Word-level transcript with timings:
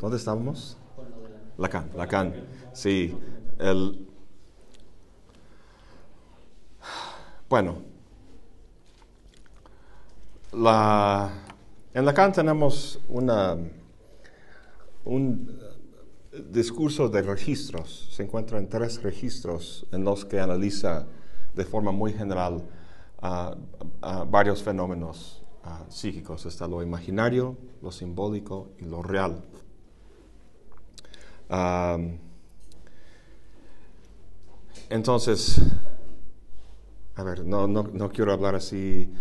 ¿Dónde 0.00 0.16
estamos? 0.16 0.76
Lacan, 1.56 1.90
Lacan. 1.96 2.32
Sí. 2.72 3.16
El, 3.58 4.08
bueno, 7.48 7.82
la, 10.52 11.32
en 11.92 12.04
Lacan 12.04 12.32
tenemos 12.32 13.00
una, 13.08 13.56
un 15.04 15.60
discurso 16.48 17.08
de 17.08 17.22
registros. 17.22 18.08
Se 18.12 18.22
encuentra 18.22 18.58
en 18.58 18.68
tres 18.68 19.02
registros 19.02 19.84
en 19.90 20.04
los 20.04 20.24
que 20.24 20.38
analiza 20.38 21.06
de 21.56 21.64
forma 21.64 21.90
muy 21.90 22.12
general 22.12 22.62
varios 24.28 24.62
fenómenos 24.62 25.42
psíquicos. 25.88 26.46
Está 26.46 26.68
lo 26.68 26.84
imaginario, 26.84 27.56
lo 27.82 27.90
simbólico 27.90 28.70
y 28.78 28.84
lo 28.84 29.02
real. 29.02 29.42
Entonces, 34.90 35.60
a 37.14 37.22
ver, 37.22 37.44
no, 37.44 37.66
no, 37.66 37.82
no 37.84 38.10
quiero 38.10 38.32
hablar 38.32 38.54
así 38.54 39.12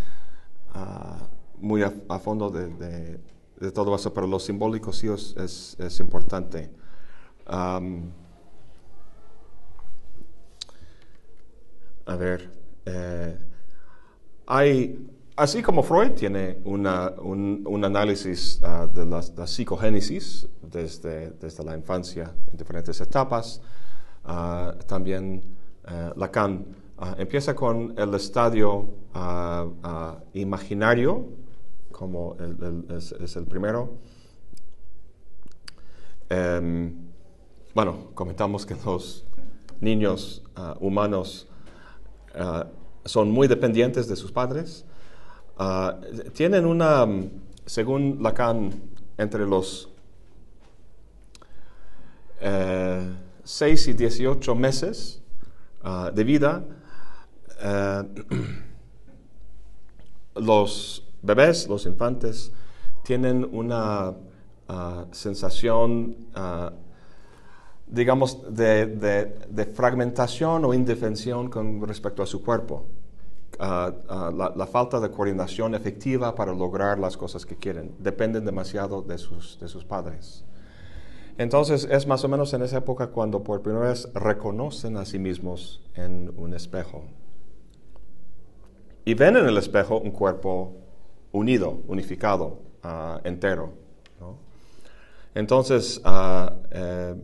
muy 1.60 1.82
a, 1.84 2.20
fondo 2.20 2.50
de, 2.50 3.20
de, 3.60 3.72
todo 3.72 3.96
eso, 3.96 4.14
pero 4.14 4.28
lo 4.28 4.40
simbólico 4.40 4.94
sí 4.94 5.08
es, 5.08 5.36
es, 5.80 6.00
importante. 6.00 6.70
a 7.48 7.80
ver, 12.16 12.52
eh, 12.86 13.38
hay, 14.46 15.10
así 15.38 15.62
como 15.62 15.84
Freud 15.84 16.12
tiene 16.14 16.58
un, 16.66 16.86
análisis 17.86 18.60
uh, 18.64 18.88
de 18.88 19.06
la, 19.06 19.22
psicogénesis 19.48 20.48
desde, 20.62 21.64
la 21.64 21.78
infancia 21.78 22.34
en 22.52 22.58
diferentes 22.58 23.00
etapas, 23.00 23.62
uh, 24.26 24.78
también 24.86 25.44
uh, 25.86 26.20
Lacan 26.20 26.66
empieza 27.18 27.54
con 27.54 27.94
el 27.96 28.12
estadio 28.16 28.90
imaginario, 30.34 31.28
como 31.92 32.36
es, 32.90 33.36
el 33.36 33.46
primero. 33.46 34.00
Em, 36.28 36.92
bueno, 37.76 38.10
comentamos 38.16 38.66
que 38.66 38.76
los 38.84 39.28
niños 39.80 40.42
humanos 40.80 41.48
son 43.06 43.30
muy 43.30 43.48
dependientes 43.48 44.08
de 44.08 44.16
sus 44.16 44.32
padres. 44.32 44.84
Ah, 45.60 45.98
tienen 46.34 46.68
una, 46.68 47.08
según 47.66 48.22
Lacan, 48.22 48.70
entre 49.18 49.48
los 49.48 49.90
6 52.40 53.88
eh, 53.88 53.90
y 53.90 53.94
18 53.94 54.54
meses 54.54 55.24
ah, 55.82 56.12
de 56.14 56.24
vida, 56.24 56.64
eh, 57.60 58.04
los 60.36 61.04
bebés, 61.24 61.68
los 61.68 61.88
infantes, 61.88 62.52
tienen 63.04 63.44
una 63.52 64.14
ah, 64.68 65.06
sensación, 65.12 66.18
digamos, 67.88 68.54
de, 68.54 69.72
fragmentación 69.74 70.66
o 70.66 70.74
indefensión 70.76 71.50
con 71.50 71.82
respecto 71.88 72.22
a 72.22 72.28
su 72.28 72.44
cuerpo. 72.44 72.86
La, 73.60 74.68
falta 74.72 75.00
de 75.00 75.10
coordinación 75.10 75.76
efectiva 75.76 76.36
para 76.36 76.54
lograr 76.54 77.00
las 77.00 77.18
cosas 77.18 77.46
que 77.46 77.56
quieren. 77.56 77.96
Dependen 78.00 78.46
demasiado 78.46 79.02
de 79.02 79.18
sus, 79.18 79.60
de 79.60 79.68
sus 79.68 79.84
padres. 79.86 80.44
Entonces 81.38 81.88
es 81.90 82.08
más 82.08 82.24
o 82.24 82.28
menos 82.28 82.54
en 82.54 82.64
esa 82.64 82.78
época 82.78 83.08
cuando 83.08 83.44
por 83.44 83.62
primera 83.62 83.88
vez 83.88 84.10
reconocen 84.14 84.98
a 84.98 85.06
sí 85.06 85.20
mismos 85.20 85.82
en 85.96 86.34
un 86.38 86.54
espejo. 86.54 87.04
Y 89.06 89.14
ven 89.14 89.38
en 89.38 89.46
el 89.46 89.58
espejo 89.58 90.00
un 90.00 90.12
cuerpo 90.12 90.74
unido, 91.32 91.80
unificado, 91.88 92.60
ah, 92.84 93.22
entero. 93.24 93.88
Entonces, 95.38 96.02
eh, 96.72 97.16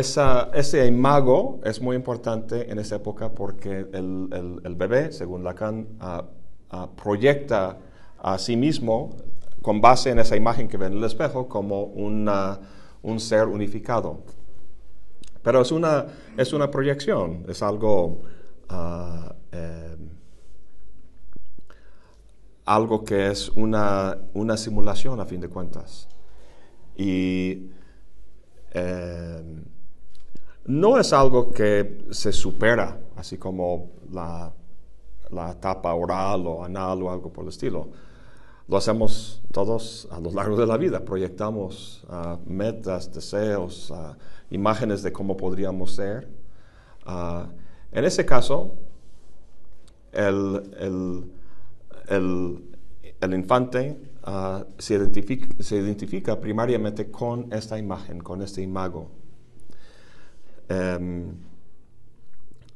ese 0.00 0.86
imago 0.86 1.60
es 1.64 1.80
muy 1.80 1.96
importante 1.96 2.70
en 2.70 2.78
esa 2.78 2.96
época 2.96 3.32
porque 3.32 3.86
el, 3.92 4.74
bebé, 4.76 5.10
según 5.10 5.42
Lacan, 5.42 5.88
proyecta 7.02 7.78
a 8.18 8.38
sí 8.38 8.56
mismo 8.56 9.16
con 9.62 9.80
base 9.80 10.10
en 10.10 10.18
esa 10.18 10.36
imagen 10.36 10.68
que 10.68 10.76
ve 10.76 10.86
en 10.86 10.98
el 10.98 11.04
espejo 11.04 11.48
como 11.48 11.84
un 11.84 13.20
ser 13.20 13.46
unificado. 13.46 14.20
Pero 15.42 15.62
es 15.62 15.72
una, 15.72 16.06
es 16.36 16.52
una 16.52 16.70
proyección, 16.70 17.46
es 17.48 17.62
algo, 17.62 18.20
ah, 18.68 19.34
em, 19.52 20.10
algo 22.66 23.02
que 23.04 23.30
es 23.30 23.48
una, 23.50 24.18
una, 24.34 24.56
simulación 24.56 25.20
a 25.20 25.24
fin 25.24 25.40
de 25.40 25.48
cuentas. 25.48 26.08
Y 26.96 27.70
em, 28.72 29.64
no 30.66 30.98
es 30.98 31.12
algo 31.12 31.50
que 31.50 32.06
se 32.10 32.32
supera, 32.32 32.98
así 33.16 33.38
como 33.38 33.90
la, 34.10 34.52
etapa 35.50 35.92
oral 35.94 36.46
o 36.46 36.64
anal 36.64 37.02
o 37.02 37.10
algo 37.10 37.32
por 37.32 37.44
el 37.44 37.50
estilo. 37.50 37.88
Lo 38.68 38.76
hacemos 38.76 39.42
todos 39.52 40.08
a 40.10 40.18
lo 40.18 40.32
largo 40.32 40.56
de 40.56 40.66
la 40.66 40.76
vida, 40.76 41.04
proyectamos 41.04 42.04
ah, 42.08 42.38
metas, 42.46 43.12
deseos, 43.12 43.92
ah, 43.92 44.16
imágenes 44.50 45.02
de 45.02 45.12
cómo 45.12 45.36
podríamos 45.36 45.92
ser. 45.92 46.28
Ah, 47.04 47.46
en 47.92 48.04
ese 48.04 48.26
caso, 48.26 48.74
el, 50.12 50.62
infante 53.32 53.96
se, 54.78 54.94
identifica, 54.94 55.62
se 55.62 55.76
identifica 55.76 56.40
primariamente 56.40 57.10
con 57.10 57.52
esta 57.52 57.78
imagen, 57.78 58.18
con 58.18 58.42
este 58.42 58.62
imago. 58.62 59.10
Em, 60.68 61.32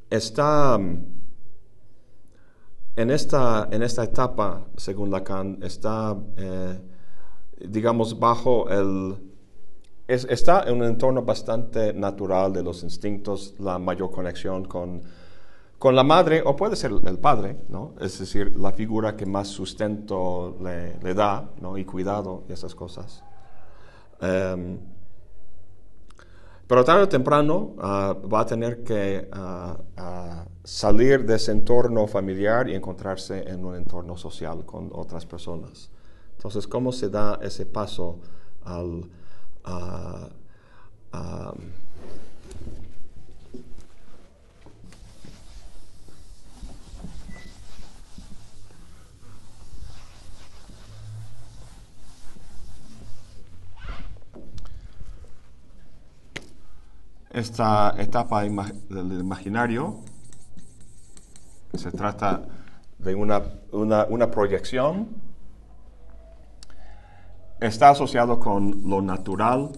está 0.09 0.79
en 2.97 3.11
esta, 3.11 3.69
en 3.71 3.83
esta 3.83 4.05
etapa, 4.05 4.67
según 4.77 5.11
Lacan, 5.11 5.59
está, 5.63 6.17
eh, 6.37 6.81
digamos, 7.69 8.19
bajo 8.19 8.69
el... 8.69 9.17
está 10.07 10.65
en 10.65 10.77
un 10.77 10.85
entorno 10.85 11.23
bastante 11.23 11.93
natural 11.93 12.53
de 12.53 12.63
los 12.63 12.83
instintos, 12.83 13.55
la 13.59 13.79
mayor 13.79 14.11
conexión 14.11 14.65
con, 14.65 15.03
con 15.79 15.97
la 15.97 16.03
madre, 16.03 16.43
o 16.45 16.57
puede 16.57 16.77
ser 16.77 16.93
el 17.05 17.19
padre, 17.19 17.65
¿no? 17.69 17.95
Es 18.01 18.19
decir, 18.19 18.59
la 18.59 18.73
figura 18.73 19.17
que 19.17 19.25
más 19.25 19.49
sustento 19.49 20.57
le, 20.61 20.99
le 20.99 21.15
da, 21.15 21.49
¿no? 21.61 21.79
Y 21.79 21.85
cuidado 21.85 22.45
y 22.49 22.53
esas 22.53 22.75
cosas. 22.75 23.23
Em, 24.21 24.79
pero 26.71 26.85
tarde 26.85 27.03
o 27.03 27.09
temprano 27.09 27.75
ah, 27.81 28.15
va 28.15 28.43
a 28.43 28.47
tener 28.47 28.85
que 28.85 29.27
ah, 29.33 29.77
ah, 29.97 30.45
salir 30.63 31.27
de 31.27 31.35
ese 31.35 31.51
entorno 31.51 32.07
familiar 32.07 32.69
y 32.69 32.77
encontrarse 32.77 33.43
en 33.51 33.65
un 33.65 33.75
entorno 33.75 34.17
social 34.17 34.65
con 34.65 34.89
otras 34.93 35.27
personas. 35.27 35.91
Entonces, 36.37 36.69
¿cómo 36.69 36.93
se 36.93 37.09
da 37.09 37.41
ese 37.43 37.67
paso 37.67 38.21
al... 38.63 39.11
esta 57.31 57.95
etapa 57.99 58.43
del 58.43 59.21
imaginario 59.21 60.01
se 61.75 61.93
trata 61.93 62.43
de 62.99 63.15
una, 63.15 63.41
una, 63.71 64.31
proyección, 64.31 65.09
está 67.61 67.91
asociado 67.91 68.41
con 68.41 68.83
lo 68.89 69.01
natural, 69.01 69.71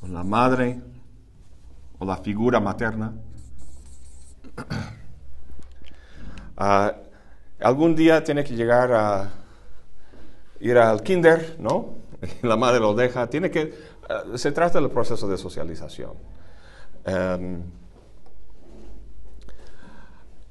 con 0.00 0.12
la 0.12 0.24
madre 0.24 0.82
o 1.98 2.04
la 2.04 2.16
figura 2.16 2.60
materna. 2.60 3.12
Ah, 6.54 6.94
algún 7.60 7.96
día 7.96 8.22
tiene 8.22 8.44
que 8.44 8.54
llegar 8.54 8.92
a 8.92 9.30
ir 10.60 10.76
al 10.78 11.02
kinder, 11.02 11.56
¿no? 11.58 11.96
La 12.42 12.56
madre 12.56 12.78
lo 12.78 12.94
deja, 12.94 13.28
tiene 13.28 13.50
que 13.50 13.74
eh, 14.34 14.38
se 14.38 14.52
trata 14.52 14.80
del 14.80 14.90
proceso 14.90 15.28
de 15.28 15.38
socialización. 15.38 16.12
Em, 17.04 17.62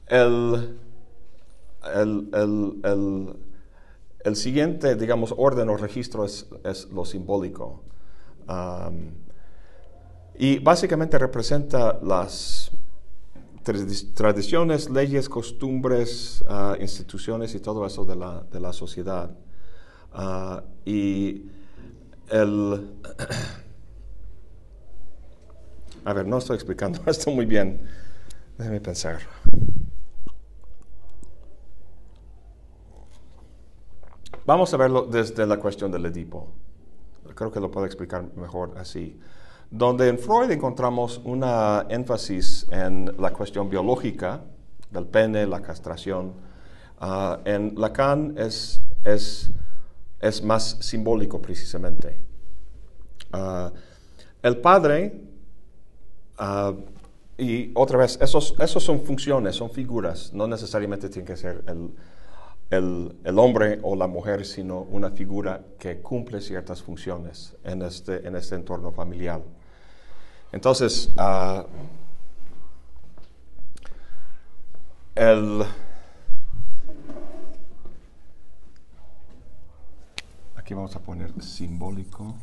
el, 0.08 0.78
el 4.24 4.36
siguiente, 4.36 4.96
digamos, 4.96 5.34
orden 5.38 5.69
o 5.69 5.78
registro 5.78 6.25
es, 6.25 6.48
lo 6.92 7.06
simbólico. 7.06 7.81
y 10.38 10.60
básicamente 10.60 11.18
representa 11.18 12.00
las 12.02 12.72
tradiciones, 14.16 14.90
leyes, 14.90 15.30
costumbres, 15.30 16.44
ah, 16.50 16.75
instituciones 16.80 17.54
y 17.54 17.60
todo 17.60 17.86
eso 17.86 18.06
de 18.06 18.16
la, 18.16 18.44
de 18.52 18.60
la 18.60 18.74
sociedad. 18.74 19.31
Ah, 20.12 20.64
y 20.86 21.44
el... 22.31 22.89
A 26.04 26.13
ver, 26.13 26.25
no 26.25 26.39
estoy 26.39 26.56
explicando 26.56 27.00
esto 27.06 27.30
muy 27.30 27.45
bien. 27.45 27.88
Déjeme 28.57 28.81
pensar. 28.81 29.19
Vamos 34.45 34.74
a 34.74 34.78
verlo 34.78 35.06
desde 35.06 35.45
la 35.45 35.57
cuestión 35.57 35.92
del 35.92 36.06
Edipo. 36.07 36.48
Creo 37.36 37.51
que 37.51 37.60
lo 37.60 37.69
puedo 37.69 37.86
explicar 37.86 38.25
mejor 38.36 38.74
así. 38.78 39.19
Donde 39.69 40.10
en 40.10 40.18
Freud 40.18 40.50
encontramos 40.51 41.22
una 41.24 41.86
énfasis 41.89 42.68
en 42.72 43.13
la 43.19 43.31
cuestión 43.31 43.69
biológica 43.69 44.42
del 44.89 45.06
pene, 45.06 45.45
la 45.45 45.62
castración, 45.62 46.33
ah, 47.00 47.39
en 47.45 47.75
Lacan 47.78 48.33
es, 48.38 48.81
es, 49.04 49.51
es, 50.21 50.44
más 50.44 50.77
simbólico 50.79 51.41
precisamente. 51.41 52.18
Ah, 53.31 53.71
el 54.44 54.57
padre, 54.57 55.21
ah, 56.38 56.73
y 57.38 57.71
otra 57.73 57.97
vez, 57.97 58.19
esos, 58.21 58.56
esos 58.59 58.83
son 58.83 59.01
funciones, 59.01 59.56
son 59.56 59.71
figuras, 59.71 60.31
no 60.33 60.47
necesariamente 60.47 61.09
tiene 61.09 61.27
que 61.27 61.38
ser 61.38 61.63
el, 61.68 61.91
el, 62.71 63.39
hombre 63.39 63.79
o 63.83 63.95
la 63.95 64.07
mujer, 64.07 64.45
sino 64.45 64.81
una 64.81 65.12
figura 65.12 65.62
que 65.77 66.01
cumple 66.01 66.39
ciertas 66.39 66.81
funciones 66.81 67.56
en 67.63 67.81
este, 67.81 68.25
en 68.25 68.35
este 68.35 68.56
entorno 68.56 68.91
familiar. 68.91 69.41
Entonces, 70.51 71.09
uh, 71.18 71.63
el, 75.15 75.63
aquí 80.71 80.75
vamos 80.77 80.95
a 80.95 81.00
poner 81.00 81.33
simbólico, 81.44 82.33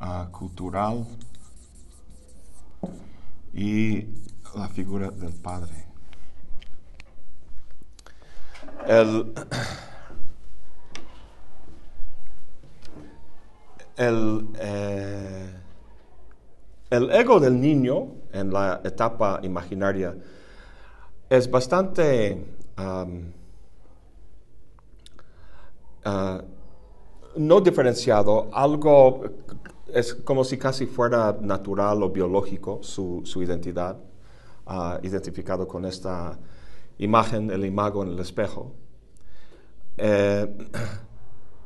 uh, 0.00 0.28
cultural 0.32 1.06
y 3.54 4.04
la 4.56 4.68
figura 4.68 5.12
del 5.12 5.32
padre. 5.32 5.86
El, 8.88 9.32
eh, 14.58 15.54
el, 16.90 17.10
ego 17.12 17.38
del 17.38 17.60
niño 17.60 18.08
en 18.32 18.52
la 18.52 18.80
etapa 18.82 19.38
imaginaria 19.44 20.16
es 21.30 21.48
bastante 21.48 22.44
ah, 26.06 26.42
no 27.36 27.60
diferenciado, 27.60 28.48
algo 28.52 29.22
es 29.92 30.14
como 30.14 30.44
si 30.44 30.58
casi 30.58 30.86
fuera 30.86 31.36
natural 31.40 32.02
o 32.02 32.10
biológico 32.10 32.80
su, 32.82 33.22
identidad, 33.42 33.96
uh, 34.66 34.98
identificado 35.02 35.66
con 35.68 35.84
esta 35.84 36.38
imagen, 36.98 37.50
el 37.50 37.64
imago 37.64 38.02
en 38.02 38.10
el 38.10 38.18
espejo, 38.18 38.72
eh, 39.96 40.46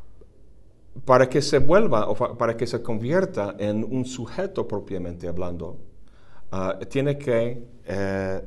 para 1.04 1.28
que 1.28 1.40
se 1.40 1.58
vuelva 1.58 2.08
o 2.08 2.14
para 2.14 2.56
que 2.56 2.66
se 2.66 2.82
convierta 2.82 3.54
en 3.58 3.84
un 3.84 4.04
sujeto 4.04 4.68
propiamente 4.68 5.28
hablando, 5.28 5.78
ah, 6.50 6.78
tiene 6.88 7.16
que 7.16 7.64
eh, 7.86 8.42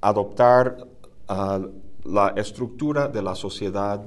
adoptar 0.00 0.86
ah, 1.28 1.60
la 2.08 2.34
estructura 2.36 3.08
de 3.08 3.22
la 3.22 3.34
sociedad 3.34 4.04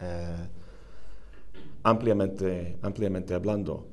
eh, 0.00 0.48
ampliamente, 1.82 2.78
ampliamente 2.82 3.34
hablando. 3.34 3.86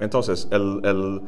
entonces, 0.00 0.48
el 0.50 1.22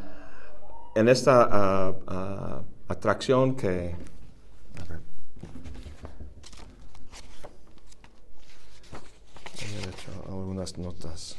en 0.94 1.08
esta 1.08 1.48
ah, 1.50 1.94
ah, 2.06 2.62
atracción 2.88 3.54
que... 3.56 3.94
he 9.62 9.88
hecho 9.88 10.10
algunas 10.28 10.76
notas. 10.78 11.36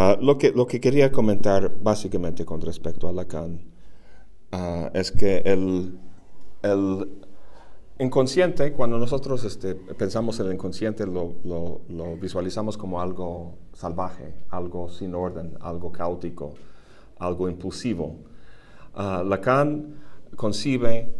Ah, 0.00 0.16
lo, 0.20 0.38
que, 0.38 0.52
lo 0.52 0.64
que 0.64 0.80
quería 0.80 1.10
comentar 1.10 1.72
básicamente 1.82 2.44
con 2.44 2.60
respecto 2.60 3.08
a 3.08 3.12
Lacan 3.12 3.60
uh, 4.52 4.90
es 4.94 5.10
que 5.10 5.38
el, 5.38 5.98
el, 6.62 7.08
inconsciente, 7.98 8.72
cuando 8.74 8.96
nosotros 8.96 9.42
este, 9.42 9.74
pensamos 9.74 10.38
en 10.38 10.46
el 10.46 10.52
inconsciente, 10.52 11.04
lo, 11.04 11.34
lo, 11.42 12.16
visualizamos 12.16 12.78
como 12.78 13.00
algo 13.00 13.58
salvaje, 13.72 14.34
algo 14.50 14.88
sin 14.88 15.16
orden, 15.16 15.58
algo 15.60 15.90
caótico, 15.90 16.54
algo 17.18 17.48
impulsivo. 17.48 18.18
Uh, 18.94 19.24
Lacan 19.24 19.96
concibe 20.36 21.12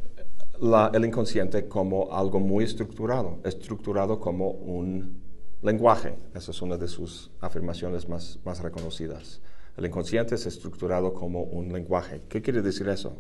la, 0.61 0.93
el 0.95 1.05
inconsciente 1.05 1.67
como 1.67 2.13
algo 2.13 2.39
muy 2.39 2.63
estructurado, 2.63 3.39
estructurado 3.43 4.21
como 4.21 4.51
un 4.51 5.28
Lenguaje, 5.63 6.15
esa 6.35 6.53
es 6.53 6.63
una 6.63 6.77
de 6.77 6.87
sus 6.87 7.31
afirmaciones 7.41 8.09
más, 8.09 8.39
más 8.45 8.61
reconocidas. 8.61 9.41
El 9.77 9.87
inconsciente 9.87 10.35
es 10.35 10.47
estructurado 10.47 11.13
como 11.13 11.43
un 11.43 11.73
lenguaje. 11.73 12.23
¿Qué 12.29 12.43
quiere 12.43 12.63
decir 12.63 12.89
eso? 12.89 13.17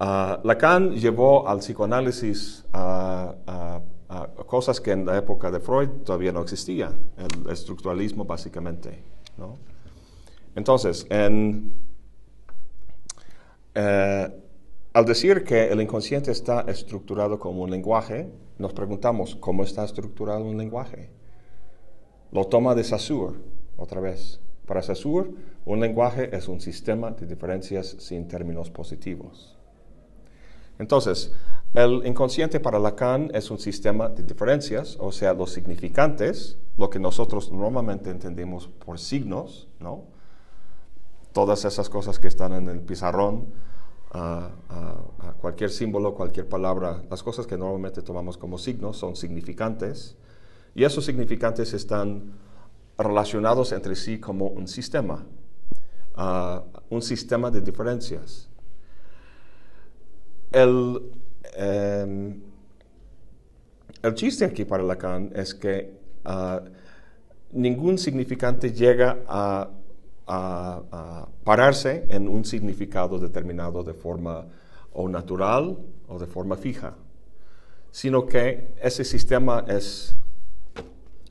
Uh, 0.00 0.44
Lacan 0.44 0.92
llevó 0.92 1.48
al 1.48 1.58
psicoanálisis 1.58 2.64
a, 2.72 3.80
cosas 4.46 4.80
que 4.80 4.92
en 4.92 5.06
la 5.06 5.16
época 5.16 5.50
de 5.50 5.58
Freud 5.58 5.88
todavía 6.04 6.30
no 6.30 6.42
existían, 6.42 6.94
el 7.16 7.50
estructuralismo 7.50 8.24
básicamente. 8.24 9.02
¿no? 9.36 9.58
Entonces, 10.54 11.04
en, 11.10 11.72
eh, 13.74 14.43
al 14.94 15.04
decir 15.04 15.42
que 15.42 15.72
el 15.72 15.80
inconsciente 15.80 16.30
está 16.30 16.60
estructurado 16.68 17.40
como 17.40 17.62
un 17.62 17.70
lenguaje, 17.70 18.30
nos 18.58 18.72
preguntamos, 18.72 19.34
¿cómo 19.34 19.64
está 19.64 19.84
estructurado 19.84 20.44
un 20.44 20.56
lenguaje? 20.56 21.10
Lo 22.30 22.46
toma 22.46 22.76
de 22.76 22.84
Saussure, 22.84 23.36
otra 23.76 24.00
vez. 24.00 24.40
Para 24.66 24.82
Saussure, 24.82 25.30
un 25.64 25.80
lenguaje 25.80 26.34
es 26.34 26.46
un 26.46 26.60
sistema 26.60 27.10
de 27.10 27.26
diferencias 27.26 27.96
sin 27.98 28.28
términos 28.28 28.70
positivos. 28.70 29.58
Entonces, 30.78 31.32
el 31.74 32.06
inconsciente 32.06 32.60
para 32.60 32.78
Lacan 32.78 33.32
es 33.34 33.50
un 33.50 33.58
sistema 33.58 34.08
de 34.08 34.22
diferencias, 34.22 34.96
o 35.00 35.10
sea, 35.10 35.34
los 35.34 35.50
significantes, 35.50 36.56
lo 36.76 36.88
que 36.88 37.00
nosotros 37.00 37.50
normalmente 37.50 38.10
entendemos 38.10 38.68
por 38.68 39.00
signos, 39.00 39.68
¿no? 39.80 40.04
Todas 41.32 41.64
esas 41.64 41.90
cosas 41.90 42.20
que 42.20 42.28
están 42.28 42.52
en 42.52 42.68
el 42.68 42.80
pizarrón, 42.80 43.48
a, 44.14 44.50
cualquier 45.40 45.70
símbolo, 45.70 46.14
cualquier 46.14 46.48
palabra, 46.48 47.02
las 47.10 47.22
cosas 47.22 47.46
que 47.46 47.58
normalmente 47.58 48.00
tomamos 48.00 48.38
como 48.38 48.56
signos 48.56 48.96
son 48.96 49.16
significantes 49.16 50.16
y 50.74 50.84
esos 50.84 51.04
significantes 51.04 51.74
están 51.74 52.32
relacionados 52.96 53.72
entre 53.72 53.96
sí 53.96 54.18
como 54.18 54.46
un 54.46 54.68
sistema, 54.68 55.26
un 56.88 57.02
sistema 57.02 57.50
de 57.50 57.60
diferencias. 57.60 58.48
El, 60.52 61.02
em, 61.56 62.40
el 64.02 64.14
chiste 64.14 64.44
aquí 64.44 64.64
para 64.64 64.82
Lacan 64.84 65.32
es 65.34 65.54
que 65.54 65.92
ah, 66.24 66.62
ningún 67.52 67.98
significante 67.98 68.72
llega 68.72 69.18
a 69.26 69.68
a, 70.26 71.28
pararse 71.44 72.06
en 72.08 72.28
un 72.28 72.44
significado 72.44 73.18
determinado 73.18 73.82
de 73.82 73.92
forma 73.92 74.46
o 74.92 75.08
natural 75.08 75.76
o 76.08 76.18
de 76.18 76.26
forma 76.26 76.56
fija. 76.56 76.94
sino 77.90 78.26
que 78.26 78.74
ese 78.82 79.04
sistema 79.04 79.64
es, 79.68 80.16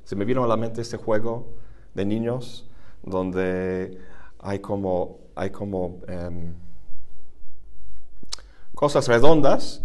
se 0.06 0.16
me 0.16 0.24
vino 0.24 0.44
a 0.44 0.48
la 0.48 0.56
mente 0.56 0.82
este 0.82 0.96
juego 0.96 1.48
de 1.94 2.06
niños 2.06 2.66
donde 3.04 3.98
hay 4.40 4.60
como, 4.60 5.20
hay 5.36 5.50
como 5.50 6.00
em, 6.08 6.54
cosas 8.74 9.08
redondas 9.08 9.82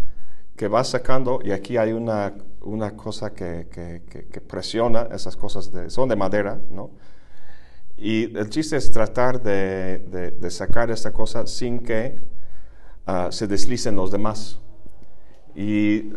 que 0.57 0.69
vas 0.69 0.89
sacando 0.89 1.41
y 1.43 1.53
aquí 1.53 1.77
hay 1.77 1.93
una, 1.93 2.35
una 2.63 2.97
cosa 2.97 3.33
que, 3.33 3.69
que, 3.71 4.41
presiona, 4.41 5.09
esas 5.13 5.37
cosas 5.37 5.73
de, 5.73 5.89
son 5.91 6.09
de 6.09 6.17
madera, 6.17 6.61
¿no? 6.71 6.91
Y 7.99 8.37
el 8.37 8.49
chiste 8.49 8.77
es 8.77 8.93
tratar 8.93 9.43
de, 9.43 9.99
de, 10.39 10.51
sacar 10.51 10.89
esta 10.91 11.13
cosa 11.13 11.49
sin 11.49 11.81
que 11.81 12.21
ah, 13.07 13.29
se 13.33 13.49
deslicen 13.49 13.97
los 13.97 14.13
demás. 14.13 14.61
Y 15.57 16.13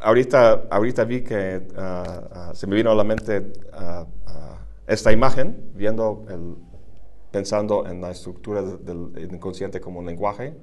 ahorita, 0.00 0.64
ahorita 0.70 1.04
vi 1.04 1.22
que 1.22 1.68
ah, 1.78 2.28
ah, 2.32 2.52
se 2.54 2.66
me 2.66 2.76
vino 2.76 2.90
a 2.90 2.94
la 2.94 3.04
mente 3.04 3.50
esta 4.86 5.10
imagen, 5.10 5.70
viendo 5.74 6.26
el, 6.28 6.56
pensando 7.30 7.86
en 7.86 8.02
la 8.02 8.10
estructura 8.10 8.60
del 8.60 9.12
inconsciente 9.32 9.80
como 9.80 10.00
un 10.00 10.06
lenguaje, 10.06 10.54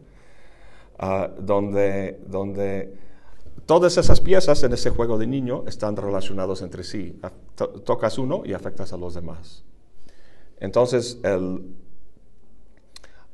donde, 1.40 2.20
donde 2.28 2.94
todas 3.66 3.98
esas 3.98 4.22
piezas 4.22 4.62
en 4.62 4.74
ese 4.74 4.92
juego 4.92 5.18
de 5.18 5.26
niño 5.26 5.64
están 5.66 5.96
relacionados 5.96 6.62
entre 6.62 6.84
sí. 6.84 7.20
Tocas 7.86 8.20
uno 8.20 8.44
y 8.46 8.54
afectas 8.54 8.94
a 8.94 8.98
los 8.98 9.16
demás. 9.16 9.64
Entonces, 10.60 11.20
el, 11.24 11.75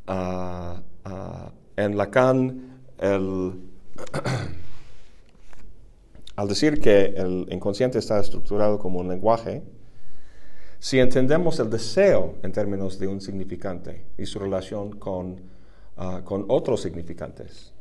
uh, 0.08 1.10
uh, 1.10 1.52
en 1.76 1.98
Lacan, 1.98 2.84
el, 3.00 3.54
al 6.36 6.48
decir 6.48 6.80
que 6.80 7.06
el 7.06 7.48
inconsciente 7.52 8.00
está 8.00 8.20
estructurado 8.20 8.78
como 8.78 9.00
un 9.00 9.08
lenguaje, 9.08 9.64
si 10.80 11.00
entendemos 11.00 11.60
el 11.60 11.70
deseo 11.70 12.36
en 12.44 12.52
términos 12.52 13.00
de 13.00 13.08
un 13.08 13.20
significante 13.20 14.06
y 14.18 14.26
su 14.26 14.38
relación 14.38 14.98
con, 14.98 15.42
uh, 15.98 16.24
con 16.24 16.46
otros 16.48 16.82
significantes, 16.82 17.72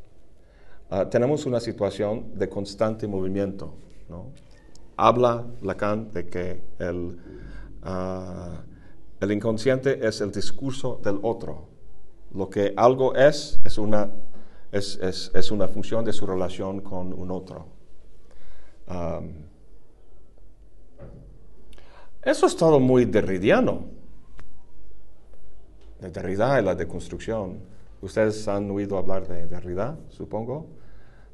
tenemos 1.09 1.47
una 1.47 1.59
situación 1.59 2.37
de 2.37 2.47
constante 2.47 3.07
movimiento. 3.07 3.73
¿no? 4.07 4.27
Habla 4.95 5.45
Lacan 5.61 6.11
de 6.11 6.27
que 6.27 6.61
el, 6.79 7.17
el 9.25 9.31
inconsciente 9.31 10.07
es 10.07 10.21
el 10.21 10.31
discurso 10.31 10.99
del 11.03 11.19
otro. 11.21 11.67
Lo 12.33 12.49
que 12.49 12.73
algo 12.77 13.15
es 13.15 13.59
es 13.65 13.77
una, 13.77 14.09
es, 14.71 14.97
es, 15.01 15.51
una 15.51 15.67
función 15.67 16.05
de 16.05 16.13
su 16.13 16.25
relación 16.25 16.81
con 16.81 17.11
un 17.13 17.31
otro. 17.31 17.67
eso 22.23 22.45
es 22.45 22.55
todo 22.55 22.79
muy 22.79 23.05
derridiano. 23.05 23.85
De 25.99 26.11
Derrida 26.11 26.59
y 26.59 26.63
la 26.63 26.75
deconstrucción. 26.75 27.59
Ustedes 28.01 28.47
han 28.47 28.69
oído 28.69 28.97
hablar 28.97 29.27
de 29.27 29.47
Derrida, 29.47 29.97
supongo. 30.09 30.67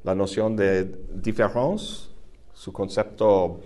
La 0.04 0.14
noción 0.14 0.56
de 0.56 0.84
différence, 1.12 2.08
su 2.54 2.72
concepto 2.72 3.60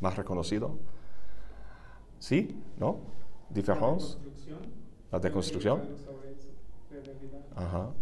más 0.00 0.16
reconocido. 0.16 0.78
¿Sí? 2.18 2.60
¿No? 2.78 2.98
¿Différence? 3.50 4.16
La 5.10 5.18
deconstrucción. 5.18 5.82
Ajá. 7.54 7.90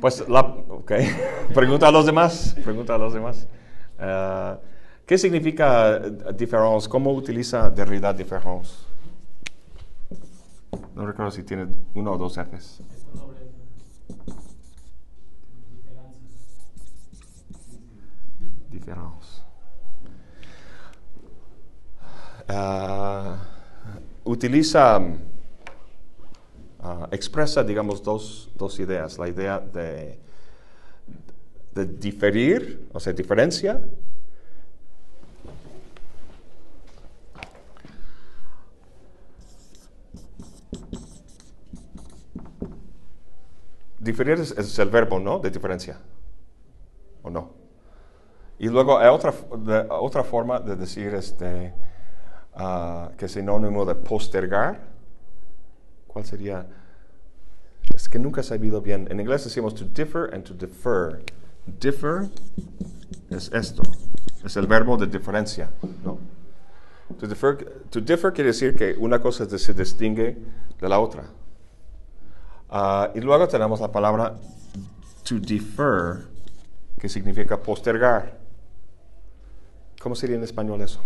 Pues 0.00 0.26
la, 0.30 0.40
ok, 0.40 0.92
pregunta 1.54 1.88
a 1.88 1.90
los 1.90 2.06
demás, 2.06 2.56
pregunta 2.64 2.94
a 2.94 2.98
los 2.98 3.12
demás. 3.12 3.46
Uh, 3.98 4.56
¿Qué 5.04 5.18
significa 5.18 5.98
différence? 5.98 6.88
¿Cómo 6.88 7.12
utiliza 7.12 7.68
Derrida 7.68 8.12
différence? 8.14 8.86
No 10.94 11.04
recuerdo 11.04 11.30
si 11.30 11.42
tiene 11.42 11.66
uno 11.94 12.12
o 12.12 12.16
dos 12.16 12.38
Fs. 12.38 12.80
Différence. 18.70 19.42
Uh, 22.48 23.36
utiliza, 24.40 24.98
uh, 24.98 25.18
expresa, 27.10 27.62
digamos, 27.62 28.02
dos, 28.02 28.48
dos, 28.56 28.80
ideas. 28.80 29.18
La 29.18 29.28
idea 29.28 29.60
de, 29.60 30.18
de 31.74 31.84
diferir, 31.84 32.88
o 32.94 32.98
sea, 32.98 33.12
diferencia. 33.12 33.82
Diferir 43.98 44.40
es, 44.40 44.78
el 44.78 44.88
verbo, 44.88 45.20
¿no? 45.20 45.38
De 45.38 45.50
diferencia. 45.50 46.00
¿O 47.22 47.28
no? 47.28 47.52
Y 48.58 48.68
luego 48.68 48.98
hay 48.98 49.08
otra, 49.08 49.34
otra 49.90 50.24
forma 50.24 50.60
de 50.60 50.76
decir 50.76 51.14
este, 51.14 51.74
uh, 52.54 53.14
que 53.16 53.26
es 53.26 53.32
sinónimo 53.32 53.84
de 53.84 53.94
postergar. 53.94 54.80
¿Cuál 56.06 56.24
sería? 56.24 56.66
Es 57.94 58.08
que 58.08 58.18
nunca 58.18 58.40
he 58.40 58.44
sabido 58.44 58.80
bien. 58.80 59.06
En 59.10 59.20
inglés 59.20 59.44
decimos 59.44 59.74
to 59.74 59.84
differ 59.84 60.34
and 60.34 60.44
to 60.44 60.54
defer. 60.54 61.22
Differ 61.66 62.28
es 63.30 63.50
esto, 63.52 63.82
es 64.44 64.56
el 64.56 64.66
verbo 64.66 64.96
de 64.96 65.06
diferencia, 65.06 65.70
¿no? 66.04 66.18
To 67.18 67.26
differ, 67.26 67.84
to 67.90 68.00
differ 68.00 68.32
quiere 68.32 68.48
decir 68.48 68.74
que 68.74 68.96
una 68.98 69.20
cosa 69.20 69.46
se 69.58 69.74
distingue 69.74 70.36
de 70.80 70.88
la 70.88 70.98
otra. 70.98 71.24
Uh, 72.70 73.16
y 73.16 73.20
luego 73.20 73.46
tenemos 73.48 73.80
la 73.80 73.90
palabra 73.90 74.34
to 75.24 75.38
defer, 75.40 76.28
que 76.98 77.08
significa 77.08 77.60
postergar. 77.60 78.38
¿Cómo 80.00 80.14
sería 80.14 80.36
en 80.36 80.44
español 80.44 80.80
eso? 80.80 81.00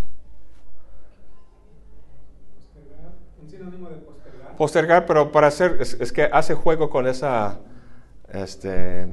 Postergar. 4.57 5.07
pero 5.07 5.31
para 5.33 5.49
hacer, 5.49 5.79
es, 5.81 6.13
que 6.13 6.25
hace 6.25 6.55
juego 6.55 6.89
con 6.91 7.07
esa, 7.07 7.59
este, 8.33 9.13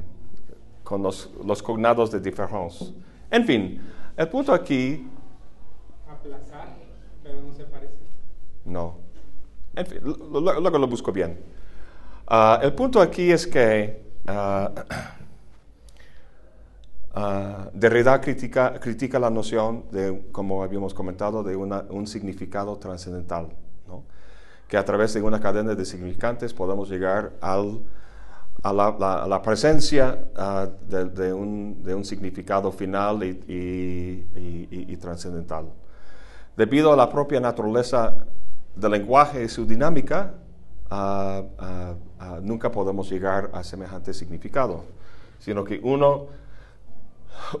con 0.84 1.02
los, 1.02 1.30
los 1.44 1.62
cognados 1.62 2.10
de 2.10 2.20
diferencia. 2.20 2.88
En 3.30 3.44
fin, 3.44 3.80
el 4.16 4.28
punto 4.28 4.52
aquí... 4.52 5.08
Aplazar, 6.08 6.76
pero 7.22 7.40
no 7.42 7.54
se 7.54 7.64
parece. 7.64 7.94
No. 8.64 8.98
En 9.74 9.86
fin, 9.86 10.00
luego 10.02 10.78
lo, 10.78 10.86
busco 10.86 11.12
bien. 11.12 11.38
Ah, 12.26 12.60
el 12.62 12.74
punto 12.74 13.00
aquí 13.00 13.32
es 13.32 13.46
que 13.46 14.02
uh, 14.28 14.68
Derrida 17.74 18.20
critica, 18.20 18.78
critica, 18.80 19.18
la 19.18 19.28
noción 19.28 19.84
de, 19.90 20.28
como 20.32 20.62
habíamos 20.62 20.94
comentado, 20.94 21.42
de 21.42 21.56
un 21.56 22.06
significado 22.06 22.76
trascendental 22.78 23.48
que 24.72 24.78
a 24.78 24.84
través 24.86 25.12
de 25.12 25.20
una 25.20 25.38
cadena 25.38 25.74
de 25.74 25.84
significantes 25.84 26.54
podemos 26.54 26.88
llegar 26.88 27.30
a, 27.42 27.62
la, 28.72 29.42
presencia 29.42 30.24
ah, 30.34 30.66
de, 30.88 31.30
un, 31.30 32.02
significado 32.06 32.72
final 32.72 33.22
y, 33.22 34.96
trascendental. 34.98 35.66
Debido 36.56 36.90
a 36.90 36.96
la 36.96 37.10
propia 37.10 37.38
naturaleza 37.38 38.14
del 38.74 38.92
lenguaje 38.92 39.44
y 39.44 39.48
su 39.48 39.66
dinámica, 39.66 40.32
ah, 40.90 41.42
ah, 41.58 42.38
nunca 42.40 42.72
podemos 42.72 43.10
llegar 43.10 43.50
a 43.52 43.62
semejante 43.62 44.14
significado, 44.14 44.84
sino 45.38 45.64
que 45.64 45.80
uno, 45.82 46.28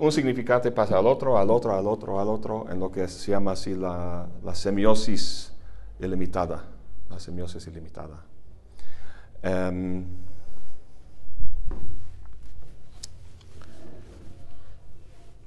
un 0.00 0.10
significante 0.10 0.70
pasa 0.70 0.98
al 0.98 1.06
otro, 1.06 1.36
al 1.36 1.50
otro, 1.50 1.76
al 1.76 1.86
otro, 1.86 2.18
al 2.18 2.28
otro, 2.28 2.64
en 2.70 2.80
lo 2.80 2.90
que 2.90 3.06
se 3.06 3.32
llama 3.32 3.52
así 3.52 3.74
la 3.74 4.28
semiosis 4.54 5.52
ilimitada 6.00 6.72
la 7.12 7.20
semiosis 7.20 7.66
ilimitada. 7.66 8.24
Em, 9.42 10.04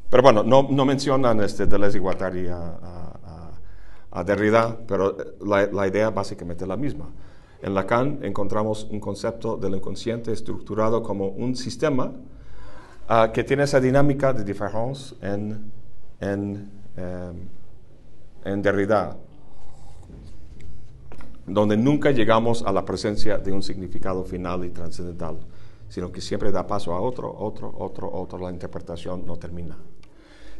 pero 0.09 0.23
bueno, 0.23 0.43
no, 0.43 0.67
no, 0.69 0.85
mencionan 0.85 1.41
este 1.41 1.65
Deleuze 1.65 1.97
y 1.97 2.01
Guattari 2.01 2.47
a, 2.47 2.77
a, 4.11 4.23
Derrida, 4.23 4.77
pero 4.87 5.17
la, 5.45 5.67
la, 5.67 5.87
idea 5.87 6.09
básicamente 6.09 6.63
es 6.63 6.67
la 6.69 6.77
misma. 6.77 7.09
En 7.61 7.73
Lacan 7.73 8.19
encontramos 8.21 8.85
un 8.89 8.99
concepto 9.01 9.57
del 9.57 9.75
inconsciente 9.75 10.31
estructurado 10.31 11.03
como 11.03 11.27
un 11.27 11.53
sistema 11.55 12.13
uh, 13.09 13.31
que 13.33 13.43
tiene 13.43 13.63
esa 13.63 13.81
dinámica 13.81 14.31
de 14.31 14.45
diferencia 14.45 15.17
en, 15.21 15.69
en, 16.21 16.71
um, 16.97 17.39
en 18.45 18.61
Derrida 18.61 19.17
donde 21.45 21.77
nunca 21.77 22.11
llegamos 22.11 22.63
a 22.63 22.71
la 22.71 22.83
presencia 22.85 23.37
de 23.37 23.51
un 23.51 23.61
significado 23.61 24.23
final 24.23 24.65
y 24.65 24.69
trascendental, 24.69 25.39
sino 25.89 26.11
que 26.11 26.21
siempre 26.21 26.51
da 26.51 26.65
paso 26.65 26.93
a 26.93 26.99
otro, 26.99 27.33
otro, 27.37 27.73
otro, 27.77 28.11
otro, 28.11 28.39
la 28.39 28.51
interpretación 28.51 29.25
no 29.25 29.37
termina. 29.37 29.77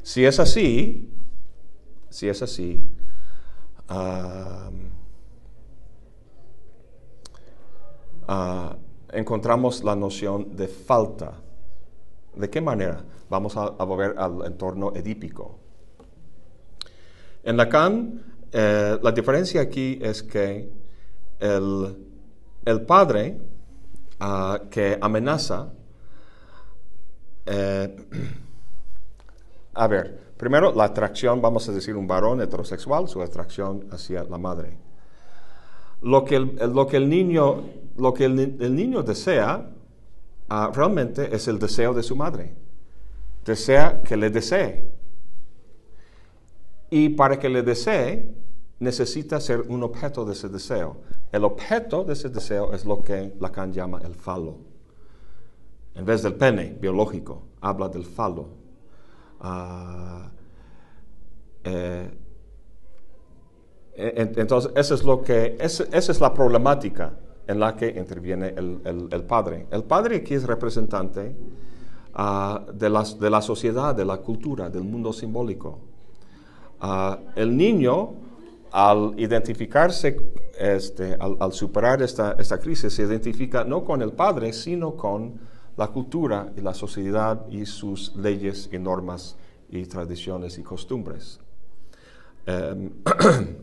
Si 0.04 0.24
es 0.24 0.40
así, 0.40 1.10
si 2.10 2.30
es 2.30 2.42
así, 2.42 2.88
ah, 3.90 4.70
encontramos 9.12 9.84
la 9.84 9.96
noción 9.96 10.56
de 10.56 10.68
falta. 10.68 11.34
¿De 12.36 12.50
qué 12.50 12.62
manera? 12.62 13.04
Vamos 13.30 13.58
a, 13.58 13.70
volver 13.70 14.16
al 14.18 14.46
entorno 14.46 14.94
edípico. 14.96 15.58
En 17.44 17.58
Lacan, 17.58 18.35
eh, 18.58 18.98
la 19.04 19.12
diferencia 19.12 19.60
aquí 19.60 20.00
es 20.02 20.24
que 20.24 20.70
el, 21.40 22.86
padre 22.88 23.38
ah, 24.22 24.62
que 24.72 24.98
amenaza, 25.02 25.74
eh, 27.46 27.94
a 29.74 29.88
ver, 29.88 30.22
primero 30.38 30.74
la 30.74 30.86
atracción, 30.86 31.42
vamos 31.42 31.68
a 31.68 31.74
decir, 31.74 31.98
un 31.98 32.08
varón 32.08 32.40
heterosexual, 32.40 33.10
su 33.10 33.22
atracción 33.22 33.88
hacia 33.92 34.24
la 34.24 34.38
madre. 34.38 34.78
Lo 36.02 36.24
que 36.24 36.38
el, 36.38 36.56
lo 36.74 36.88
que 36.88 36.96
el 36.96 37.10
niño, 37.10 37.62
lo 37.98 38.14
que 38.14 38.24
el, 38.24 38.74
niño 38.74 39.04
desea 39.04 39.70
ah, 40.48 40.72
realmente 40.74 41.36
es 41.36 41.50
el 41.50 41.60
deseo 41.60 41.94
de 41.94 42.04
su 42.04 42.16
madre. 42.16 42.56
Desea 43.44 44.02
que 44.02 44.16
le 44.16 44.30
desee. 44.30 44.90
Y 46.90 47.10
para 47.10 47.38
que 47.38 47.50
le 47.50 47.62
desee, 47.62 48.45
necesita 48.80 49.40
ser 49.40 49.62
un 49.62 49.84
objeto 49.84 50.26
de 50.26 50.34
ese 50.34 50.50
deseo. 50.50 50.98
El 51.32 51.44
objeto 51.44 52.04
de 52.04 52.14
ese 52.14 52.30
deseo 52.30 52.74
es 52.74 52.86
lo 52.86 53.02
que 53.02 53.34
Lacan 53.40 53.72
llama 53.72 54.02
el 54.04 54.16
falo. 54.16 54.58
En 55.94 56.06
vez 56.06 56.24
del 56.24 56.36
pene 56.36 56.78
biológico, 56.80 57.44
habla 57.62 57.88
del 57.90 58.06
falo. 58.06 58.50
Eh, 61.64 62.12
entonces, 63.98 64.72
eso 64.76 64.94
es 64.94 65.04
lo 65.04 65.22
que, 65.22 65.56
esa, 65.60 65.86
es 65.92 66.20
la 66.20 66.34
problemática 66.34 67.14
en 67.48 67.60
la 67.60 67.76
que 67.76 67.88
interviene 67.88 68.50
el, 68.50 69.24
padre. 69.28 69.68
El 69.72 69.84
padre 69.84 70.18
aquí 70.18 70.34
es 70.34 70.44
representante 70.44 71.36
ah, 72.14 72.66
de, 72.74 72.90
de, 73.20 73.30
la 73.30 73.42
sociedad, 73.42 73.96
de 73.96 74.04
la 74.04 74.18
cultura, 74.18 74.70
del 74.70 74.84
mundo 74.84 75.14
simbólico. 75.14 75.80
Ah, 76.82 77.20
el 77.36 77.56
niño 77.56 78.25
al 78.76 79.14
identificarse, 79.18 80.34
este, 80.60 81.18
al, 81.18 81.54
superar 81.54 82.02
esta, 82.02 82.34
esta, 82.38 82.60
crisis, 82.60 82.92
se 82.94 83.04
identifica 83.04 83.64
no 83.64 83.86
con 83.86 84.02
el 84.02 84.12
padre, 84.12 84.52
sino 84.52 84.98
con 84.98 85.40
la 85.78 85.88
cultura 85.88 86.52
y 86.58 86.60
la 86.60 86.74
sociedad 86.74 87.48
y 87.50 87.66
sus 87.66 88.14
leyes 88.18 88.70
y 88.74 88.78
normas 88.78 89.38
y 89.70 89.86
tradiciones 89.86 90.58
y 90.58 90.64
costumbres. 90.64 91.40
Em, 92.46 92.92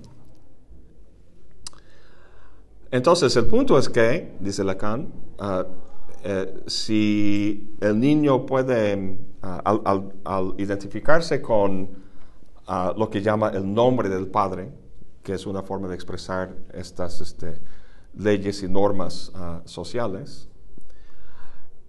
entonces, 2.91 3.37
el 3.37 3.45
punto 3.45 3.77
es 3.77 3.91
que, 3.91 4.35
dice 4.41 4.65
Lacan, 4.65 5.13
ah, 5.39 5.67
eh, 6.25 6.63
si 6.67 7.77
el 7.83 8.01
niño 8.01 8.47
puede, 8.47 9.19
ah, 9.43 10.03
al, 10.25 10.55
identificarse 10.57 11.43
con 11.43 11.91
ah, 12.67 12.95
lo 12.97 13.11
que 13.11 13.21
llama 13.21 13.51
el 13.51 13.75
nombre 13.75 14.09
del 14.09 14.29
padre, 14.29 14.81
que 15.23 15.35
es 15.35 15.47
una 15.47 15.63
forma 15.63 15.89
de 15.89 15.95
expresar 15.95 16.55
estas 16.73 17.21
este, 17.21 17.61
leyes 18.15 18.63
y 18.63 18.69
normas 18.69 19.31
ah, 19.35 19.63
sociales. 19.65 20.49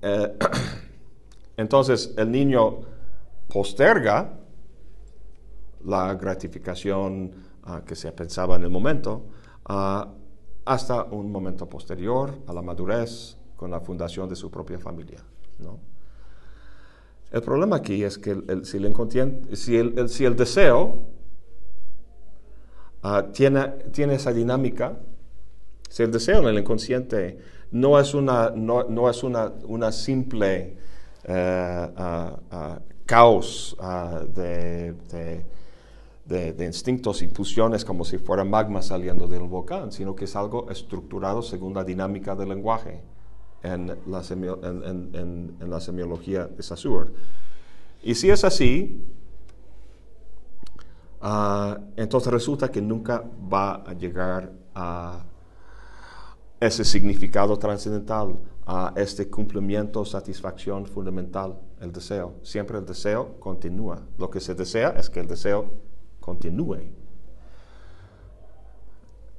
Eh, 0.02 0.38
entonces 1.58 2.14
el 2.18 2.32
niño 2.32 2.82
posterga 3.52 4.40
la 5.86 6.14
gratificación 6.16 7.32
ah, 7.64 7.82
que 7.86 7.96
se 7.96 8.12
pensaba 8.12 8.56
en 8.56 8.64
el 8.64 8.70
momento 8.70 9.24
ah, 9.66 10.14
hasta 10.66 11.04
un 11.04 11.32
momento 11.32 11.68
posterior 11.68 12.34
a 12.48 12.54
la 12.54 12.62
madurez 12.62 13.38
con 13.56 13.72
la 13.72 13.80
fundación 13.80 14.30
de 14.30 14.36
su 14.36 14.50
propia 14.50 14.78
familia. 14.80 15.20
El 17.32 17.42
problema 17.42 17.78
aquí 17.78 18.04
es 18.04 18.18
que 18.18 18.64
si 18.64 19.76
el 20.26 20.36
deseo 20.36 21.13
Ah, 23.04 23.28
tiene, 23.34 23.68
tiene 23.92 24.16
esa 24.16 24.32
dinámica. 24.32 24.98
Si 25.90 26.04
el 26.04 26.12
deseo 26.12 26.40
en 26.40 26.48
el 26.48 26.60
inconsciente 26.60 27.38
no 27.72 28.00
es 28.00 28.14
una, 28.14 28.52
no, 28.52 29.10
es 29.10 29.24
una, 29.24 29.52
una 29.66 29.92
simple 29.92 30.78
eh, 31.26 31.90
ah, 31.98 32.40
ah, 32.50 32.80
caos 33.06 33.76
de, 34.34 34.96
de, 36.26 36.66
instintos 36.66 37.22
y 37.22 37.28
fusiones 37.28 37.84
como 37.84 38.06
si 38.06 38.18
fuera 38.18 38.46
magma 38.46 38.82
saliendo 38.82 39.28
del 39.28 39.44
volcán, 39.44 39.92
sino 39.92 40.16
que 40.16 40.24
es 40.24 40.36
algo 40.38 40.72
estructurado 40.72 41.42
según 41.42 41.74
la 41.74 41.84
dinámica 41.84 42.36
del 42.36 42.50
lenguaje 42.50 43.02
en 43.64 43.88
la, 44.08 44.24
en, 44.32 45.56
en 45.60 45.70
la 45.70 45.82
semiología 45.82 46.48
de 46.48 46.64
Saussure. 46.64 47.10
Y 48.02 48.16
si 48.16 48.30
es 48.30 48.46
así, 48.46 49.04
Ah, 51.26 51.80
entonces 51.96 52.34
resulta 52.34 52.70
que 52.70 52.82
nunca 52.82 53.24
va 53.52 53.76
a 53.76 53.94
llegar 53.94 54.52
a 54.76 55.24
ese 56.60 56.84
significado 56.84 57.58
trascendental, 57.58 58.38
a 58.66 58.92
este 58.98 59.30
cumplimiento, 59.30 60.04
satisfacción 60.04 60.86
fundamental, 60.86 61.58
el 61.80 61.94
deseo. 61.94 62.34
Siempre 62.44 62.78
el 62.78 62.86
deseo 62.86 63.40
continúa. 63.40 64.02
Lo 64.18 64.30
que 64.30 64.42
se 64.42 64.54
desea 64.54 64.90
es 64.98 65.10
que 65.10 65.22
el 65.22 65.28
deseo 65.28 65.72
continúe. 66.20 66.80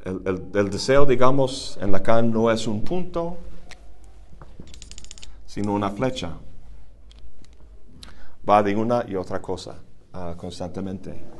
El, 0.06 0.70
deseo, 0.70 1.04
digamos, 1.04 1.78
en 1.82 1.92
Lacan 1.92 2.30
no 2.30 2.50
es 2.50 2.66
un 2.66 2.82
punto, 2.82 3.36
sino 5.44 5.74
una 5.74 5.90
flecha. 5.90 6.38
Va 8.48 8.62
de 8.62 8.74
una 8.74 9.04
y 9.06 9.16
otra 9.16 9.42
cosa 9.42 9.76
ah, 10.14 10.34
constantemente 10.34 11.33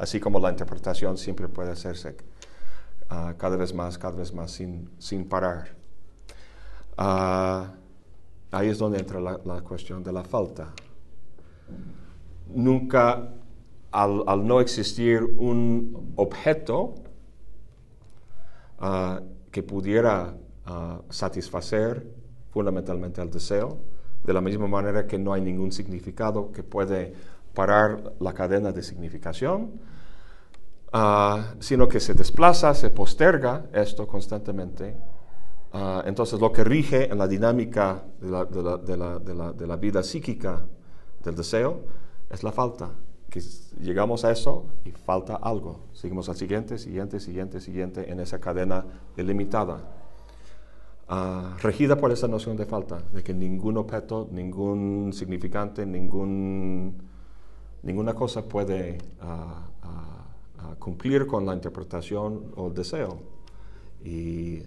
así 0.00 0.18
como 0.18 0.40
la 0.40 0.50
interpretación 0.50 1.18
siempre 1.18 1.46
puede 1.46 1.70
hacerse 1.70 2.16
ah, 3.10 3.34
cada 3.36 3.56
vez 3.56 3.74
más, 3.74 3.98
cada 3.98 4.16
vez 4.16 4.32
más 4.32 4.50
sin, 4.50 4.90
sin 4.98 5.28
parar. 5.28 5.68
Ah, 6.96 7.74
ahí 8.50 8.68
es 8.68 8.78
donde 8.78 8.98
entra 8.98 9.20
la, 9.20 9.60
cuestión 9.60 10.02
de 10.02 10.12
la 10.12 10.24
falta. 10.24 10.72
Nunca, 12.48 13.28
al, 13.92 14.46
no 14.46 14.60
existir 14.60 15.22
un 15.36 16.14
objeto 16.16 16.94
ah, 18.78 19.20
que 19.50 19.62
pudiera 19.62 20.34
satisfacer 21.08 22.06
fundamentalmente 22.50 23.20
el 23.20 23.28
deseo, 23.28 23.78
de 24.22 24.32
la 24.32 24.40
misma 24.40 24.68
manera 24.68 25.08
que 25.08 25.18
no 25.18 25.32
hay 25.32 25.40
ningún 25.40 25.72
significado 25.72 26.52
que 26.52 26.62
puede 26.62 27.12
parar 27.54 28.14
la 28.20 28.32
cadena 28.32 28.72
de 28.72 28.82
significación, 28.82 29.80
ah, 30.92 31.54
sino 31.60 31.88
que 31.88 32.00
se 32.00 32.14
desplaza, 32.14 32.74
se 32.74 32.90
posterga 32.90 33.66
esto 33.72 34.06
constantemente. 34.06 34.96
Ah, 35.72 36.02
entonces 36.06 36.40
lo 36.40 36.52
que 36.52 36.64
rige 36.64 37.10
en 37.10 37.18
la 37.18 37.28
dinámica 37.28 38.02
de 38.20 39.66
la, 39.66 39.76
vida 39.76 40.02
psíquica 40.02 40.64
del 41.22 41.36
deseo 41.36 41.84
es 42.28 42.42
la 42.42 42.52
falta. 42.52 42.90
Que 43.28 43.40
llegamos 43.80 44.24
a 44.24 44.32
eso 44.32 44.66
y 44.84 44.90
falta 44.90 45.36
algo. 45.36 45.86
Seguimos 45.92 46.28
al 46.28 46.36
siguiente, 46.36 46.78
siguiente, 46.78 47.20
siguiente, 47.20 47.60
siguiente 47.60 48.10
en 48.10 48.18
esa 48.18 48.40
cadena 48.40 48.84
ilimitada. 49.16 49.78
Ah, 51.08 51.56
regida 51.62 51.96
por 51.96 52.10
esa 52.10 52.26
noción 52.26 52.56
de 52.56 52.66
falta, 52.66 53.02
de 53.12 53.22
que 53.22 53.34
ningún 53.34 53.76
objeto, 53.76 54.28
ningún 54.30 55.12
significante, 55.12 55.86
ningún 55.86 57.09
ninguna 57.82 58.14
cosa 58.14 58.44
puede 58.44 58.98
ah, 59.20 59.68
ah, 59.82 60.74
cumplir 60.78 61.26
con 61.26 61.46
la 61.46 61.54
interpretación 61.54 62.52
o 62.56 62.68
el 62.68 62.74
deseo. 62.74 63.18
Y, 64.04 64.62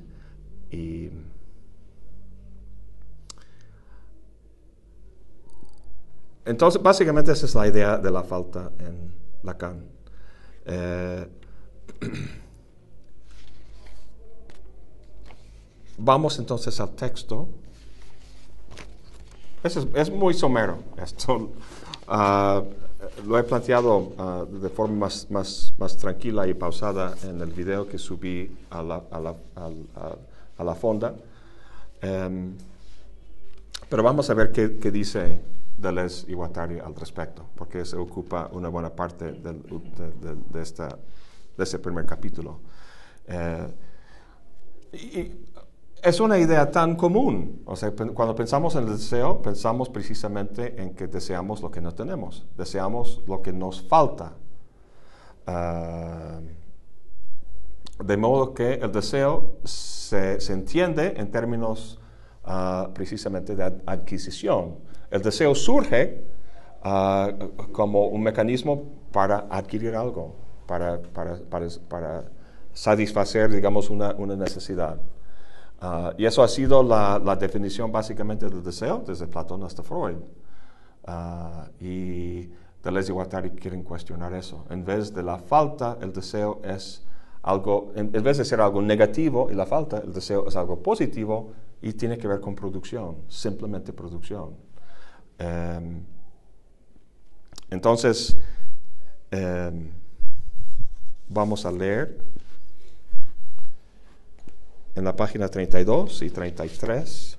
entonces, 6.45 6.82
básicamente 6.82 7.32
esa 7.32 7.45
es 7.45 7.56
la 7.56 7.67
idea 7.67 7.97
de 7.97 8.12
la 8.12 8.23
falta 8.23 8.71
en 8.80 9.13
Lacan. 9.43 9.86
Eh, 10.65 11.28
vamos 15.97 16.39
entonces 16.39 16.80
al 16.80 16.95
texto. 16.95 17.47
Es, 19.63 19.78
es 19.93 20.12
muy 20.12 20.34
somero 20.34 20.80
esto 20.97 21.52
lo 23.26 23.38
he 23.38 23.43
planteado 23.43 24.13
ah, 24.17 24.45
de 24.49 24.69
forma 24.69 24.95
más, 24.95 25.30
más, 25.30 25.73
más, 25.78 25.97
tranquila 25.97 26.47
y 26.47 26.54
pausada 26.54 27.15
en 27.23 27.39
el 27.41 27.52
video 27.52 27.88
que 27.88 27.97
subí 27.97 28.56
a 28.69 28.82
la, 28.84 29.04
a 29.12 29.19
la, 29.19 29.36
a 30.58 30.63
la 30.63 30.76
fonda. 30.76 31.13
Em, 32.02 32.54
Pero 33.89 34.04
vamos 34.04 34.30
a 34.30 34.34
ver 34.34 34.52
qué, 34.52 34.78
qué 34.78 34.91
dice 34.91 35.39
Deleuze 35.78 36.26
y 36.32 36.34
Guattari 36.34 36.80
al 36.80 36.95
respecto, 36.95 37.45
porque 37.56 37.86
se 37.86 37.95
ocupa 37.97 38.49
una 38.52 38.69
buena 38.69 38.89
parte 38.89 39.32
del- 39.34 39.62
de, 39.63 40.30
de- 40.30 40.41
de 40.52 40.62
esta, 40.62 40.88
de 41.58 41.63
ese 41.63 41.80
primer 41.80 42.06
capítulo. 42.06 42.60
Y- 44.91 45.19
y 45.19 45.45
es 46.04 46.20
una 46.20 46.38
idea 46.38 46.70
tan 46.72 46.96
común. 46.96 47.62
O 47.66 47.76
sea, 47.76 47.92
cuando 47.92 48.36
pensamos 48.36 48.76
en 48.76 48.84
el 48.84 48.89
deseo, 48.98 49.42
pensamos 49.42 49.89
precisamente 49.89 50.82
en 50.82 50.94
que 50.96 51.08
deseamos 51.08 51.62
lo 51.62 51.72
que 51.72 51.82
no 51.82 51.94
tenemos, 51.94 52.46
deseamos 52.58 53.22
lo 53.28 53.42
que 53.42 53.54
nos 53.54 53.82
falta. 53.82 54.34
Ah, 55.48 56.39
de 58.04 58.18
modo 58.18 58.54
que 58.54 58.74
el 58.76 58.92
deseo 58.92 59.58
se, 59.63 60.39
se 60.42 60.54
entiende 60.54 61.13
en 61.18 61.32
términos 61.32 62.00
ah, 62.44 62.89
precisamente 62.94 63.56
de 63.56 63.63
ad- 63.63 63.82
adquisición. 63.86 64.76
El 65.12 65.22
deseo 65.22 65.54
surge 65.56 66.24
ah, 66.84 67.32
como 67.72 68.08
un 68.08 68.24
mecanismo 68.24 68.84
para 69.12 69.48
adquirir 69.50 69.96
algo, 69.96 70.36
para, 70.66 71.02
para- 71.02 71.38
para- 71.50 71.68
para 71.88 72.24
satisfacer, 72.74 73.52
digamos, 73.52 73.89
una, 73.89 74.13
una 74.16 74.36
necesidad. 74.36 75.00
Ah, 75.86 76.13
y 76.17 76.26
eso 76.26 76.41
ha 76.41 76.48
sido 76.48 76.82
la, 76.82 77.19
definición 77.36 77.91
básicamente 77.91 78.48
del 78.48 78.63
deseo 78.63 79.04
desde 79.06 79.28
Platón 79.28 79.63
hasta 79.63 79.84
Freud. 79.84 80.15
Ah, 81.06 81.67
y 81.82 82.50
Deleuze 82.82 83.12
y 83.12 83.13
Guattari 83.13 83.50
quieren 83.50 83.84
cuestionar 83.84 84.34
eso. 84.34 84.65
En 84.69 84.86
vez 84.86 85.13
de 85.13 85.24
la 85.24 85.39
falta, 85.39 85.98
el 86.00 86.13
deseo 86.13 86.62
es 86.63 87.06
algo, 87.41 87.91
en, 87.96 88.12
en 88.15 88.24
vez 88.24 88.38
de 88.38 88.46
ser 88.46 88.62
algo 88.62 88.82
negativo 88.82 89.50
y 89.52 89.56
la 89.56 89.65
falta, 89.65 89.98
el 89.98 90.13
deseo 90.13 90.48
es 90.48 90.56
algo 90.56 90.82
positivo 90.82 91.52
y 91.82 91.91
tiene 91.91 92.17
que 92.17 92.30
ver 92.30 92.39
con 92.39 92.56
producción, 92.56 93.17
simplemente 93.28 93.91
producción. 93.91 94.56
Em, 95.38 96.02
entonces, 97.69 98.38
em, 99.32 99.91
vamos 101.28 101.65
a 101.65 101.72
leer 101.74 102.24
en 104.95 105.03
la 105.03 105.15
página 105.15 105.47
32 105.47 106.21
y 106.21 106.29
33. 106.29 107.38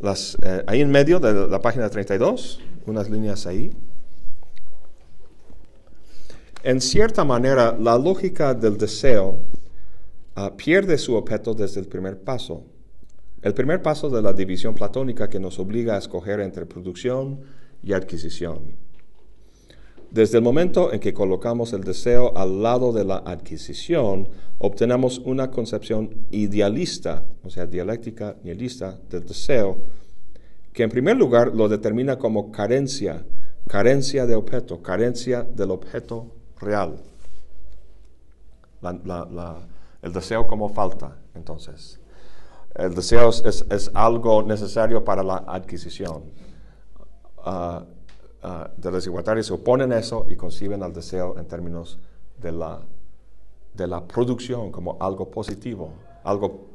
Las, 0.00 0.36
eh, 0.42 0.62
ahí 0.66 0.80
en 0.80 0.90
medio 0.90 1.18
de 1.18 1.48
la 1.48 1.60
página 1.60 1.88
32, 1.88 2.60
unas 2.86 3.10
líneas 3.10 3.46
ahí. 3.46 3.72
En 6.62 6.80
cierta 6.80 7.24
manera, 7.24 7.76
la 7.78 7.98
lógica 7.98 8.54
del 8.54 8.78
deseo 8.78 9.44
ah, 10.36 10.56
pierde 10.56 10.98
su 10.98 11.14
objeto 11.14 11.54
desde 11.54 11.80
el 11.80 11.86
primer 11.86 12.20
paso. 12.20 12.64
El 13.42 13.54
primer 13.54 13.82
paso 13.82 14.10
de 14.10 14.22
la 14.22 14.32
división 14.32 14.74
platónica 14.74 15.28
que 15.28 15.40
nos 15.40 15.58
obliga 15.58 15.94
a 15.94 15.98
escoger 15.98 16.40
entre 16.40 16.66
producción 16.66 17.40
y 17.82 17.92
adquisición. 17.92 18.87
Desde 20.10 20.38
el 20.38 20.44
momento 20.44 20.92
en 20.92 21.00
que 21.00 21.12
colocamos 21.12 21.72
el 21.74 21.84
deseo 21.84 22.36
al 22.36 22.62
lado 22.62 22.92
de 22.92 23.04
la 23.04 23.18
adquisición, 23.18 24.28
obtenemos 24.58 25.18
una 25.18 25.50
concepción 25.50 26.26
idealista, 26.30 27.24
o 27.44 27.50
sea, 27.50 27.66
dialéctica 27.66 28.36
nihilista 28.42 28.98
del 29.10 29.26
deseo, 29.26 29.78
que 30.72 30.82
en 30.82 30.90
primer 30.90 31.16
lugar 31.16 31.54
lo 31.54 31.68
determina 31.68 32.16
como 32.18 32.50
carencia, 32.50 33.24
carencia 33.66 34.24
de 34.26 34.34
objeto, 34.34 34.80
carencia 34.82 35.42
del 35.42 35.70
objeto 35.72 36.34
real. 36.58 36.96
La- 38.80 38.98
la- 39.04 39.28
la- 39.30 39.68
el 40.00 40.12
deseo 40.12 40.46
como 40.46 40.68
falta, 40.70 41.18
entonces. 41.34 42.00
El 42.74 42.94
deseo 42.94 43.28
es, 43.28 43.64
es- 43.70 43.90
algo 43.92 44.42
necesario 44.42 45.04
para 45.04 45.22
la 45.22 45.36
adquisición. 45.46 46.22
Ah, 47.38 47.84
ah, 48.42 48.70
de 48.76 48.90
los 48.90 49.06
igualitarios 49.06 49.46
se 49.46 49.52
oponen 49.52 49.92
a 49.92 49.98
eso 49.98 50.26
y 50.28 50.36
conciben 50.36 50.82
al 50.82 50.92
deseo 50.92 51.38
en 51.38 51.46
términos 51.46 51.98
de 52.40 52.52
la, 52.52 52.80
de 53.74 53.86
la 53.86 54.04
producción 54.06 54.70
como 54.72 54.96
algo 55.00 55.30
positivo, 55.30 55.92
algo, 56.24 56.66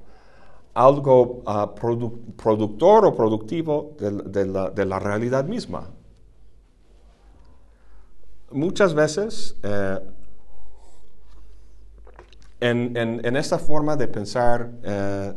algo 0.74 1.42
ah, 1.46 1.74
produ- 1.76 2.20
productor 2.36 3.06
o 3.06 3.16
productivo 3.16 3.96
del- 4.00 4.32
de, 4.32 4.46
la, 4.46 4.70
de 4.70 4.86
la 4.86 5.00
realidad 5.00 5.46
misma. 5.46 5.90
Muchas 8.52 8.94
veces 8.94 9.56
eh, 9.64 10.00
en, 12.60 12.96
en- 12.96 13.26
en 13.26 13.36
esta 13.36 13.58
forma 13.60 13.96
de 13.96 14.08
pensar 14.08 14.70
eh, 14.84 15.34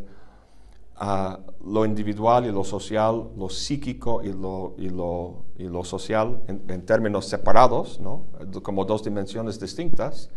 a 0.97 1.39
lo 1.67 1.85
individual 1.85 2.47
y 2.47 2.53
lo 2.53 2.65
social, 2.65 3.31
lo 3.37 3.49
psíquico 3.49 4.23
y 4.23 4.33
lo, 4.33 4.75
y 4.79 4.89
lo, 4.89 5.45
y 5.59 5.65
lo 5.65 5.85
social 5.85 6.43
en, 6.47 6.87
términos 6.87 7.27
separados, 7.27 8.01
¿no? 8.01 8.27
como 8.63 8.85
dos 8.85 9.03
dimensiones 9.03 9.59
distintas, 9.59 10.31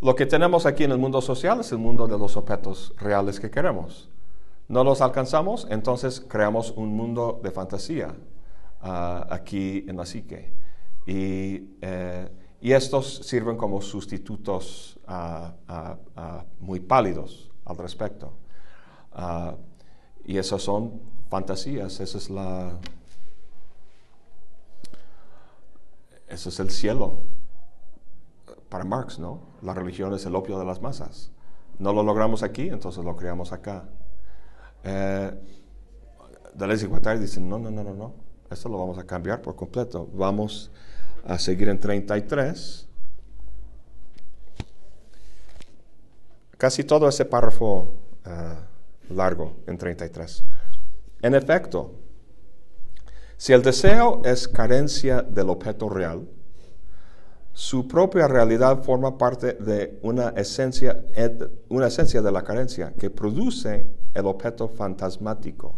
lo 0.00 0.14
que 0.14 0.26
tenemos 0.26 0.66
aquí 0.66 0.84
en 0.84 0.92
el 0.92 0.98
mundo 0.98 1.20
social 1.20 1.60
es 1.60 1.72
el 1.72 1.78
mundo 1.78 2.06
de 2.06 2.18
los 2.18 2.36
objetos 2.36 2.92
reales 2.98 3.40
que 3.40 3.50
queremos. 3.50 4.08
No 4.68 4.84
los 4.84 5.00
alcanzamos, 5.00 5.66
entonces 5.70 6.20
creamos 6.20 6.72
un 6.72 6.94
mundo 6.94 7.40
de 7.42 7.50
fantasía 7.50 8.14
ah, 8.80 9.26
aquí 9.30 9.84
en 9.88 9.96
la 9.96 10.06
psique. 10.06 10.52
Y, 11.06 11.76
eh, 11.80 12.28
y 12.60 12.72
estos 12.72 13.18
sirven 13.24 13.56
como 13.56 13.80
sustitutos 13.80 14.98
ah, 15.06 15.54
ah, 15.68 16.44
muy 16.60 16.80
pálidos 16.80 17.50
al 17.64 17.76
respecto. 17.76 18.32
Y 20.28 20.36
esas 20.36 20.60
son 20.60 21.00
fantasías, 21.30 22.00
esa 22.00 22.18
es 22.18 22.28
la... 22.28 22.76
Ese 26.28 26.50
es 26.50 26.60
el 26.60 26.68
cielo 26.68 27.22
para 28.68 28.84
Marx, 28.84 29.18
¿no? 29.18 29.40
La 29.62 29.72
religión 29.72 30.12
es 30.12 30.26
el 30.26 30.36
opio 30.36 30.58
de 30.58 30.66
las 30.66 30.82
masas. 30.82 31.30
No 31.78 31.94
lo 31.94 32.02
logramos 32.02 32.42
aquí, 32.42 32.68
entonces 32.68 33.02
lo 33.06 33.16
creamos 33.16 33.52
acá. 33.52 33.88
Eh, 34.84 35.32
Deleuze 36.52 36.84
y 36.84 36.88
Guattari 36.88 37.20
dicen, 37.20 37.48
no, 37.48 37.58
no, 37.58 37.70
no, 37.70 37.82
no, 37.82 37.94
no, 37.94 38.12
esto 38.50 38.68
lo 38.68 38.76
vamos 38.76 38.98
a 38.98 39.06
cambiar 39.06 39.40
por 39.40 39.56
completo. 39.56 40.10
Vamos 40.12 40.70
a 41.24 41.38
seguir 41.38 41.70
en 41.70 41.80
33. 41.80 42.86
Casi 46.58 46.84
todo 46.84 47.08
ese 47.08 47.24
párrafo 47.24 47.94
eh, 48.26 48.56
largo 49.10 49.56
en 49.66 49.78
33. 49.78 50.44
En 51.22 51.34
efecto, 51.34 51.92
si 53.36 53.52
el 53.52 53.62
deseo 53.62 54.22
es 54.24 54.48
carencia 54.48 55.22
del 55.22 55.48
objeto 55.50 55.88
real, 55.88 56.28
su 57.52 57.88
propia 57.88 58.28
realidad 58.28 58.82
forma 58.84 59.18
parte 59.18 59.54
de 59.54 59.98
una 60.02 60.28
esencia, 60.30 61.04
ed- 61.14 61.48
una 61.68 61.88
esencia 61.88 62.22
de 62.22 62.30
la 62.32 62.42
carencia 62.42 62.92
que 62.94 63.10
produce 63.10 63.86
el 64.14 64.26
objeto 64.26 64.68
fantasmático. 64.68 65.74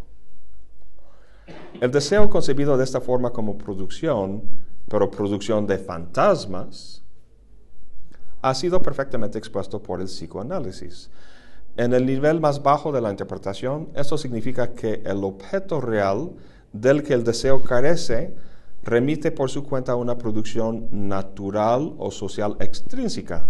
El 1.80 1.90
deseo 1.90 2.28
concebido 2.28 2.76
de 2.76 2.84
esta 2.84 3.00
forma 3.00 3.30
como 3.30 3.56
producción, 3.56 4.42
pero 4.88 5.10
producción 5.10 5.66
de 5.66 5.78
fantasmas, 5.78 7.02
ha 8.42 8.54
sido 8.54 8.80
perfectamente 8.82 9.38
expuesto 9.38 9.82
por 9.82 10.00
el 10.00 10.06
psicoanálisis. 10.06 11.10
En 11.80 11.94
el 11.94 12.04
nivel 12.04 12.42
más 12.42 12.62
bajo 12.62 12.92
de 12.92 13.00
la 13.00 13.10
interpretación, 13.10 13.88
esto 13.94 14.18
significa 14.18 14.74
que 14.74 15.00
el 15.02 15.24
objeto 15.24 15.80
real 15.80 16.30
del 16.74 17.02
que 17.02 17.14
el 17.14 17.24
deseo 17.24 17.62
carece 17.62 18.36
remite 18.82 19.32
por 19.32 19.48
su 19.48 19.64
cuenta 19.64 19.92
a 19.92 19.96
una 19.96 20.18
producción 20.18 20.88
natural 20.90 21.94
o 21.96 22.10
social 22.10 22.54
extrínseca, 22.60 23.48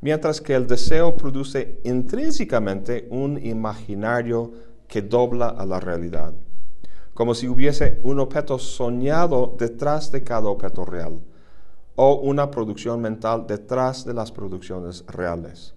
mientras 0.00 0.40
que 0.40 0.54
el 0.54 0.68
deseo 0.68 1.16
produce 1.16 1.80
intrínsecamente 1.82 3.08
un 3.10 3.44
imaginario 3.44 4.52
que 4.86 5.02
dobla 5.02 5.48
a 5.48 5.66
la 5.66 5.80
realidad, 5.80 6.32
como 7.12 7.34
si 7.34 7.48
hubiese 7.48 7.98
un 8.04 8.20
objeto 8.20 8.56
soñado 8.60 9.56
detrás 9.58 10.12
de 10.12 10.22
cada 10.22 10.48
objeto 10.48 10.84
real, 10.84 11.18
o 11.96 12.20
una 12.20 12.52
producción 12.52 13.00
mental 13.00 13.48
detrás 13.48 14.04
de 14.04 14.14
las 14.14 14.30
producciones 14.30 15.04
reales. 15.08 15.75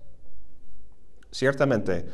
Ciertamente, 1.32 2.06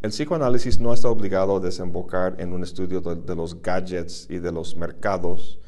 el 0.00 0.10
psicoanálisis 0.10 0.80
no 0.80 0.92
está 0.92 1.08
obligado 1.08 1.56
a 1.56 1.60
desembocar 1.60 2.36
en 2.38 2.52
un 2.52 2.62
estudio 2.62 3.00
de, 3.00 3.16
de 3.16 3.36
los 3.36 3.60
gadgets 3.60 4.26
y 4.30 4.38
de 4.38 4.50
los 4.50 4.76
mercados 4.76 5.58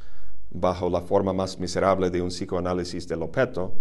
bajo 0.50 0.88
la 0.88 1.00
forma 1.00 1.32
más 1.32 1.58
miserable 1.58 2.10
de 2.10 2.22
un 2.22 2.28
psicoanálisis 2.28 3.06
del 3.08 3.22
objeto, 3.22 3.74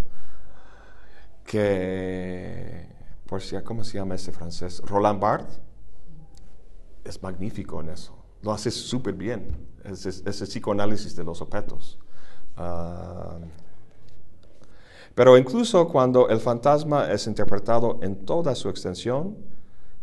que, 1.45 2.88
por 3.27 3.41
si, 3.41 3.55
¿cómo 3.62 3.83
se 3.83 3.97
llama 3.97 4.15
ese 4.15 4.31
francés? 4.31 4.81
Roland 4.86 5.19
Barthes 5.19 5.62
es 7.03 7.21
magnífico 7.21 7.79
en 7.81 7.89
eso, 7.89 8.17
lo 8.41 8.51
hace 8.51 8.71
súper 8.71 9.13
bien, 9.13 9.67
ese, 9.83 10.09
ese 10.09 10.45
psicoanálisis 10.45 11.15
de 11.15 11.23
los 11.23 11.41
objetos. 11.41 11.99
Ah, 12.57 13.38
Pero 15.15 15.38
incluso 15.38 15.88
cuando 15.88 16.30
el 16.30 16.39
fantasma 16.39 17.12
es 17.12 17.28
interpretado 17.28 17.99
en 18.02 18.26
toda 18.26 18.56
su 18.56 18.69
extensión, 18.69 19.38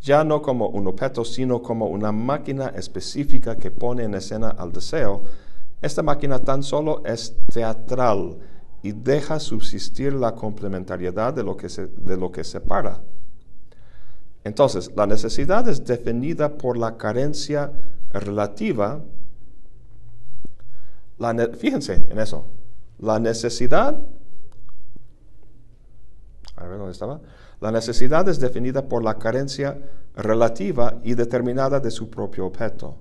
ya 0.00 0.24
no 0.24 0.40
como 0.40 0.68
un 0.68 0.86
objeto, 0.86 1.24
sino 1.24 1.62
como 1.62 1.86
una 1.86 2.12
máquina 2.12 2.68
específica 2.68 3.56
que 3.56 3.70
pone 3.70 4.04
en 4.04 4.14
escena 4.14 4.48
al 4.48 4.72
deseo, 4.72 5.24
esta 5.82 6.02
máquina 6.02 6.38
tan 6.38 6.62
solo 6.62 7.02
es 7.04 7.36
teatral 7.52 8.38
y 8.82 8.92
deja 8.92 9.40
subsistir 9.40 10.12
la 10.12 10.34
complementariedad 10.34 11.34
de 11.34 11.42
lo 11.42 11.56
que, 11.56 11.68
de 11.68 12.16
lo 12.16 12.30
que 12.30 12.44
separa. 12.44 13.02
Entonces, 14.44 14.90
la 14.96 15.06
necesidad 15.06 15.68
es 15.68 15.84
definida 15.84 16.56
por 16.56 16.78
la 16.78 16.96
carencia 16.96 17.72
relativa. 18.10 19.02
fíjense 21.58 22.06
en 22.08 22.18
eso. 22.18 22.46
La 22.98 23.18
necesidad, 23.18 24.00
La 27.60 27.70
necesidad 27.70 28.28
es 28.28 28.38
definida 28.38 28.88
por 28.88 29.02
la 29.02 29.18
carencia 29.18 29.78
relativa 30.14 31.00
y 31.02 31.14
determinada 31.14 31.80
de 31.80 31.90
su 31.90 32.10
propio 32.10 32.46
objeto, 32.46 32.96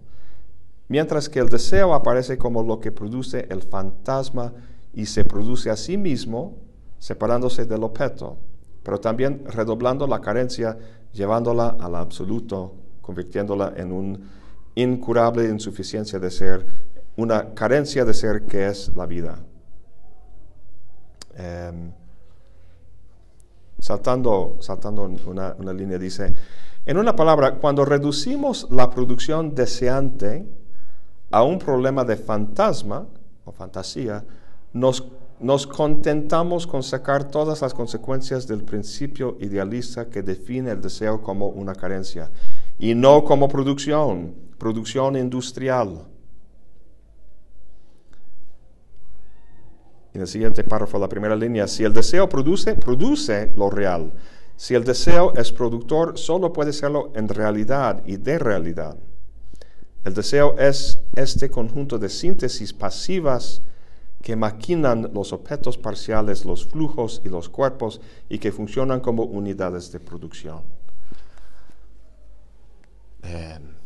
mientras 0.87 1.29
que 1.29 1.39
el 1.39 1.49
deseo 1.49 1.93
aparece 1.93 2.37
como 2.37 2.63
lo 2.63 2.79
que 2.79 2.91
produce 2.91 3.47
el 3.49 3.63
fantasma 3.63 4.53
y 4.93 5.05
se 5.05 5.25
produce 5.25 5.69
a 5.69 5.75
sí 5.75 5.97
mismo, 5.97 6.57
separándose 6.97 7.65
del 7.65 7.83
objeto, 7.83 8.37
pero 8.83 8.99
también 8.99 9.43
redoblando 9.45 10.07
la 10.07 10.19
carencia, 10.19 10.77
llevándola 11.13 11.77
al 11.79 11.95
absoluto, 11.95 12.75
convirtiéndola 13.01 13.73
en 13.75 13.91
una 13.91 14.19
incurable 14.75 15.45
insuficiencia 15.45 16.19
de 16.19 16.31
ser, 16.31 16.65
una 17.15 17.53
carencia 17.53 18.05
de 18.05 18.13
ser 18.13 18.43
que 18.43 18.67
es 18.67 18.95
la 18.95 19.05
vida. 19.05 19.39
Em, 21.35 21.91
saltando, 23.89 24.57
saltando 24.59 25.09
una, 25.25 25.55
una 25.57 25.73
línea, 25.73 25.97
dice, 25.97 26.31
en 26.85 26.97
una 26.99 27.15
palabra, 27.15 27.55
cuando 27.55 27.85
reducimos 27.85 28.67
la 28.69 28.87
producción 28.91 29.55
deseante 29.55 30.45
a 31.31 31.41
un 31.41 31.57
problema 31.57 32.05
de 32.05 32.15
fantasma 32.15 33.07
o 33.45 33.51
fantasía, 33.51 34.23
nos, 34.73 35.03
nos 35.39 35.65
contentamos 35.65 36.67
con 36.67 36.83
sacar 36.83 37.31
todas 37.31 37.63
las 37.63 37.73
consecuencias 37.73 38.45
del 38.45 38.63
principio 38.63 39.37
idealista 39.39 40.07
que 40.07 40.21
define 40.21 40.69
el 40.69 40.81
deseo 40.81 41.23
como 41.23 41.47
una 41.47 41.73
carencia 41.73 42.29
y 42.77 42.93
no 42.93 43.23
como 43.23 43.47
producción, 43.47 44.35
producción 44.59 45.15
industrial. 45.15 46.05
En 50.13 50.21
el 50.21 50.27
siguiente 50.27 50.63
párrafo, 50.63 50.97
la 50.97 51.09
primera 51.09 51.35
línea, 51.35 51.67
si 51.67 51.83
el 51.83 51.93
deseo 51.93 52.27
produce, 52.27 52.75
produce 52.75 53.53
lo 53.55 53.69
real. 53.69 54.13
Si 54.55 54.75
el 54.75 54.83
deseo 54.83 55.33
es 55.35 55.51
productor, 55.51 56.17
solo 56.17 56.51
puede 56.51 56.73
serlo 56.73 57.11
en 57.15 57.29
realidad 57.29 58.01
y 58.05 58.17
de 58.17 58.39
realidad. 58.39 58.97
El 60.03 60.13
deseo 60.13 60.57
es 60.57 60.99
este 61.15 61.49
conjunto 61.49 61.99
de 61.99 62.09
síntesis 62.09 62.73
pasivas 62.73 63.61
que 64.21 64.35
maquinan 64.35 65.11
los 65.13 65.31
objetos 65.31 65.77
parciales, 65.77 66.45
los 66.45 66.65
flujos 66.65 67.21
y 67.23 67.29
los 67.29 67.47
cuerpos 67.47 68.01
y 68.27 68.39
que 68.39 68.51
funcionan 68.51 68.99
como 68.99 69.23
unidades 69.23 69.91
de 69.91 69.99
producción. 69.99 70.61
Em, 73.23 73.78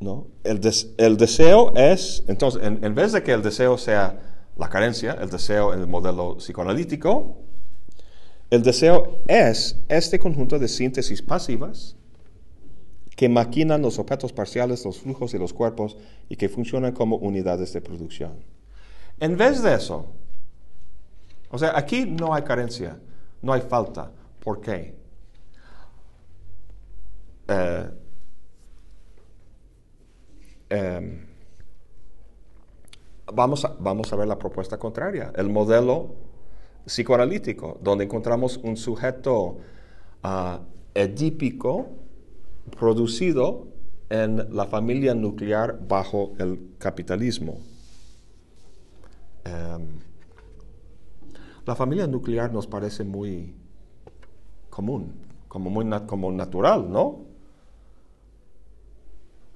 ¿no? 0.00 0.28
El, 0.44 0.60
deseo 0.60 1.74
es, 1.76 2.24
entonces, 2.26 2.62
en, 2.64 2.94
vez 2.94 3.12
de 3.12 3.22
que 3.22 3.32
el 3.32 3.42
deseo 3.42 3.76
sea 3.78 4.48
la 4.56 4.68
carencia, 4.68 5.12
el 5.20 5.28
deseo 5.30 5.74
en 5.74 5.80
el 5.80 5.86
modelo 5.86 6.38
psicoanalítico, 6.38 7.36
el 8.48 8.62
deseo 8.62 9.22
es 9.28 9.76
este 9.88 10.18
conjunto 10.18 10.58
de 10.58 10.66
síntesis 10.66 11.22
pasivas 11.22 11.96
que 13.14 13.28
maquinan 13.28 13.82
los 13.82 13.98
objetos 13.98 14.32
parciales, 14.32 14.84
los 14.84 14.98
flujos 14.98 15.34
y 15.34 15.38
los 15.38 15.52
cuerpos 15.52 15.96
y 16.28 16.36
que 16.36 16.48
funcionan 16.48 16.92
como 16.92 17.16
unidades 17.16 17.72
de 17.74 17.82
producción. 17.82 18.32
En 19.20 19.36
vez 19.36 19.62
de 19.62 19.74
eso, 19.74 20.06
o 21.50 21.58
sea, 21.58 21.76
aquí 21.76 22.06
no 22.06 22.32
hay 22.32 22.42
carencia, 22.42 22.98
no 23.42 23.52
hay 23.52 23.60
falta. 23.60 24.10
¿Por 24.42 24.62
qué? 24.62 24.96
Eh, 27.48 27.90
Em, 30.70 31.26
vamos, 33.32 33.64
a, 33.64 33.74
vamos 33.80 34.12
a 34.12 34.16
ver 34.16 34.28
la 34.28 34.38
propuesta 34.38 34.78
contraria, 34.78 35.32
el 35.36 35.48
modelo 35.50 36.14
psicoanalítico, 36.86 37.78
donde 37.82 38.04
encontramos 38.04 38.56
un 38.58 38.76
sujeto 38.76 39.58
uh, 40.22 40.58
edípico 40.94 41.88
producido 42.78 43.66
en 44.08 44.54
la 44.54 44.66
familia 44.66 45.14
nuclear 45.14 45.78
bajo 45.88 46.32
el 46.38 46.74
capitalismo. 46.78 47.58
Em, 49.44 49.88
la 51.66 51.74
familia 51.74 52.06
nuclear 52.06 52.52
nos 52.52 52.66
parece 52.66 53.04
muy 53.04 53.54
común, 54.70 55.14
como 55.48 55.68
muy 55.68 55.84
como 56.06 56.30
natural, 56.30 56.90
¿no? 56.90 57.29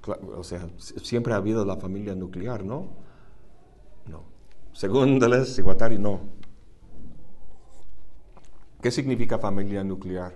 O 0.07 0.45
sea, 0.45 0.69
siempre 0.79 1.33
ha 1.33 1.37
habido 1.37 1.65
la 1.65 1.77
familia 1.77 2.15
nuclear, 2.15 2.65
¿no? 2.65 2.89
No. 4.07 4.25
Según 4.73 5.19
Deleuze 5.19 5.61
y 5.61 5.65
Guattari, 5.65 5.99
no. 5.99 6.21
¿Qué 8.83 8.91
significa 8.91 9.39
familia 9.39 9.83
nuclear? 9.83 10.33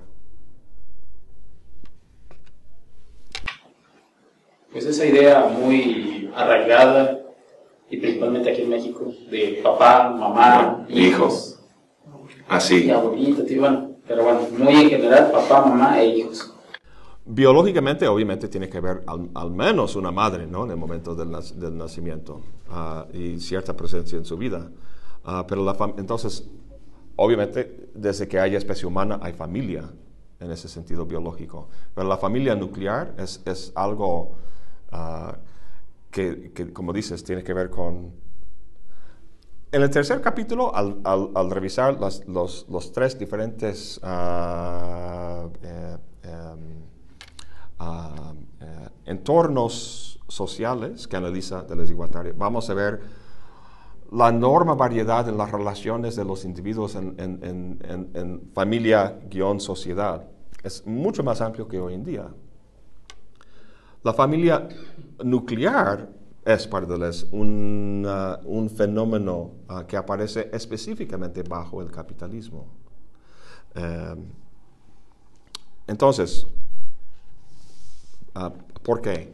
Pues 4.73 4.85
esa 4.87 5.05
idea 5.05 5.47
muy 5.47 6.31
arraigada, 6.35 7.19
y 7.91 7.97
principalmente 7.97 8.51
aquí 8.51 8.63
en 8.63 8.71
México, 8.71 9.13
de 9.31 9.61
papá, 9.63 10.11
mamá, 10.11 10.87
hijos. 10.89 11.59
Así. 12.49 12.85
Y 12.85 12.91
abuelito, 12.91 13.45
tío, 13.45 13.61
bueno, 13.61 13.97
pero 14.07 14.25
bueno, 14.25 14.41
muy 14.57 14.75
en 14.83 14.91
general, 14.91 15.31
papá, 15.31 15.65
mamá 15.65 16.01
e 16.01 16.07
hijos. 16.07 16.55
Biológicamente, 17.31 18.09
obviamente, 18.09 18.49
tiene 18.49 18.71
que 18.71 18.79
haber 18.79 19.05
al, 19.07 19.51
menos 19.51 19.97
una 19.97 20.11
madre 20.11 20.47
¿no? 20.47 20.65
en 20.65 20.71
el 20.71 20.79
momento 20.79 21.15
del, 21.15 21.31
nacimiento 21.77 22.41
ah, 22.71 23.07
y 23.13 23.39
cierta 23.39 23.77
presencia 23.77 24.17
en 24.17 24.25
su 24.25 24.39
vida. 24.39 24.71
Uh, 25.27 25.45
pero 25.47 25.63
la 25.63 25.77
entonces, 25.99 26.49
obviamente, 27.17 27.91
desde 27.95 28.27
que 28.27 28.41
haya 28.41 28.57
especie 28.57 28.87
humana 28.87 29.21
hay 29.21 29.35
familia 29.35 29.91
en 30.41 30.51
ese 30.51 30.69
sentido 30.69 31.05
biológico. 31.05 31.69
Pero 31.95 32.09
la 32.09 32.17
familia 32.17 32.55
nuclear 32.55 33.13
es, 33.19 33.43
es 33.45 33.73
algo 33.75 34.39
uh, 34.91 35.33
que, 36.11 36.51
que, 36.55 36.73
como 36.73 36.95
dices, 36.95 37.23
tiene 37.23 37.45
que 37.45 37.53
ver 37.53 37.69
con... 37.69 38.11
En 39.71 39.83
el 39.83 39.91
tercer 39.91 40.23
capítulo, 40.23 40.75
al, 40.75 40.99
al, 41.05 41.31
al 41.35 41.51
revisar 41.51 42.01
los, 42.01 42.27
los, 42.27 42.67
los, 42.71 42.91
tres 42.91 43.19
diferentes... 43.19 44.01
Eh, 44.03 45.99
em, 47.81 48.47
eh, 48.61 48.89
entornos 49.07 50.21
sociales 50.29 51.07
que 51.07 51.17
analiza 51.17 51.63
Deleuze 51.63 51.93
y 51.93 52.33
vamos 52.37 52.69
a 52.69 52.75
ver 52.75 53.01
la 54.11 54.29
enorme 54.29 54.75
variedad 54.75 55.29
en 55.29 55.37
las 55.37 55.51
relaciones 55.51 56.17
de 56.17 56.25
los 56.25 56.45
individuos 56.45 56.95
en, 56.95 57.15
en, 57.19 57.79
en, 57.83 58.11
en 58.15 58.51
familia-sociedad. 58.55 60.27
Es 60.63 60.87
mucho 60.87 61.23
más 61.23 61.41
amplio 61.41 61.69
que 61.69 61.79
hoy 61.79 61.95
en 61.95 62.05
día. 62.05 62.29
La 64.03 64.15
familia 64.15 64.69
nuclear 65.23 66.09
es 66.45 66.67
para 66.67 66.87
Deleuze 66.87 67.27
un, 67.33 68.07
un 68.45 68.71
fenómeno 68.71 69.53
ah, 69.69 69.87
que 69.87 69.97
aparece 69.97 70.49
específicamente 70.53 71.43
bajo 71.43 71.83
el 71.83 71.91
capitalismo. 71.91 72.67
Eh, 73.75 74.15
entonces, 75.87 76.47
¿Por 78.83 79.01
qué? 79.01 79.33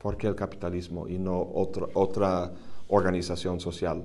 ¿Por 0.00 0.16
qué 0.16 0.26
el 0.26 0.34
capitalismo 0.34 1.08
y 1.08 1.18
no 1.18 1.40
otra, 1.40 1.86
otra 1.94 2.52
organización 2.88 3.60
social? 3.60 4.04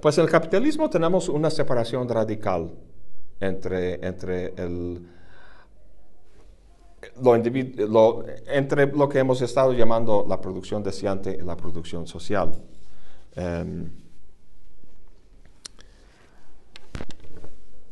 Pues 0.00 0.18
en 0.18 0.24
el 0.24 0.30
capitalismo 0.30 0.90
tenemos 0.90 1.28
una 1.28 1.50
separación 1.50 2.08
radical 2.08 2.70
entre, 3.40 4.06
entre 4.06 4.54
el, 4.56 5.06
lo, 7.88 8.24
entre 8.46 8.86
lo 8.86 9.08
que 9.08 9.18
hemos 9.18 9.40
estado 9.42 9.72
llamando 9.72 10.24
la 10.28 10.40
producción 10.40 10.82
deseante 10.82 11.38
y 11.40 11.44
la 11.44 11.56
producción 11.56 12.06
social. 12.06 12.52
Em, 13.34 13.90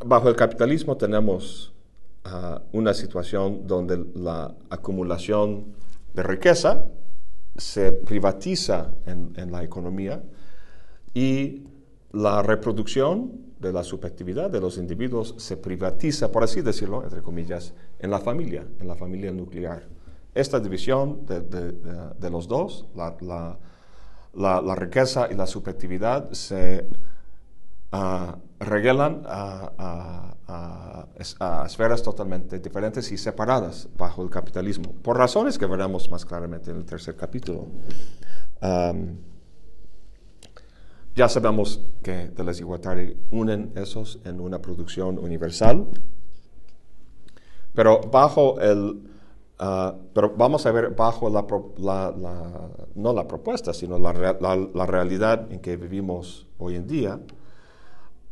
bajo 0.05 0.29
el 0.29 0.37
capitalismo 0.37 0.97
tenemos 0.97 1.73
ah, 2.27 2.63
una 2.73 2.93
situación 2.93 3.67
donde 3.67 4.05
la 4.15 4.53
acumulación 4.71 5.75
de 6.15 6.23
riqueza 6.23 6.87
se 7.57 7.93
privatiza 7.93 8.91
en, 9.07 9.33
en 9.37 9.51
la 9.53 9.63
economía 9.63 10.23
y 11.15 11.65
la 12.13 12.43
reproducción 12.43 13.47
de 13.61 13.73
la 13.73 13.83
subjetividad 13.83 14.51
de 14.51 14.61
los 14.61 14.77
individuos 14.77 15.35
se 15.39 15.57
privatiza, 15.57 16.31
por 16.31 16.43
así 16.45 16.61
decirlo, 16.61 17.03
entre 17.05 17.23
comillas, 17.23 17.73
en 17.99 18.11
la 18.11 18.19
familia, 18.19 18.67
en 18.81 18.87
la 18.89 18.95
familia 18.97 19.33
nuclear. 19.33 19.89
Esta 20.35 20.61
división 20.61 21.25
de, 21.27 21.41
de- 21.41 21.73
de- 21.73 22.11
de 22.19 22.31
los 22.31 22.47
dos, 22.49 22.87
la, 22.95 23.17
la- 23.23 23.59
la- 24.35 24.61
la 24.61 24.75
riqueza 24.75 25.29
y 25.31 25.35
la 25.35 25.47
subjetividad, 25.47 26.31
se 26.33 26.87
ah, 27.93 28.37
regalan 28.61 29.23
a, 29.27 29.73
a- 29.79 30.37
a 30.49 31.07
es- 31.19 31.37
a 31.41 31.65
esferas 31.67 32.03
totalmente 32.03 32.59
diferentes 32.59 33.11
y 33.13 33.17
separadas 33.19 33.89
bajo 33.97 34.23
el 34.23 34.31
capitalismo, 34.31 34.93
por 35.03 35.17
razones 35.19 35.59
que 35.59 35.67
veremos 35.67 36.11
más 36.11 36.25
claramente 36.25 36.71
en 36.71 36.77
el 36.79 36.85
tercer 36.85 37.17
capítulo. 37.17 37.67
Am, 38.61 39.17
ya 41.15 41.29
sabemos 41.29 41.81
que 42.03 42.29
Deleuze 42.29 42.61
y 42.61 42.65
Guattari 42.65 43.17
unen 43.31 43.73
esos 43.77 44.19
en 44.25 44.41
una 44.41 44.61
producción 44.61 45.19
universal, 45.19 45.87
pero 47.75 48.01
bajo 48.01 48.61
el, 48.61 49.03
ah, 49.59 49.95
pero 50.15 50.35
vamos 50.37 50.67
a 50.67 50.73
ver 50.73 50.91
bajo 50.95 51.29
la, 51.31 51.47
la- 51.79 52.11
la- 52.17 52.71
no 52.95 53.13
la 53.13 53.27
propuesta, 53.27 53.73
sino 53.73 53.99
la- 53.99 54.13
la 54.75 54.87
realidad 54.87 55.51
en 55.51 55.61
que 55.61 55.77
vivimos 55.77 56.47
hoy 56.59 56.77
en 56.77 56.87
día, 56.87 57.21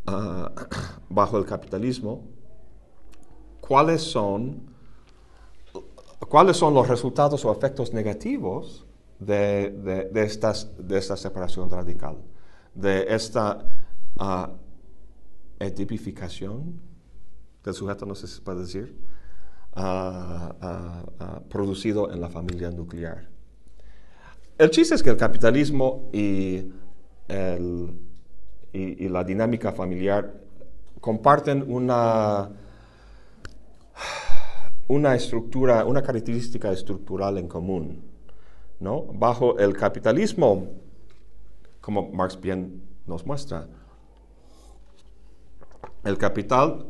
ah, 0.07 0.53
bajo 1.09 1.39
el 1.39 1.45
capitalismo, 1.45 2.23
cuáles 3.61 4.03
son, 4.03 4.63
cuáles 6.29 6.57
son 6.57 6.75
los 6.75 6.89
resultados 6.89 7.45
o 7.45 7.53
efectos 7.53 7.93
negativos 7.93 8.87
de, 9.19 9.71
de- 10.13 10.23
estas, 10.25 10.71
de 10.79 10.99
esta 10.99 11.17
separación 11.17 11.71
radical, 11.71 12.19
de 12.75 13.07
esta 13.15 13.65
ah, 14.19 14.51
edificación 15.59 16.81
del 17.63 17.75
sujeto, 17.75 18.05
no 18.05 18.15
sé 18.15 18.27
si 18.27 18.35
se 18.37 18.43
puede 18.43 18.61
decir, 18.61 18.99
ah, 19.75 21.05
producido 21.49 22.13
en 22.13 22.21
la 22.21 22.29
familia 22.29 22.71
nuclear. 22.71 23.29
El 24.59 24.71
chiste 24.71 24.95
es 24.95 25.03
que 25.03 25.11
el 25.11 25.17
capitalismo 25.17 26.11
y, 26.13 26.71
el- 27.29 27.99
y- 28.75 29.09
la 29.09 29.25
dinámica 29.25 29.73
familiar 29.73 30.35
comparten 31.01 31.65
una, 31.71 32.51
una 34.89 35.15
estructura, 35.15 35.85
una 35.85 36.03
característica 36.03 36.73
estructural 36.73 37.39
en 37.39 37.49
común. 37.49 38.03
¿no? 38.81 39.03
Bajo 39.05 39.59
el 39.59 39.77
capitalismo, 39.77 40.67
como 41.81 42.11
Marx 42.11 42.41
bien 42.41 42.83
nos 43.07 43.25
muestra, 43.25 43.67
el 46.05 46.19
capital 46.19 46.87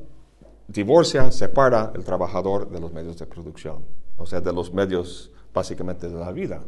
divorcia, 0.67 1.31
separa 1.31 1.93
el 1.95 2.05
trabajador 2.05 2.71
de 2.71 2.81
los 2.81 2.93
medios 2.93 3.19
de 3.19 3.27
producción, 3.27 3.85
o 4.17 4.27
sea, 4.27 4.41
de 4.41 4.53
los 4.53 4.73
medios 4.73 5.31
básicamente 5.53 6.09
de 6.09 6.19
la 6.19 6.33
vida. 6.33 6.63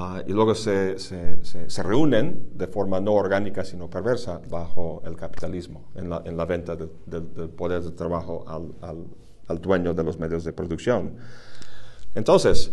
Ah, 0.00 0.22
y 0.24 0.32
luego 0.32 0.54
se, 0.54 0.96
se- 1.00 1.44
se- 1.44 1.68
se 1.68 1.82
reúnen 1.82 2.50
de 2.54 2.68
forma 2.68 3.00
no 3.00 3.14
orgánica, 3.14 3.64
sino 3.64 3.90
perversa, 3.90 4.40
bajo 4.48 5.02
el 5.04 5.16
capitalismo, 5.16 5.86
en 5.96 6.08
la, 6.08 6.22
en 6.24 6.36
la 6.36 6.44
venta 6.44 6.76
de- 6.76 6.88
de- 7.06 7.20
del 7.20 7.48
poder 7.50 7.82
de 7.82 7.90
trabajo 7.90 8.44
al, 8.46 8.74
al- 8.80 9.06
al 9.48 9.58
dueño 9.60 9.94
de 9.94 10.04
los 10.04 10.16
medios 10.20 10.44
de 10.44 10.52
producción. 10.52 11.16
Entonces, 12.14 12.70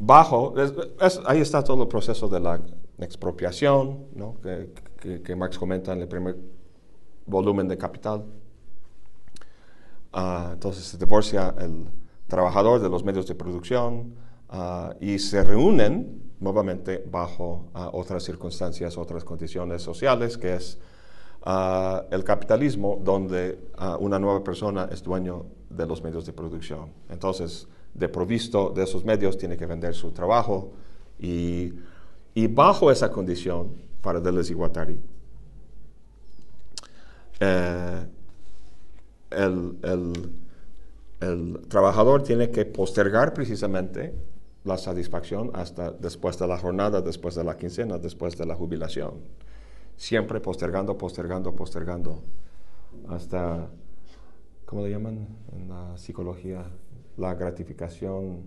bajo, 0.00 0.58
es- 0.60 0.72
es- 1.00 1.20
ahí 1.26 1.40
está 1.40 1.62
todo 1.62 1.82
el 1.82 1.88
proceso 1.88 2.28
de 2.28 2.40
la 2.40 2.60
expropiación, 2.98 4.06
¿no? 4.16 4.34
que, 4.42 4.72
que- 5.00 5.22
que 5.22 5.36
Marx 5.36 5.58
comenta 5.58 5.92
en 5.92 6.00
el 6.00 6.08
primer 6.08 6.36
volumen 7.26 7.68
de 7.68 7.78
Capital. 7.78 8.24
Ah, 10.12 10.50
entonces 10.54 10.84
se 10.84 10.98
divorcia 10.98 11.54
el 11.58 11.84
trabajador 12.26 12.80
de 12.80 12.88
los 12.88 13.04
medios 13.04 13.26
de 13.28 13.34
producción 13.36 14.14
ah, 14.50 14.94
y 15.00 15.18
se 15.18 15.42
reúnen 15.44 16.22
nuevamente 16.40 17.04
bajo 17.10 17.66
ah, 17.74 17.90
otras 17.92 18.22
circunstancias, 18.24 18.96
otras 18.96 19.24
condiciones 19.24 19.82
sociales, 19.82 20.38
que 20.38 20.54
es 20.54 20.78
ah, 21.44 22.04
el 22.10 22.24
capitalismo, 22.24 23.00
donde 23.02 23.58
una 24.00 24.18
nueva 24.18 24.42
persona 24.44 24.88
es 24.92 25.02
dueño 25.02 25.46
de 25.70 25.86
los 25.86 26.02
medios 26.02 26.24
de 26.26 26.32
producción. 26.32 26.90
Entonces, 27.08 27.66
de 27.94 28.08
provisto 28.08 28.70
de 28.70 28.84
esos 28.84 29.04
medios, 29.04 29.36
tiene 29.36 29.56
que 29.56 29.66
vender 29.66 29.94
su 29.94 30.12
trabajo 30.12 30.70
y, 31.18 31.72
y 32.34 32.46
bajo 32.46 32.90
esa 32.90 33.10
condición, 33.10 33.72
para 34.00 34.20
Deleuze 34.20 34.52
y 34.52 34.54
Guattari, 34.54 34.98
eh, 37.40 38.06
el, 39.30 39.76
el- 39.82 40.32
el 41.20 41.60
trabajador 41.68 42.22
tiene 42.22 42.50
que 42.50 42.64
postergar 42.64 43.34
precisamente 43.34 44.14
la 44.68 44.76
satisfacción 44.78 45.50
hasta 45.54 45.90
después 45.90 46.38
de 46.38 46.46
la 46.46 46.58
jornada, 46.58 47.00
después 47.00 47.34
de 47.34 47.42
la 47.42 47.56
quincena, 47.56 47.98
después 47.98 48.36
de 48.36 48.46
la 48.46 48.54
jubilación. 48.54 49.14
Siempre 49.96 50.40
postergando, 50.40 50.96
postergando, 50.96 51.56
postergando, 51.56 52.22
hasta, 53.08 53.68
¿cómo 54.66 54.84
le 54.84 54.90
llaman 54.90 55.26
en 55.52 55.68
la 55.68 55.96
psicología? 55.96 56.64
La 57.16 57.34
gratificación, 57.34 58.42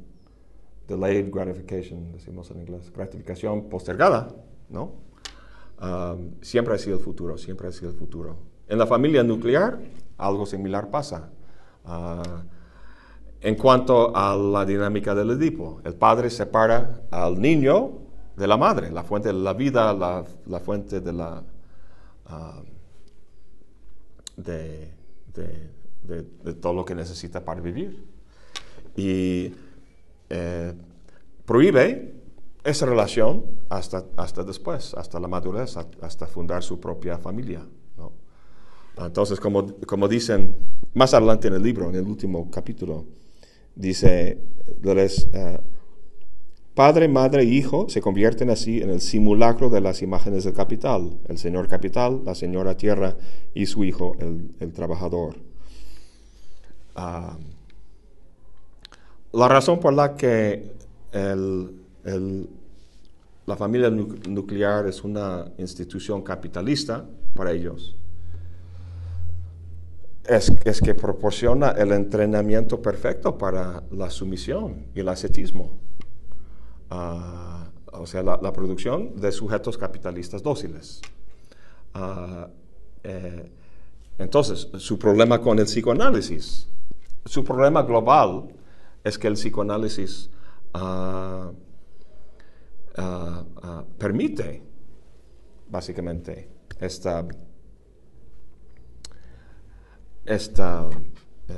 delayed 0.87 1.29
gratification, 1.29 2.13
decimos 2.13 2.49
en 2.51 2.61
inglés, 2.61 2.91
gratificación 2.93 3.67
postergada, 3.67 4.29
¿no? 4.69 4.93
Um, 5.81 6.35
siempre 6.41 6.75
ha 6.75 6.77
sido 6.77 6.97
el 6.97 7.03
futuro, 7.03 7.37
siempre 7.37 7.67
ha 7.67 7.71
sido 7.71 7.89
el 7.89 7.97
futuro. 7.97 8.37
En 8.67 8.77
la 8.77 8.85
familia 8.85 9.23
nuclear, 9.23 9.79
algo 10.17 10.45
similar 10.45 10.91
pasa. 10.91 11.31
Ah, 11.83 12.43
en 13.41 13.55
cuanto 13.55 14.15
a 14.15 14.35
la 14.35 14.65
dinámica 14.65 15.15
del 15.15 15.31
Edipo, 15.31 15.81
el 15.83 15.95
padre 15.95 16.29
separa 16.29 17.01
al 17.09 17.41
niño 17.41 18.01
de 18.35 18.47
la 18.47 18.55
madre, 18.55 18.91
la 18.91 19.03
fuente 19.03 19.29
de 19.29 19.33
la 19.33 19.53
vida, 19.53 19.93
la, 19.93 20.59
fuente 20.59 21.01
de 21.01 21.13
la... 21.13 21.43
de 24.45 24.91
todo 26.61 26.73
lo 26.73 26.85
que 26.85 26.95
necesita 26.95 27.43
para 27.43 27.61
vivir. 27.61 28.05
Y 28.95 29.53
eh, 30.29 30.73
prohíbe 31.45 32.13
esa 32.63 32.85
relación 32.85 33.45
hasta, 33.69 34.05
hasta 34.17 34.43
después, 34.43 34.93
hasta 34.93 35.19
la 35.19 35.27
madurez, 35.27 35.77
hasta 35.77 36.27
fundar 36.27 36.63
su 36.63 36.79
propia 36.79 37.17
familia. 37.17 37.65
Entonces, 38.97 39.39
como, 39.39 39.65
como 39.87 40.07
dicen 40.07 40.55
más 40.93 41.13
adelante 41.13 41.47
en 41.47 41.55
el 41.55 41.63
libro, 41.63 41.89
en 41.89 41.95
el 41.95 42.05
último 42.05 42.51
capítulo, 42.51 43.05
dice, 43.75 44.37
Deleuze, 44.81 45.29
eh, 45.33 45.59
padre, 46.75 47.07
madre 47.07 47.43
hijo 47.43 47.87
se 47.89 48.01
convierten 48.01 48.49
así 48.49 48.81
en 48.81 48.89
el 48.89 49.01
simulacro 49.01 49.69
de 49.69 49.81
las 49.81 50.01
imágenes 50.01 50.43
del 50.43 50.53
capital, 50.53 51.19
el 51.27 51.37
señor 51.37 51.67
capital, 51.67 52.21
la 52.25 52.35
señora 52.35 52.77
tierra 52.77 53.15
y 53.53 53.65
su 53.65 53.83
hijo, 53.83 54.15
el, 54.19 54.51
el 54.59 54.73
trabajador. 54.73 55.35
Ah, 56.95 57.37
la 59.33 59.47
razón 59.47 59.79
por 59.79 59.93
la 59.93 60.15
que 60.15 60.71
el- 61.13 61.71
el- 62.03 62.49
la 63.45 63.55
familia 63.57 63.89
nu- 63.89 64.15
nuclear 64.29 64.87
es 64.87 65.03
una 65.03 65.51
institución 65.57 66.21
capitalista 66.21 67.05
para 67.33 67.51
ellos 67.51 67.95
es, 70.25 70.81
que 70.81 70.93
proporciona 70.93 71.71
el 71.71 71.91
entrenamiento 71.91 72.81
perfecto 72.81 73.37
para 73.37 73.83
la 73.91 74.09
sumisión 74.09 74.87
y 74.93 74.99
el 74.99 75.09
ascetismo. 75.09 75.79
Ah, 76.89 77.69
o 77.93 78.05
sea, 78.05 78.23
la, 78.23 78.53
producción 78.53 79.19
de 79.19 79.31
sujetos 79.31 79.77
capitalistas 79.77 80.43
dóciles. 80.43 81.01
Ah, 81.93 82.47
eh, 83.03 83.51
entonces, 84.17 84.69
su 84.77 84.99
problema 84.99 85.41
con 85.41 85.57
el 85.59 85.65
psicoanálisis, 85.65 86.67
su 87.25 87.43
problema 87.43 87.83
global 87.83 88.49
es 89.03 89.17
que 89.17 89.27
el 89.27 89.33
psicoanálisis 89.33 90.29
ah, 90.73 91.51
permite, 93.97 94.61
básicamente, 95.69 96.49
esta 96.79 97.25
esta 100.25 100.89
eh, 101.49 101.53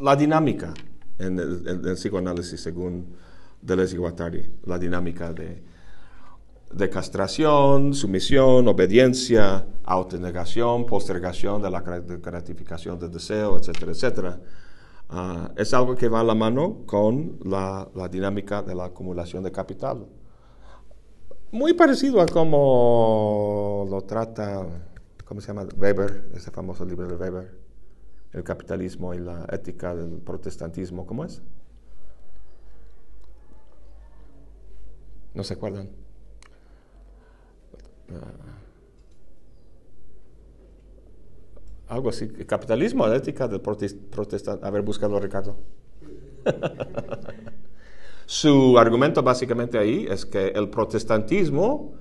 la 0.00 0.16
dinámica 0.16 0.72
en 1.18 1.38
el, 1.38 1.94
psicoanálisis 1.94 2.60
según 2.60 3.14
Deleuze 3.60 3.94
y 3.94 3.98
Guattari, 3.98 4.50
la 4.64 4.78
dinámica 4.78 5.32
de 5.32 5.62
de 6.72 6.88
castración, 6.88 7.94
sumisión, 7.94 8.68
obediencia, 8.68 9.66
autonegación, 9.84 10.86
postergación 10.86 11.60
de 11.60 11.70
la 11.70 11.80
gratificación 11.80 12.98
del 12.98 13.10
deseo, 13.10 13.58
etcétera, 13.58 13.92
etcétera. 13.92 14.40
Ah, 15.08 15.50
es 15.56 15.74
algo 15.74 15.96
que 15.96 16.08
va 16.08 16.20
a 16.20 16.24
la 16.24 16.36
mano 16.36 16.82
con 16.86 17.38
la, 17.44 17.88
la, 17.94 18.08
dinámica 18.08 18.62
de 18.62 18.76
la 18.76 18.84
acumulación 18.84 19.42
de 19.42 19.50
capital. 19.50 20.06
Muy 21.52 21.74
parecido 21.74 22.20
a 22.20 22.26
cómo 22.26 23.84
lo 23.90 24.02
trata, 24.02 24.64
¿cómo 25.24 25.40
se 25.40 25.48
llama? 25.48 25.66
Weber, 25.76 26.30
ese 26.34 26.52
famoso 26.52 26.84
libro 26.84 27.08
de 27.08 27.16
Weber, 27.16 27.58
El 28.32 28.44
capitalismo 28.44 29.14
y 29.14 29.18
la 29.18 29.46
ética 29.50 29.94
del 29.96 30.20
protestantismo, 30.20 31.06
¿cómo 31.06 31.24
es? 31.24 31.42
¿No 35.34 35.42
se 35.42 35.54
acuerdan? 35.54 35.88
Ah. 38.10 38.60
algo 41.88 42.10
así, 42.10 42.28
capitalismo, 42.28 43.06
ética 43.08 43.48
del 43.48 43.60
protestante. 43.60 44.64
A 44.64 44.70
ver, 44.70 44.82
búscalo, 44.82 45.18
Ricardo. 45.18 45.56
Su 48.30 48.78
argumento 48.78 49.24
básicamente 49.24 49.76
ahí 49.76 50.06
es 50.08 50.24
que 50.24 50.50
el 50.50 50.68
protestantismo 50.68 51.94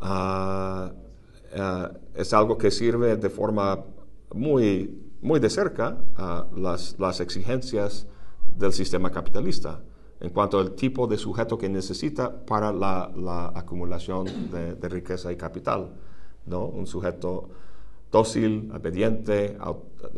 ah, 0.00 0.90
ah, 1.56 1.92
es 2.12 2.34
algo 2.34 2.58
que 2.58 2.72
sirve 2.72 3.16
de 3.16 3.30
forma 3.30 3.84
muy, 4.34 5.00
muy 5.22 5.38
de 5.38 5.48
cerca 5.48 5.96
a 6.16 6.48
las, 6.56 6.98
las 6.98 7.20
exigencias 7.20 8.08
del 8.56 8.72
sistema 8.72 9.12
capitalista 9.12 9.80
en 10.18 10.30
cuanto 10.30 10.58
al 10.58 10.72
tipo 10.72 11.06
de 11.06 11.18
sujeto 11.18 11.56
que 11.56 11.68
necesita 11.68 12.44
para 12.44 12.72
la, 12.72 13.12
la 13.14 13.52
acumulación 13.54 14.50
de, 14.50 14.74
de, 14.74 14.88
riqueza 14.88 15.30
y 15.30 15.36
capital. 15.36 15.94
¿no? 16.46 16.66
Un 16.66 16.88
sujeto 16.88 17.48
dócil, 18.14 18.70
obediente, 18.72 19.58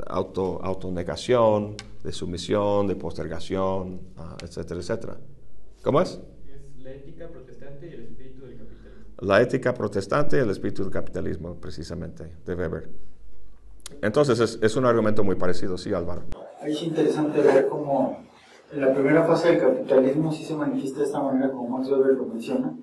auto, 0.07 0.61
autonegación, 0.63 1.77
de 2.05 2.13
sumisión, 2.13 2.87
de 2.87 2.95
postergación, 2.95 4.01
uh, 4.19 4.45
etcétera, 4.45 4.81
etcétera. 4.81 5.17
¿Cómo 5.83 6.03
es? 6.03 6.21
Es 6.47 6.85
la 6.85 6.91
ética 6.91 7.27
protestante 7.29 7.87
y 7.89 7.95
el 7.95 8.03
espíritu 8.03 8.45
del 8.45 8.59
capitalismo. 8.59 9.13
La 9.21 9.41
ética 9.41 9.73
protestante 9.73 10.37
y 10.37 10.41
el 10.41 10.51
espíritu 10.51 10.83
del 10.83 10.93
capitalismo, 10.93 11.55
precisamente, 11.55 12.37
de 12.45 12.55
Weber. 12.55 12.91
Entonces 14.03 14.41
es, 14.41 14.59
es 14.61 14.77
un 14.77 14.85
argumento 14.85 15.25
muy 15.25 15.37
parecido, 15.37 15.79
sí, 15.79 15.95
Álvaro. 15.95 16.25
Ahí 16.61 16.73
es 16.73 16.83
interesante 16.83 17.41
ver 17.41 17.67
cómo 17.69 18.19
en 18.73 18.81
la 18.83 18.93
primera 18.93 19.25
fase 19.25 19.53
del 19.53 19.61
capitalismo 19.61 20.31
sí 20.33 20.45
se 20.45 20.55
manifiesta 20.55 20.99
de 20.99 21.07
esta 21.07 21.23
manera, 21.23 21.51
como 21.51 21.79
Max 21.79 21.89
Weber 21.89 22.13
lo 22.13 22.27
menciona, 22.27 22.77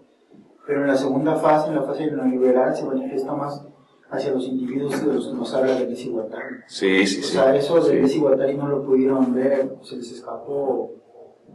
pero 0.66 0.82
en 0.82 0.88
la 0.88 0.98
segunda 0.98 1.36
fase, 1.36 1.70
en 1.70 1.76
la 1.76 1.84
fase 1.84 2.10
neoliberal, 2.10 2.76
se 2.76 2.84
manifiesta 2.84 3.36
más 3.36 3.68
hacia 4.14 4.32
los 4.32 4.46
individuos 4.46 5.04
de 5.04 5.12
los 5.12 5.28
que 5.28 5.34
nos 5.34 5.54
habla 5.54 5.76
de 5.76 5.88
desigualdad. 5.88 6.40
Sí, 6.68 7.06
sí, 7.08 7.24
sí. 7.24 7.38
O 7.38 7.42
sea, 7.42 7.56
eso 7.56 7.82
de 7.82 8.02
desigualdad 8.02 8.48
y 8.48 8.54
no 8.54 8.68
lo 8.68 8.86
pudieron 8.86 9.34
ver, 9.34 9.76
se 9.82 9.96
les 9.96 10.12
escapó 10.12 10.92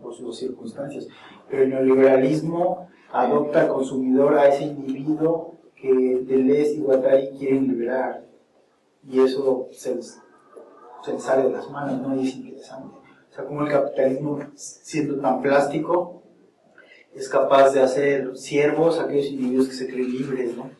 por 0.02 0.12
sus 0.12 0.36
circunstancias. 0.36 1.06
Pero 1.48 1.62
el 1.62 1.70
neoliberalismo 1.70 2.88
adopta 3.12 3.62
al 3.62 3.68
consumidor 3.68 4.36
a 4.36 4.48
ese 4.48 4.64
individuo 4.64 5.54
que 5.76 5.92
de 6.26 6.38
la 6.38 6.54
desigualdad 6.54 7.18
y 7.18 7.38
quieren 7.38 7.68
liberar. 7.68 8.26
Y 9.08 9.20
eso 9.20 9.68
se 9.70 9.94
les, 9.94 10.20
se 11.04 11.12
les 11.12 11.22
sale 11.22 11.44
de 11.44 11.50
las 11.50 11.70
manos, 11.70 12.00
¿no? 12.00 12.20
Y 12.20 12.26
es 12.26 12.34
interesante. 12.34 12.96
O 13.30 13.34
sea, 13.34 13.44
como 13.44 13.62
el 13.62 13.70
capitalismo, 13.70 14.40
siendo 14.56 15.20
tan 15.20 15.40
plástico, 15.40 16.24
es 17.14 17.28
capaz 17.28 17.70
de 17.70 17.82
hacer 17.82 18.36
siervos 18.36 18.98
a 18.98 19.04
aquellos 19.04 19.26
individuos 19.26 19.68
que 19.68 19.74
se 19.74 19.86
creen 19.86 20.10
libres, 20.10 20.56
¿no? 20.56 20.70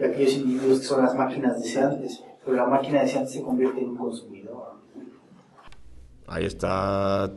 Y 0.00 0.04
aquellos 0.04 0.34
individuos 0.34 0.80
que 0.80 0.86
son 0.86 1.02
las 1.02 1.14
máquinas 1.14 1.60
deseantes, 1.62 2.24
pero 2.44 2.56
la 2.56 2.66
máquina 2.66 3.02
deseante 3.02 3.30
se 3.30 3.42
convierte 3.42 3.80
en 3.80 3.90
un 3.90 3.96
consumidor. 3.96 4.74
Ahí 6.26 6.46
está 6.46 7.30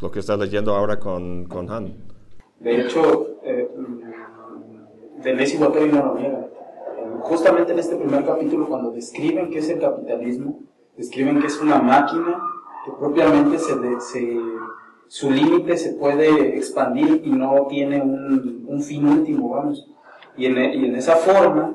lo 0.00 0.10
que 0.10 0.18
estás 0.18 0.38
leyendo 0.38 0.74
ahora 0.74 0.98
con, 0.98 1.46
con 1.46 1.70
Han. 1.70 1.94
De 2.60 2.80
hecho, 2.80 3.38
eh, 3.44 3.68
Deleuze 5.22 5.54
y 5.54 5.58
Guattari 5.58 5.88
no 5.90 6.06
lo 6.06 6.14
niega. 6.16 6.48
Justamente 7.20 7.72
en 7.72 7.78
este 7.78 7.96
primer 7.96 8.24
capítulo, 8.24 8.68
cuando 8.68 8.90
describen 8.90 9.50
qué 9.50 9.58
es 9.58 9.68
el 9.70 9.80
capitalismo, 9.80 10.60
describen 10.96 11.40
que 11.40 11.46
es 11.46 11.60
una 11.60 11.80
máquina 11.80 12.40
que 12.84 12.90
propiamente 12.92 13.58
se, 13.58 13.74
se 14.00 14.38
su 15.12 15.30
límite 15.30 15.76
se 15.76 15.92
puede 15.92 16.56
expandir 16.56 17.20
y 17.24 17.30
no 17.30 17.66
tiene 17.68 18.00
un, 18.00 18.64
un 18.66 18.82
fin 18.82 19.06
último, 19.06 19.50
vamos. 19.50 19.86
Y 20.36 20.46
en, 20.46 20.58
y 20.58 20.86
en, 20.86 20.96
esa 20.96 21.16
forma, 21.16 21.74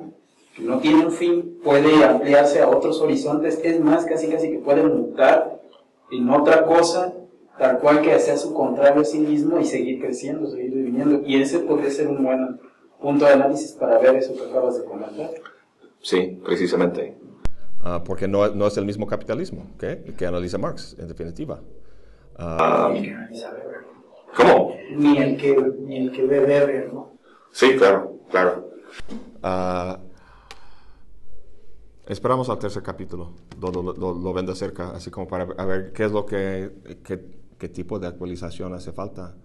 que 0.58 0.64
no 0.64 0.80
tiene 0.80 1.06
un 1.06 1.12
fin, 1.12 1.60
puede 1.64 2.04
ampliarse 2.04 2.62
a 2.62 2.68
otros 2.68 3.00
horizontes, 3.00 3.60
es 3.64 3.80
más, 3.80 4.06
casi 4.06 4.28
casi 4.28 4.50
que 4.50 4.58
puede 4.58 4.84
mutar 4.84 5.62
en 6.12 6.30
otra 6.30 6.66
cosa, 6.66 7.14
tal 7.60 7.78
cual 7.78 8.02
que 8.02 8.18
sea 8.20 8.38
su 8.38 8.54
contrario 8.56 9.02
a 9.02 9.06
sí 9.06 9.20
mismo 9.20 9.60
y 9.60 9.66
seguir 9.66 10.02
creciendo, 10.02 10.50
seguir 10.50 10.72
viviendo. 10.72 11.22
Y 11.26 11.40
ese 11.40 11.60
podría 11.60 11.92
ser 11.92 12.08
un 12.08 12.24
buen 12.24 12.60
punto 13.00 13.26
de 13.26 13.34
análisis 13.34 13.74
para 13.74 14.00
ver 14.00 14.16
eso 14.16 14.36
que 14.36 14.50
acabas 14.50 14.80
de 14.80 14.86
comentar. 14.86 15.30
Sí, 16.02 16.40
precisamente. 16.44 17.16
Uh, 17.84 18.04
porque 18.04 18.28
no, 18.28 18.48
no, 18.50 18.66
es 18.66 18.78
el 18.78 18.86
mismo 18.86 19.06
capitalismo 19.06 19.68
¿okay? 19.76 20.04
que 20.18 20.26
analiza 20.26 20.58
Marx, 20.58 20.96
en 20.98 21.08
definitiva. 21.08 21.62
Uh, 22.40 22.96
¿Cómo? 24.36 24.76
Ni 24.96 25.18
el 25.18 25.38
que, 25.38 25.56
ni 25.82 25.98
el 25.98 26.12
que 26.12 26.24
ve 26.24 26.40
Weber, 26.40 26.92
¿no? 26.92 27.12
Sí, 27.52 27.76
claro, 27.78 28.18
claro. 28.30 28.72
Uh, 29.44 30.07
esperamos 32.08 32.50
al 32.50 32.60
tercer 32.60 32.84
capítulo, 32.84 33.34
lo, 33.60 33.72
lo, 33.72 33.94
lo, 33.94 34.14
lo, 34.14 34.34
ven 34.34 34.46
de 34.46 34.56
cerca, 34.56 34.92
así 34.92 35.12
como 35.12 35.28
para 35.28 35.46
ver 35.46 35.92
qué 35.92 36.06
es 36.06 36.12
lo 36.12 36.26
que, 36.26 37.00
qué, 37.04 37.20
qué 37.58 37.70
tipo 37.70 38.00
de 38.00 38.08
actualización 38.08 38.74
hace 38.74 38.92
falta. 38.92 39.36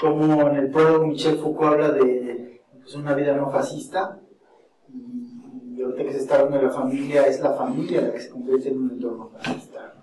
Como 0.00 0.48
en 0.48 0.56
el 0.56 0.70
prólogo 0.70 1.06
Michel 1.06 1.38
Foucault 1.38 1.74
habla 1.74 1.90
de 1.92 2.62
pues, 2.82 2.94
una 2.96 3.14
vida 3.14 3.36
no 3.36 3.50
fascista, 3.50 4.20
y 4.88 5.82
ahorita 5.82 6.04
que 6.04 6.12
se 6.12 6.18
está 6.18 6.36
hablando 6.36 6.58
de 6.58 6.64
la 6.64 6.70
familia, 6.70 7.26
es 7.26 7.40
la 7.40 7.52
familia 7.52 8.00
la 8.02 8.12
que 8.12 8.20
se 8.20 8.30
convierte 8.30 8.68
en 8.68 8.78
un 8.78 8.90
entorno 8.90 9.30
fascista. 9.30 9.93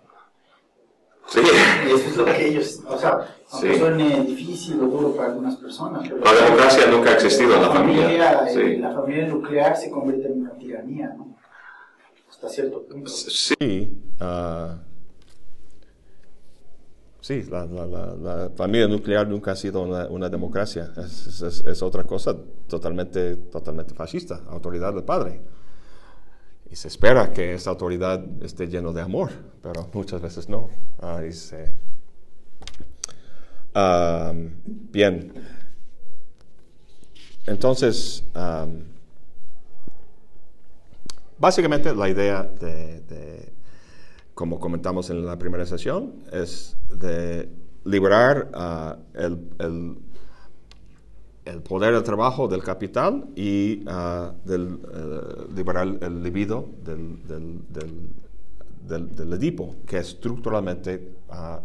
Sí. 1.31 1.39
Eso 1.39 2.09
es 2.09 2.17
lo 2.17 2.25
que 2.25 2.47
ellos, 2.49 2.81
o 2.85 2.97
sea, 2.97 3.37
aunque 3.51 3.73
sí. 3.73 3.79
suene 3.79 4.21
difícil 4.25 4.81
o 4.81 4.87
duro 4.87 5.15
para 5.15 5.29
algunas 5.29 5.55
personas. 5.55 6.01
Pero 6.03 6.17
la 6.17 6.33
democracia 6.33 6.87
nunca 6.87 7.11
ha 7.11 7.13
existido 7.13 7.55
en 7.55 7.61
la, 7.61 7.67
la 7.67 7.73
familia. 7.73 8.03
familia 8.03 8.47
sí. 8.53 8.77
La 8.77 8.93
familia 8.93 9.27
nuclear 9.27 9.77
se 9.77 9.89
convierte 9.89 10.27
en 10.27 10.41
una 10.41 10.51
tiranía, 10.57 11.13
¿no? 11.17 11.37
Hasta 12.29 12.49
cierto 12.49 12.83
punto. 12.83 13.09
Sí. 13.09 13.97
Uh, 14.19 14.75
sí, 17.21 17.43
la, 17.43 17.65
la, 17.65 17.85
la, 17.85 18.49
familia 18.49 18.89
nuclear 18.89 19.25
nunca 19.25 19.51
ha 19.51 19.55
sido 19.55 19.83
una, 19.83 20.07
una 20.07 20.27
democracia. 20.27 20.91
Es, 20.97 21.41
es, 21.41 21.63
es, 21.65 21.81
otra 21.81 22.03
cosa 22.03 22.35
totalmente, 22.67 23.37
totalmente 23.37 23.93
fascista, 23.93 24.41
autoridad 24.49 24.93
del 24.93 25.05
padre. 25.05 25.39
Y 26.71 26.77
se 26.77 26.87
espera 26.87 27.33
que 27.33 27.53
esa 27.53 27.69
autoridad 27.69 28.23
esté 28.41 28.67
lleno 28.67 28.93
de 28.93 29.01
amor, 29.01 29.29
pero 29.61 29.89
muchas 29.93 30.21
veces 30.21 30.47
no. 30.47 30.69
Um, 33.75 34.51
bien. 34.65 35.33
Entonces, 37.45 38.23
um, 38.35 38.83
básicamente 41.37 41.93
la 41.93 42.07
idea 42.07 42.43
de, 42.43 43.51
como 44.33 44.57
comentamos 44.57 45.09
en 45.09 45.25
la 45.25 45.37
primera 45.37 45.65
sesión, 45.65 46.23
es 46.31 46.77
de 46.89 47.49
liberar 47.83 48.49
el, 49.13 49.49
el 49.59 49.97
el 51.45 51.61
poder 51.61 51.93
del 51.93 52.03
trabajo, 52.03 52.47
del 52.47 52.63
capital 52.63 53.27
y 53.35 53.83
uh, 53.87 54.33
del, 54.45 54.73
uh, 54.73 55.53
liberar 55.55 55.87
el 56.01 56.23
libido 56.23 56.69
del, 56.83 57.27
del, 57.27 57.61
del, 58.87 59.15
del, 59.15 59.33
Edipo, 59.33 59.75
que 59.85 59.97
estructuralmente 59.97 61.15
uh, 61.29 61.59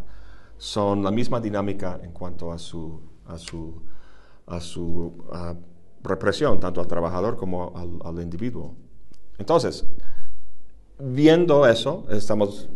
son 0.57 1.03
la 1.03 1.11
misma 1.11 1.39
dinámica 1.39 1.99
en 2.01 2.11
cuanto 2.11 2.51
a 2.51 2.57
su, 2.57 2.99
a 3.27 3.37
su, 3.37 3.81
a 4.47 4.59
su 4.59 5.13
represión, 6.03 6.59
tanto 6.59 6.81
al 6.81 6.87
trabajador 6.87 7.35
como 7.35 7.73
al, 7.75 7.99
al, 8.03 8.23
individuo. 8.23 8.73
Entonces, 9.37 9.85
viendo 10.97 11.67
eso, 11.67 12.05
estamos 12.09 12.67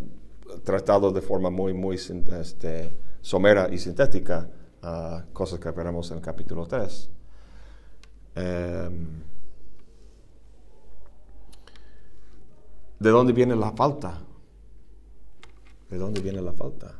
tratados 0.63 1.13
de 1.13 1.21
forma 1.21 1.49
muy, 1.49 1.73
muy 1.73 1.95
este, 1.95 2.93
somera 3.21 3.69
y 3.71 3.79
sintética 3.79 4.49
uh, 4.83 5.31
cosas 5.33 5.59
que 5.59 5.71
veremos 5.71 6.09
en 6.11 6.17
el 6.17 6.23
capítulo 6.23 6.65
3. 6.65 7.09
Um, 8.35 8.41
em, 8.41 9.23
¿De 12.99 13.09
dónde 13.09 13.33
viene 13.33 13.55
la 13.55 13.71
falta? 13.71 14.19
¿De 15.89 15.97
dónde 15.97 16.21
viene 16.21 16.41
la 16.41 16.53
falta? 16.53 16.93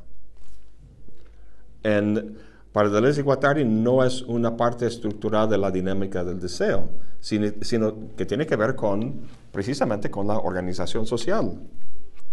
En 1.83 2.37
para 2.71 2.89
Deleuze 2.89 3.19
y 3.19 3.23
Guattari 3.23 3.65
no 3.65 4.03
es 4.03 4.21
una 4.21 4.55
parte 4.55 4.85
estructural 4.85 5.49
de 5.49 5.57
la 5.57 5.71
dinámica 5.71 6.23
del 6.23 6.39
deseo, 6.39 6.87
sino, 7.19 7.51
sino 7.61 8.15
que 8.15 8.25
tiene 8.25 8.45
que 8.45 8.55
ver 8.55 8.75
con, 8.75 9.23
precisamente 9.51 10.09
con 10.09 10.27
la 10.27 10.37
organización 10.37 11.05
social. 11.05 11.59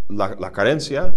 La, 0.09 0.37
la 0.39 0.53
carencia, 0.53 1.13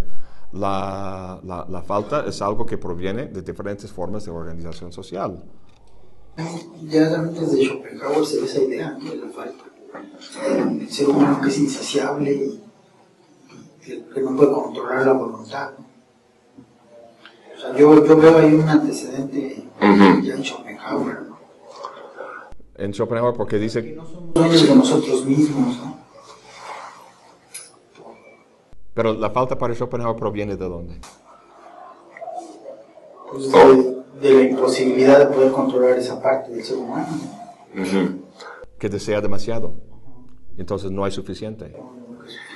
la, 0.53 1.39
la- 1.43 1.65
la 1.69 1.81
falta 1.81 2.25
es 2.25 2.41
algo 2.41 2.65
que 2.65 2.77
proviene 2.77 3.27
de 3.27 3.41
diferentes 3.41 3.91
formas 3.91 4.25
de 4.25 4.31
organización 4.31 4.91
social. 4.91 5.43
Ya 6.83 7.13
antes 7.15 7.51
de 7.51 7.65
Schopenhauer 7.65 8.25
se 8.25 8.39
ve 8.39 8.45
esa 8.45 8.61
idea 8.61 8.97
¿no? 9.01 9.09
de 9.11 9.17
la 9.17 9.27
falta. 9.29 9.63
El 10.47 10.89
ser 10.89 11.09
humano 11.09 11.39
que 11.41 11.49
es 11.49 11.59
insaciable 11.59 12.31
y 12.33 12.63
que, 13.85 14.05
que 14.05 14.21
no 14.21 14.35
puede 14.35 14.51
controlar 14.53 15.05
la 15.07 15.13
voluntad. 15.13 15.71
¿no? 15.77 15.85
O 17.55 17.59
sea, 17.59 17.75
yo, 17.77 18.05
yo 18.05 18.17
veo 18.17 18.37
ahí 18.37 18.53
un 18.53 18.67
antecedente 18.69 19.67
ya 19.81 20.33
en 20.35 20.43
Schopenhauer. 20.43 21.21
¿no? 21.23 21.37
En 22.75 22.93
Schopenhauer, 22.93 23.35
porque 23.35 23.57
Que 23.57 23.61
dice, 23.63 23.81
no 23.95 24.05
somos 24.07 24.33
dueños 24.33 24.67
de 24.67 24.75
nosotros 24.75 25.25
mismos. 25.25 25.77
¿no? 25.77 26.00
Pero 29.01 29.15
la 29.15 29.31
falta 29.31 29.57
para 29.57 29.73
Schopenhauer 29.73 30.15
proviene 30.15 30.55
de 30.55 30.69
dónde? 30.69 30.93
Pues 33.31 33.51
de, 33.51 33.95
de 34.21 34.33
la 34.35 34.41
imposibilidad 34.43 35.17
de 35.17 35.25
poder 35.33 35.51
controlar 35.51 35.97
esa 35.97 36.21
parte 36.21 36.51
del 36.51 36.63
ser 36.63 36.77
humano. 36.77 37.07
¿no? 37.73 37.83
Que 38.77 38.89
desea 38.89 39.19
demasiado. 39.19 39.73
Entonces 40.55 40.91
no 40.91 41.03
hay 41.03 41.11
suficiente. 41.11 41.75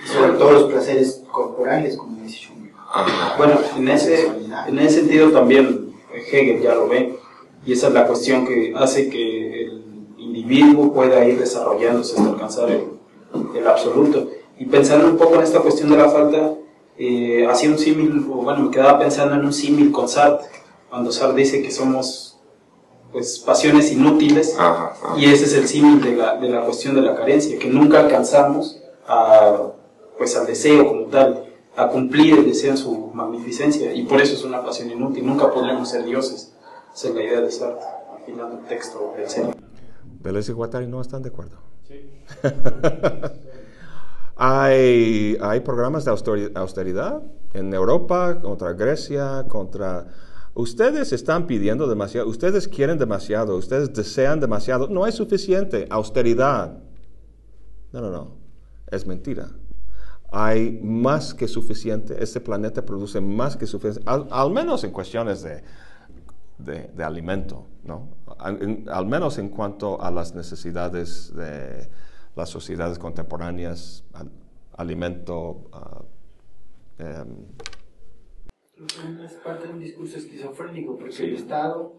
Sobre 0.06 0.34
todo 0.34 0.52
los 0.52 0.64
placeres 0.66 1.24
corporales, 1.32 1.98
como 1.98 2.22
dice 2.22 2.38
Schopenhauer. 2.38 3.38
Bueno, 3.40 3.60
en 3.78 3.90
ese, 3.90 4.28
en 4.68 4.78
ese 4.78 5.00
sentido 5.00 5.32
también 5.32 5.96
Hegel 6.32 6.62
ya 6.62 6.76
lo 6.76 6.88
ve, 6.88 7.18
y 7.66 7.74
esa 7.74 7.88
es 7.88 7.94
la 7.96 8.06
cuestión 8.06 8.46
que 8.46 8.72
hace 8.76 9.10
que 9.10 9.64
el 9.64 9.84
individuo 10.20 10.94
pueda 10.94 11.26
ir 11.26 11.40
desarrollándose 11.40 12.16
hasta 12.16 12.30
alcanzar 12.30 12.70
el, 12.70 12.84
el 13.58 13.68
absoluto. 13.68 14.28
Y 14.58 14.66
pensando 14.66 15.08
un 15.08 15.18
poco 15.18 15.36
en 15.36 15.42
esta 15.42 15.60
cuestión 15.60 15.90
de 15.90 15.98
la 15.98 16.10
falta, 16.10 16.54
eh, 16.98 17.46
hacía 17.50 17.70
un 17.70 17.78
símil, 17.78 18.26
o 18.32 18.36
bueno, 18.38 18.64
me 18.64 18.72
quedaba 18.72 18.98
pensando 19.00 19.36
en 19.36 19.46
un 19.46 19.54
símil 19.54 19.92
con 19.92 20.08
Sartre, 20.08 20.48
cuando 20.90 21.12
Sartre 21.12 21.44
dice 21.44 21.62
que 21.62 21.72
somos 21.72 22.40
pues 23.12 23.40
pasiones 23.40 23.92
inútiles, 23.92 24.56
Ajá, 24.58 24.94
ajá. 24.94 25.18
y 25.18 25.26
ese 25.26 25.46
es 25.46 25.54
el 25.54 25.68
símil 25.68 26.02
de 26.02 26.16
la, 26.16 26.38
de 26.38 26.50
la 26.50 26.62
cuestión 26.66 26.96
de 26.96 27.02
la 27.02 27.16
carencia, 27.16 27.58
que 27.58 27.70
nunca 27.70 28.00
alcanzamos 28.02 28.82
a, 29.08 29.72
pues, 30.18 30.36
al 30.36 30.46
deseo 30.46 30.88
como 30.88 31.06
tal, 31.08 31.46
a 31.78 31.88
cumplir 31.90 32.38
el 32.40 32.46
deseo 32.46 32.72
en 32.72 32.78
su 32.78 33.08
magnificencia, 33.14 33.94
y 33.94 34.04
por 34.04 34.22
eso 34.22 34.34
es 34.34 34.44
una 34.44 34.64
pasión 34.64 34.90
inútil, 34.92 35.26
nunca 35.26 35.52
podremos 35.52 35.90
ser 35.90 36.04
dioses. 36.06 36.54
Esa 36.94 37.10
es 37.10 37.16
la 37.16 37.24
idea 37.24 37.42
de 37.42 37.52
Sartre, 37.52 37.86
al 38.18 38.26
final 38.26 38.50
del 38.52 38.66
texto 38.68 39.14
del 39.18 39.30
Zen. 39.30 39.56
Deleuze 40.22 40.52
y 40.52 40.56
Guattari 40.56 40.88
no 40.88 41.02
están 41.02 41.22
de 41.24 41.30
acuerdo. 41.30 41.58
hay, 44.36 45.38
hay 45.42 45.60
programas 45.62 46.06
de 46.06 46.12
austeridad 46.56 47.22
en 47.54 47.74
Europa 47.74 48.40
contra 48.42 48.74
Grecia, 48.74 49.46
contra... 49.48 50.08
Ustedes 50.54 51.12
están 51.12 51.48
pidiendo 51.48 51.86
demasiado, 51.88 52.30
ustedes 52.30 52.68
quieren 52.70 52.98
demasiado, 52.98 53.58
ustedes 53.58 53.94
desean 53.94 54.40
demasiado, 54.40 54.88
no 54.88 55.04
hay 55.04 55.12
suficiente 55.12 55.86
austeridad. 55.90 56.78
No, 57.92 58.00
no, 58.02 58.10
no, 58.10 58.32
es 58.90 59.06
mentira. 59.06 59.50
Hay 60.32 60.80
más 60.82 61.34
que 61.34 61.48
suficiente, 61.48 62.22
este 62.24 62.40
planeta 62.40 62.86
produce 62.86 63.20
más 63.20 63.58
que 63.58 63.68
suficiente, 63.68 64.10
al, 64.10 64.28
al 64.32 64.52
menos 64.52 64.84
en 64.86 64.92
cuestiones 64.92 65.44
de, 65.44 65.62
de, 66.58 66.90
de 66.96 67.04
alimento, 67.04 67.68
¿no? 67.84 68.10
Al, 68.38 68.62
en- 68.62 68.86
al 68.90 69.06
menos 69.06 69.38
en 69.38 69.50
cuanto 69.50 70.02
a 70.02 70.10
las 70.10 70.36
necesidades 70.36 71.34
de 71.36 71.90
las 72.36 72.50
sociedades 72.50 73.00
contemporáneas, 73.00 74.04
al- 74.14 74.32
alimento, 74.78 75.70
ah, 75.72 76.02
em, 77.00 77.46
Es 79.24 79.34
parte 79.36 79.68
de 79.68 79.74
un 79.74 79.80
discurso 79.80 80.18
esquizofrénico, 80.18 80.98
porque 80.98 81.14
Sí. 81.14 81.24
el 81.24 81.36
Estado, 81.36 81.94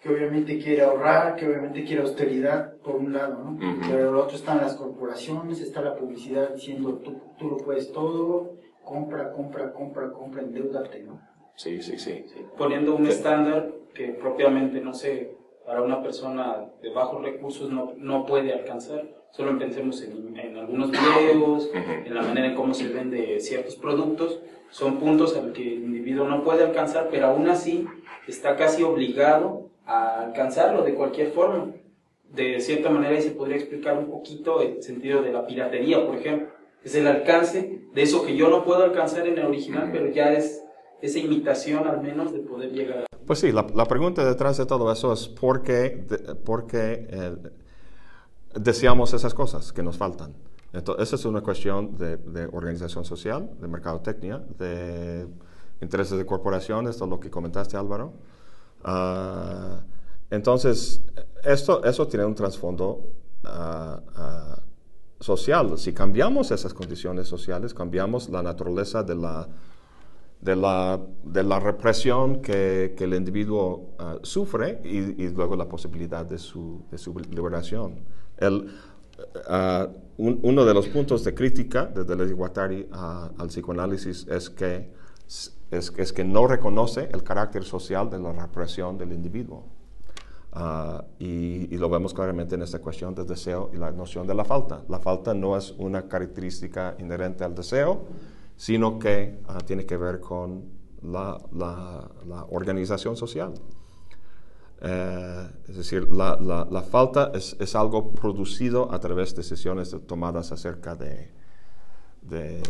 que 0.00 0.08
obviamente 0.08 0.58
quiere 0.58 0.80
ahorrar, 0.82 1.36
que 1.36 1.46
obviamente 1.46 1.84
quiere 1.84 2.00
austeridad, 2.00 2.76
por 2.78 2.96
un 2.96 3.12
lado, 3.12 3.44
¿no? 3.44 3.50
Ujú. 3.52 3.80
Pero 3.90 4.12
lo 4.12 4.24
otro 4.24 4.36
están 4.36 4.56
las 4.58 4.74
corporaciones, 4.76 5.60
está 5.60 5.82
la 5.82 5.94
publicidad 5.96 6.54
diciendo 6.54 6.94
tú, 7.04 7.20
tú 7.38 7.50
lo 7.50 7.56
puedes 7.58 7.92
todo, 7.92 8.56
compra, 8.82 9.32
compra, 9.32 9.70
compra, 9.72 10.10
compra, 10.12 10.40
endeudate, 10.42 11.02
¿no? 11.02 11.20
Sí, 11.56 11.82
sí, 11.82 11.98
sí. 11.98 12.24
Poniendo 12.56 12.94
un 12.96 13.04
Sí. 13.04 13.12
estándar 13.12 13.70
que 13.94 14.14
propiamente, 14.14 14.80
no 14.80 14.94
sé, 14.94 15.36
para 15.70 15.82
una 15.82 16.02
persona 16.02 16.66
de 16.82 16.90
bajos 16.90 17.22
recursos 17.22 17.70
no, 17.70 17.92
no 17.96 18.26
puede 18.26 18.52
alcanzar. 18.52 19.04
Solo 19.30 19.56
pensemos 19.56 20.02
en, 20.02 20.36
en 20.36 20.56
algunos 20.56 20.90
videos, 20.90 21.70
en 21.72 22.12
la 22.12 22.22
manera 22.22 22.48
en 22.48 22.56
cómo 22.56 22.74
se 22.74 22.88
vende 22.88 23.38
ciertos 23.38 23.76
productos. 23.76 24.40
Son 24.70 24.98
puntos 24.98 25.36
al 25.36 25.52
que 25.52 25.62
el 25.62 25.84
individuo 25.84 26.26
no 26.26 26.42
puede 26.42 26.64
alcanzar, 26.64 27.06
pero 27.08 27.28
aún 27.28 27.48
así 27.48 27.86
está 28.26 28.56
casi 28.56 28.82
obligado 28.82 29.68
a 29.86 30.24
alcanzarlo 30.24 30.82
de 30.82 30.94
cualquier 30.94 31.28
forma. 31.28 31.68
De 32.32 32.58
cierta 32.58 32.90
manera, 32.90 33.14
ahí 33.14 33.22
se 33.22 33.30
podría 33.30 33.54
explicar 33.54 33.96
un 33.96 34.10
poquito 34.10 34.62
el 34.62 34.82
sentido 34.82 35.22
de 35.22 35.32
la 35.32 35.46
piratería, 35.46 36.04
por 36.04 36.16
ejemplo. 36.16 36.48
Es 36.82 36.96
el 36.96 37.06
alcance 37.06 37.82
de 37.94 38.02
eso 38.02 38.26
que 38.26 38.34
yo 38.34 38.48
no 38.48 38.64
puedo 38.64 38.82
alcanzar 38.82 39.24
en 39.28 39.38
el 39.38 39.46
original, 39.46 39.90
pero 39.92 40.08
ya 40.08 40.32
es 40.32 40.64
esa 41.00 41.20
imitación 41.20 41.86
al 41.86 42.02
menos 42.02 42.32
de 42.32 42.40
poder 42.40 42.72
llegar 42.72 43.04
a... 43.04 43.09
Pues 43.26 43.38
sí, 43.38 43.52
la, 43.52 43.66
pregunta 43.86 44.24
detrás 44.24 44.56
de 44.56 44.66
todo 44.66 44.90
eso 44.90 45.12
es 45.12 45.28
por 45.28 45.62
qué, 45.62 46.06
por 46.44 46.66
qué, 46.66 47.06
eh, 47.10 47.36
deseamos 48.54 49.12
esas 49.14 49.34
cosas 49.34 49.72
que 49.72 49.82
nos 49.82 49.96
faltan. 49.96 50.34
Entonces, 50.72 51.08
esa 51.08 51.16
es 51.16 51.24
una 51.24 51.40
cuestión 51.40 51.96
de, 51.96 52.16
de 52.16 52.46
organización 52.46 53.04
social, 53.04 53.50
de 53.60 53.68
mercadotecnia, 53.68 54.38
de 54.58 55.26
intereses 55.80 56.18
de 56.18 56.26
corporaciones, 56.26 56.96
todo 56.96 57.08
lo 57.08 57.20
que 57.20 57.30
comentaste 57.30 57.76
Álvaro. 57.76 58.12
Ah, 58.84 59.80
entonces, 60.30 61.02
esto, 61.44 61.82
eso 61.84 62.06
tiene 62.06 62.24
un 62.24 62.34
trasfondo 62.34 63.12
ah, 63.44 64.00
ah, 64.14 64.58
social. 65.18 65.76
Si 65.78 65.92
cambiamos 65.92 66.50
esas 66.50 66.72
condiciones 66.72 67.28
sociales, 67.28 67.74
cambiamos 67.74 68.28
la 68.28 68.42
naturaleza 68.42 69.02
de 69.02 69.16
la, 69.16 69.48
de 70.40 70.56
la, 70.56 70.98
de 71.22 71.42
la 71.42 71.60
represión 71.60 72.40
que, 72.40 72.94
que 72.96 73.04
el 73.04 73.14
individuo 73.14 73.90
ah, 73.98 74.16
sufre 74.22 74.80
y, 74.84 75.22
y 75.22 75.28
luego 75.30 75.54
la 75.56 75.68
posibilidad 75.68 76.24
de 76.24 76.38
su, 76.38 76.82
de 76.90 76.96
su 76.98 77.12
liberación. 77.18 78.00
El, 78.38 78.68
ah, 79.48 79.88
un- 80.16 80.40
uno 80.42 80.64
de 80.64 80.72
los 80.74 80.88
puntos 80.88 81.24
de 81.24 81.34
crítica 81.34 81.84
de 81.86 82.04
Deleuze 82.04 82.32
y 82.32 82.36
Guattari 82.36 82.88
ah, 82.92 83.30
al 83.38 83.48
psicoanálisis 83.48 84.26
es 84.28 84.48
que, 84.48 84.90
es, 85.70 86.12
que 86.12 86.24
no 86.24 86.46
reconoce 86.46 87.08
el 87.12 87.22
carácter 87.22 87.64
social 87.64 88.08
de 88.08 88.18
la 88.18 88.32
represión 88.32 88.96
del 88.96 89.12
individuo. 89.12 89.64
Y 91.20 91.76
lo 91.76 91.88
vemos 91.88 92.12
claramente 92.12 92.56
en 92.56 92.62
esta 92.62 92.80
cuestión 92.80 93.14
del 93.14 93.24
deseo 93.26 93.70
y 93.72 93.76
la 93.76 93.92
noción 93.92 94.26
de 94.26 94.34
la 94.34 94.44
falta. 94.44 94.82
La 94.88 94.98
falta 94.98 95.32
no 95.32 95.56
es 95.56 95.72
una 95.78 96.08
característica 96.08 96.96
inherente 96.98 97.44
al 97.44 97.54
deseo, 97.54 98.02
sino 98.60 98.98
que 98.98 99.40
tiene 99.64 99.86
que 99.86 99.96
ver 99.96 100.20
con 100.20 100.64
la, 101.00 101.38
la- 101.52 102.10
organización 102.50 103.16
social. 103.16 103.54
Eh, 104.82 105.48
es 105.66 105.76
decir, 105.78 106.12
la, 106.12 106.36
la- 106.38 106.66
falta 106.82 107.30
es, 107.32 107.56
es 107.58 107.74
algo 107.74 108.12
producido 108.12 108.92
a 108.92 109.00
través 109.00 109.30
de 109.30 109.36
decisiones 109.38 109.96
tomadas 110.06 110.52
acerca 110.52 110.94
de, 110.94 111.30
de, 112.20 112.60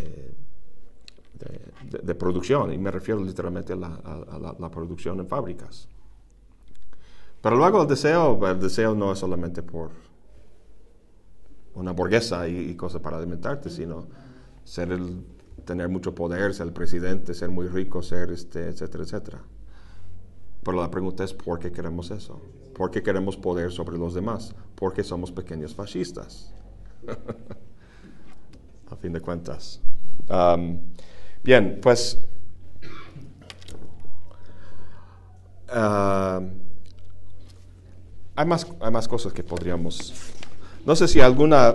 producción, 2.15 2.73
y 2.73 2.79
me 2.79 2.93
refiero 2.93 3.21
literalmente 3.21 3.73
a 3.73 3.77
la, 3.77 3.89
a- 3.89 4.55
la- 4.61 4.71
producción 4.71 5.19
en 5.19 5.27
fábricas. 5.27 5.89
Pero 7.43 7.57
luego 7.57 7.83
el 7.83 7.89
deseo, 7.89 8.47
el 8.47 8.61
deseo 8.61 8.95
no 8.95 9.11
es 9.11 9.19
solamente 9.19 9.61
por 9.65 9.91
una 11.75 11.91
burguesa 11.91 12.47
y, 12.47 12.71
y 12.71 12.77
cosas 12.77 13.03
para 13.03 13.17
alimentarte, 13.17 13.71
sino 13.71 14.07
ser 14.63 14.93
el, 14.93 15.25
tener 15.65 15.89
mucho 15.89 16.15
poder, 16.15 16.55
ser 16.55 16.67
el 16.67 16.73
presidente, 16.73 17.35
ser 17.35 17.51
muy 17.51 17.69
rico, 17.69 18.03
ser 18.03 18.31
este, 18.31 18.69
etcétera, 18.69 19.05
etcétera. 19.05 19.43
Pero 20.63 20.81
la 20.81 20.91
pregunta 20.91 21.25
es 21.25 21.33
¿por 21.33 21.59
qué 21.59 21.73
queremos 21.73 22.11
eso? 22.11 22.41
¿Por 22.75 22.91
qué 22.91 23.03
queremos 23.03 23.37
poder 23.37 23.73
sobre 23.73 23.99
los 23.99 24.15
demás? 24.15 24.55
Porque 24.75 25.05
somos 25.05 25.33
pequeños 25.33 25.75
fascistas. 25.75 26.53
A 28.91 28.97
fin 28.97 29.13
de 29.13 29.21
cuentas. 29.21 29.81
Am, 30.29 30.81
bien, 31.43 31.79
pues 31.81 32.19
am, 35.69 36.51
hay, 38.35 38.47
más, 38.47 38.67
hay 38.81 38.91
más 38.91 39.07
cosas 39.09 39.33
que 39.33 39.43
podríamos... 39.43 40.13
No 40.85 40.97
sé 40.97 41.07
si 41.09 41.21
alguna... 41.21 41.75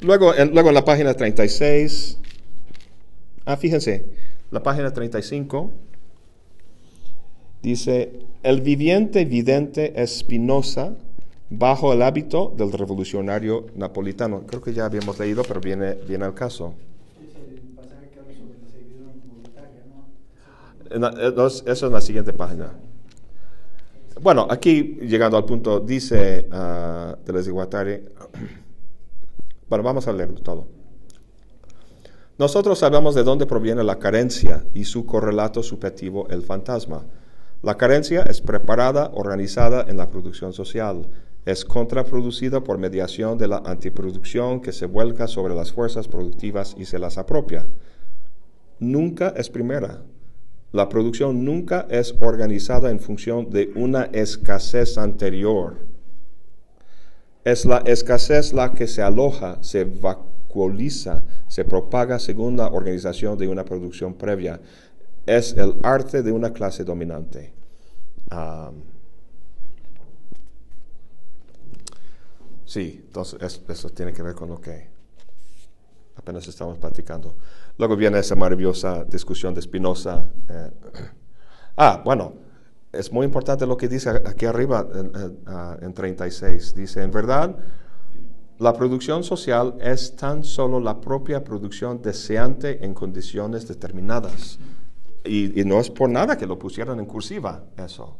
Luego 0.00 0.34
en, 0.34 0.52
luego 0.52 0.68
en 0.68 0.74
la 0.74 0.84
página 0.84 1.14
36... 1.14 2.20
Ah, 3.46 3.56
fíjense, 3.56 4.04
la 4.50 4.62
página 4.62 4.92
35 4.92 5.70
Dice, 7.62 8.12
el 8.44 8.60
viviente 8.60 9.24
vidente 9.24 10.00
es 10.00 10.18
Spinoza 10.18 10.92
bajo 11.50 11.92
el 11.92 12.02
hábito 12.02 12.54
del 12.56 12.70
revolucionario 12.70 13.66
napolitano. 13.74 14.42
Creo 14.46 14.62
que 14.62 14.72
ya 14.72 14.84
habíamos 14.84 15.18
leído, 15.18 15.42
pero 15.42 15.60
viene, 15.60 15.94
viene 16.06 16.26
al 16.26 16.34
caso. 16.34 16.74
Es 20.88 21.00
eh, 21.02 21.62
Eso 21.66 21.86
en 21.88 21.92
la 21.92 22.00
siguiente 22.00 22.32
página. 22.32 22.72
Bueno, 24.20 24.46
aquí 24.48 24.98
llegando 25.02 25.36
al 25.36 25.44
punto, 25.44 25.80
dice 25.80 26.46
Deleuze 27.26 27.50
y 27.50 27.52
Guattari, 27.52 28.00
bueno, 29.68 29.82
vamos 29.82 30.06
a 30.06 30.12
leerlo 30.12 30.40
todo. 30.40 30.68
Nosotros 32.38 32.80
sabemos 32.80 33.14
de 33.14 33.24
dónde 33.24 33.46
proviene 33.46 33.82
la 33.82 33.98
carencia 33.98 34.66
y 34.74 34.84
su 34.84 35.06
correlato 35.06 35.62
subjetivo, 35.62 36.28
el 36.28 36.42
fantasma. 36.42 37.06
La 37.62 37.78
carencia 37.78 38.24
es 38.24 38.42
preparada, 38.42 39.10
organizada 39.14 39.86
en 39.88 39.96
la 39.96 40.10
producción 40.10 40.52
social. 40.52 41.08
Es 41.46 41.64
contraproducida 41.64 42.62
por 42.62 42.76
mediación 42.76 43.38
de 43.38 43.48
la 43.48 43.62
antiproducción 43.64 44.60
que 44.60 44.72
se 44.72 44.84
vuelca 44.84 45.28
sobre 45.28 45.54
las 45.54 45.72
fuerzas 45.72 46.08
productivas 46.08 46.74
y 46.76 46.84
se 46.84 46.98
las 46.98 47.16
apropia. 47.16 47.66
Nunca 48.80 49.32
es 49.34 49.48
primera. 49.48 50.02
La 50.72 50.90
producción 50.90 51.42
nunca 51.42 51.86
es 51.88 52.14
organizada 52.20 52.90
en 52.90 53.00
función 53.00 53.48
de 53.48 53.72
una 53.76 54.04
escasez 54.12 54.98
anterior. 54.98 55.78
Es 57.44 57.64
la 57.64 57.78
escasez 57.78 58.52
la 58.52 58.74
que 58.74 58.86
se 58.86 59.00
aloja, 59.00 59.56
se 59.62 59.84
vacuoliza, 60.56 61.22
se 61.48 61.64
propaga 61.64 62.18
según 62.18 62.56
la 62.56 62.68
organización 62.68 63.36
de 63.38 63.46
una 63.48 63.64
producción 63.64 64.14
previa. 64.14 64.60
Es 65.26 65.52
el 65.56 65.74
arte 65.82 66.22
de 66.22 66.32
una 66.32 66.52
clase 66.52 66.84
dominante. 66.84 67.52
Ah, 68.30 68.70
sí, 72.64 73.02
entonces 73.06 73.40
es- 73.42 73.62
eso 73.68 73.90
tiene 73.90 74.12
que 74.12 74.22
ver 74.22 74.34
con 74.34 74.48
lo 74.48 74.60
que 74.60 74.88
apenas 76.16 76.46
estamos 76.48 76.78
platicando. 76.78 77.36
Luego 77.78 77.96
viene 77.96 78.18
esa 78.18 78.34
maravillosa 78.34 79.04
discusión 79.04 79.54
de 79.54 79.62
Spinoza. 79.62 80.30
eh, 80.48 80.70
ah, 81.76 82.02
bueno, 82.04 82.34
es 82.92 83.12
muy 83.12 83.26
importante 83.26 83.66
lo 83.66 83.76
que 83.76 83.88
dice 83.88 84.10
aquí 84.10 84.46
arriba 84.46 84.86
en, 84.94 85.06
en, 85.14 85.38
ah, 85.46 85.76
en 85.80 85.92
36. 85.92 86.74
Dice, 86.74 87.02
en 87.02 87.10
verdad, 87.10 87.56
la 88.58 88.72
producción 88.72 89.22
social 89.22 89.74
es 89.80 90.16
tan 90.16 90.42
solo 90.44 90.80
la 90.80 91.00
propia 91.00 91.44
producción 91.44 92.00
deseante 92.00 92.84
en 92.84 92.94
condiciones 92.94 93.68
determinadas. 93.68 94.58
Y, 95.24 95.64
no 95.64 95.80
es 95.80 95.90
por 95.90 96.08
nada 96.08 96.38
que 96.38 96.46
lo 96.46 96.58
pusieran 96.58 96.98
en 97.00 97.06
cursiva 97.06 97.64
eso. 97.76 98.16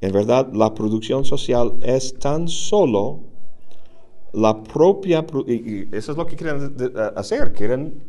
En 0.00 0.12
verdad, 0.12 0.52
la 0.52 0.74
producción 0.74 1.24
social 1.24 1.74
es 1.80 2.18
tan 2.18 2.48
solo 2.48 3.20
la 4.32 4.62
propia, 4.62 5.24
pro- 5.24 5.44
y, 5.46 5.52
y 5.52 5.88
eso 5.92 6.12
es 6.12 6.18
lo 6.18 6.26
que 6.26 6.36
quieren 6.36 6.76
hacer, 7.14 7.52
quieren 7.52 8.02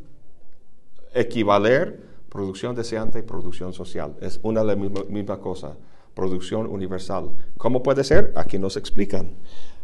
equivaler 1.13 2.03
producción 2.29 2.75
deseante 2.75 3.19
y 3.19 3.21
producción 3.21 3.71
social. 3.73 4.15
Es 4.19 4.39
una 4.43 4.63
la 4.63 4.75
misma, 4.75 5.03
misma 5.07 5.39
cosa, 5.39 5.77
producción 6.13 6.67
universal. 6.67 7.29
¿Cómo 7.57 7.81
puede 7.81 8.03
ser? 8.03 8.33
Aquí 8.35 8.57
nos 8.57 8.75
explican. 8.75 9.29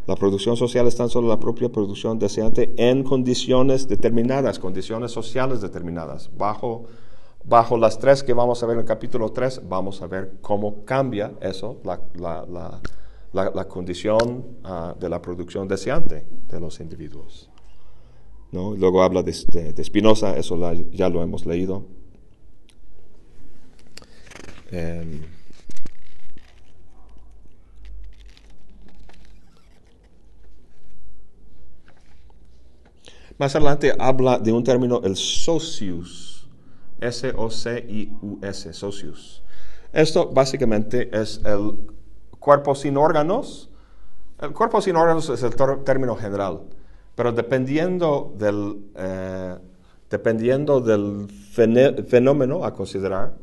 La 0.08 0.16
producción 0.16 0.58
social 0.58 0.88
es 0.88 0.96
tan 0.96 1.10
solo 1.10 1.28
la 1.28 1.40
propia 1.40 1.70
producción 1.70 2.18
deseante 2.20 2.74
en 2.78 3.04
condiciones 3.04 3.88
determinadas, 3.88 4.60
condiciones 4.60 5.12
sociales 5.12 5.62
determinadas. 5.62 6.30
Bajo, 6.38 6.86
bajo 7.46 7.78
las 7.78 8.00
tres 8.00 8.24
que 8.24 8.34
vamos 8.34 8.62
a 8.64 8.66
ver 8.66 8.76
en 8.76 8.80
el 8.82 8.86
capítulo 8.86 9.32
3, 9.32 9.62
vamos 9.70 10.02
a 10.02 10.08
ver 10.08 10.34
cómo 10.42 10.84
cambia 10.86 11.34
eso, 11.42 11.78
la, 11.84 12.02
la- 12.16 12.46
la- 12.48 13.52
la- 13.54 13.68
condición 13.68 14.58
ah, 14.64 14.96
de 15.00 15.08
la 15.08 15.22
producción 15.22 15.68
deseante 15.68 16.26
de 16.50 16.60
los 16.60 16.80
individuos. 16.80 17.50
¿no? 18.52 18.76
Luego 18.76 19.04
habla 19.04 19.24
de, 19.24 19.32
de- 19.74 19.84
Spinoza, 19.84 20.36
eso 20.36 20.58
ya 20.92 21.08
lo 21.10 21.22
hemos 21.24 21.46
leído. 21.46 21.86
Em, 24.72 25.22
más 33.42 33.56
adelante 33.56 33.92
habla 33.98 34.38
de 34.38 34.52
un 34.54 34.64
término, 34.64 35.02
el 35.04 35.16
socius, 35.16 36.48
S-O-C-I-U-S, 37.00 38.72
socius. 38.72 39.42
Esto 39.92 40.30
básicamente 40.30 41.10
es 41.12 41.42
el 41.44 41.90
cuerpo 42.40 42.76
sin 42.76 42.98
órganos. 42.98 43.72
El 44.40 44.52
cuerpo 44.54 44.80
sin 44.80 44.96
órganos 44.96 45.28
es 45.30 45.42
el 45.42 45.56
término 45.84 46.16
general, 46.16 46.62
pero 47.16 47.32
dependiendo 47.32 48.32
del, 48.38 48.78
eh, 48.96 49.58
dependiendo 50.08 50.80
del 50.80 51.28
fenómeno 52.08 52.64
a 52.64 52.76
considerar, 52.76 53.34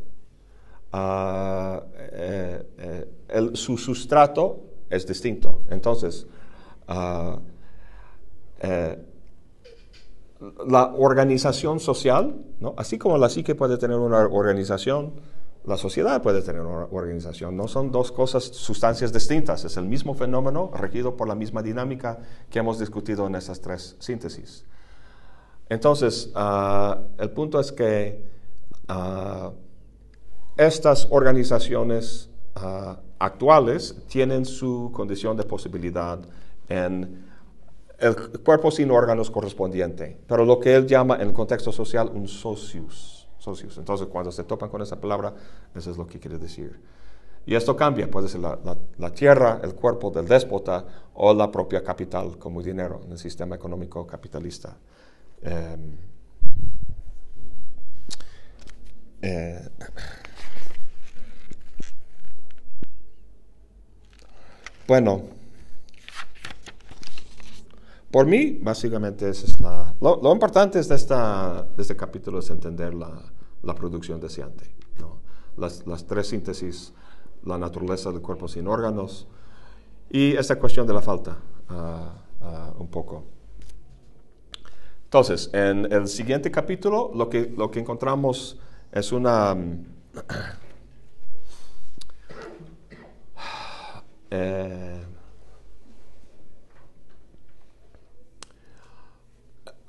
ah, 0.93 1.83
eh, 1.97 2.63
eh, 2.79 3.09
el- 3.31 3.57
su 3.57 3.77
sustrato 3.77 4.63
es 4.91 5.05
distinto. 5.09 5.63
Entonces, 5.71 6.25
ah, 6.87 7.41
la 10.66 10.95
organización 10.95 11.80
social, 11.80 12.36
¿no? 12.61 12.74
así 12.76 12.99
como 12.99 13.18
la 13.18 13.28
psique 13.28 13.55
puede 13.55 13.76
tener 13.76 13.99
una 13.99 14.18
organización, 14.18 15.14
la 15.64 15.76
sociedad 15.76 16.22
puede 16.22 16.43
tener 16.43 16.62
una 16.62 16.86
organización. 16.86 17.57
No 17.57 17.68
son 17.68 17.91
dos 17.91 18.11
cosas, 18.11 18.45
sustancias 18.45 19.12
distintas. 19.12 19.64
Es 19.64 19.76
el 19.76 19.84
mismo 19.84 20.14
fenómeno 20.14 20.70
regido 20.72 21.16
por 21.16 21.28
la 21.28 21.34
misma 21.34 21.62
dinámica 21.62 22.20
que 22.49 22.61
hemos 22.61 22.78
discutido 22.78 23.26
en 23.26 23.34
esas 23.34 23.61
tres 23.61 23.97
síntesis. 23.99 24.64
Entonces, 25.68 26.32
ah, 26.34 27.01
el 27.18 27.30
punto 27.30 27.61
es 27.61 27.72
que 27.72 28.24
ah, 28.89 29.53
estas 30.57 31.07
organizaciones 31.11 32.30
ah, 32.55 33.01
actuales 33.18 33.95
tienen 34.09 34.47
su 34.47 34.91
condición 34.95 35.36
de 35.36 35.45
posibilidad 35.45 36.20
en 36.68 37.28
el 37.99 38.15
cuerpo 38.41 38.71
sin 38.71 38.91
órganos 38.91 39.31
correspondiente, 39.31 40.19
pero 40.27 40.45
lo 40.45 40.61
que 40.61 40.75
él 40.75 40.87
llama 40.87 41.17
en 41.17 41.29
el 41.29 41.33
contexto 41.33 41.73
social 41.73 42.11
un 42.15 42.29
socius. 42.29 43.29
socius. 43.39 43.79
Entonces, 43.79 44.07
cuando 44.09 44.31
se 44.33 44.45
topan 44.45 44.69
con 44.69 44.83
esa 44.83 45.01
palabra, 45.01 45.35
eso 45.75 45.91
es 45.91 45.97
lo 45.97 46.07
que 46.07 46.19
quiere 46.21 46.39
decir. 46.39 46.81
Y 47.47 47.55
esto 47.55 47.75
cambia, 47.77 48.11
puede 48.11 48.29
ser 48.29 48.41
la, 48.41 48.59
la- 48.65 48.77
la 48.99 49.11
tierra, 49.13 49.61
el 49.63 49.75
cuerpo 49.75 50.11
del 50.11 50.27
déspota 50.29 50.85
o 51.15 51.33
la 51.35 51.51
propia 51.51 51.83
capital 51.83 52.39
como 52.39 52.63
dinero 52.63 53.01
en 53.07 53.13
el 53.13 53.19
sistema 53.19 53.57
económico 53.57 54.07
capitalista. 54.07 54.77
Em, 55.43 55.97
eh, 59.23 59.69
bueno, 64.87 65.23
por 68.11 68.27
mí, 68.27 68.59
básicamente, 68.63 69.29
esa 69.29 69.47
es 69.47 69.61
la, 69.61 69.95
lo, 70.01 70.21
lo 70.23 70.33
importante 70.33 70.83
de, 70.83 70.95
esta, 70.95 71.67
de 71.77 71.83
este 71.83 71.97
capítulo 71.97 72.39
es 72.39 72.49
entender 72.51 72.95
la, 72.95 73.23
la 73.63 73.75
producción 73.75 74.21
deseante. 74.21 74.71
¿no? 74.99 75.19
Las, 75.57 75.87
las 75.87 76.07
tres 76.07 76.29
síntesis, 76.29 76.95
la 77.45 77.59
naturaleza 77.59 78.11
del 78.11 78.23
cuerpo 78.23 78.49
sin 78.49 78.67
órganos 78.67 79.27
y 80.11 80.35
esta 80.37 80.59
cuestión 80.59 80.87
de 80.87 80.95
la 80.95 81.03
falta, 81.03 81.37
ah, 81.69 82.15
ah, 82.41 82.73
un 82.79 82.89
poco. 82.89 83.25
Entonces, 85.05 85.51
en 85.53 85.91
el 85.93 86.09
siguiente 86.09 86.51
capítulo, 86.51 87.11
lo 87.15 87.29
que, 87.29 87.53
lo 87.57 87.71
que 87.71 87.81
encontramos 87.81 88.59
es 88.93 89.13
una... 89.13 89.55
mm, 89.55 89.87
eh, 94.31 95.05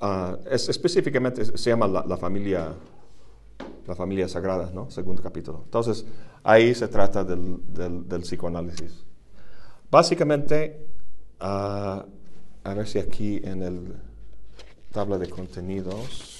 Ah, 0.00 0.38
es, 0.50 0.68
específicamente 0.68 1.44
se 1.44 1.70
llama 1.70 1.86
la, 1.86 2.04
la 2.06 2.16
familia 2.16 2.74
la 3.86 3.94
familia 3.94 4.28
sagrada, 4.28 4.70
¿no? 4.72 4.88
Segundo 4.90 5.20
capítulo. 5.22 5.62
Entonces, 5.64 6.06
ahí 6.44 6.74
se 6.74 6.86
trata 6.88 7.24
del, 7.24 7.58
del- 7.72 8.06
psicoanálisis. 8.22 9.04
Básicamente, 9.90 10.86
ah, 11.40 12.04
a 12.62 12.74
ver 12.74 12.86
si 12.86 12.98
aquí 13.00 13.40
en 13.42 13.62
el 13.62 13.94
tabla 14.92 15.18
de 15.18 15.28
contenidos. 15.28 16.39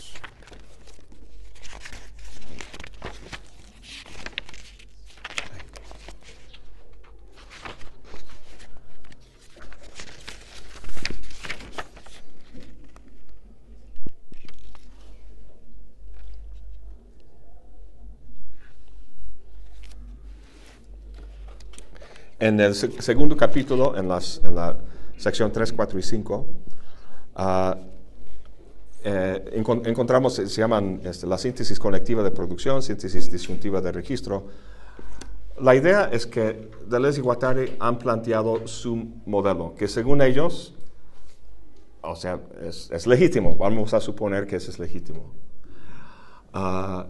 En 22.40 22.58
el 22.60 22.74
se- 22.74 23.00
segundo 23.02 23.36
capítulo, 23.36 23.96
en, 23.96 24.08
las, 24.08 24.40
en 24.44 24.54
la 24.54 24.76
sección 25.16 25.52
3, 25.52 25.72
4 25.72 25.98
y 25.98 26.02
5, 26.02 26.46
ah, 27.36 27.76
eh, 29.04 29.44
encon- 29.62 29.86
encontramos, 29.86 30.34
se 30.34 30.46
se 30.48 30.60
llaman 30.60 31.00
este, 31.04 31.26
la 31.26 31.38
síntesis 31.38 31.78
conectiva 31.78 32.22
de 32.22 32.30
producción, 32.30 32.82
síntesis 32.82 33.30
disyuntiva 33.30 33.80
de 33.80 33.92
registro. 33.92 34.46
La 35.60 35.74
idea 35.74 36.04
es 36.10 36.26
que 36.26 36.70
Deleuze 36.88 37.20
y 37.20 37.22
Guattari 37.22 37.76
han 37.78 37.98
planteado 37.98 38.66
su 38.66 38.96
modelo, 39.26 39.74
que 39.74 39.88
según 39.88 40.22
ellos, 40.22 40.74
o 42.02 42.16
sea, 42.16 42.40
es, 42.62 43.06
legítimo, 43.06 43.56
vamos 43.56 43.92
a 43.92 44.00
suponer 44.00 44.46
que 44.46 44.56
ese 44.56 44.70
es 44.70 44.78
legítimo. 44.78 45.32
Ah, 46.54 47.06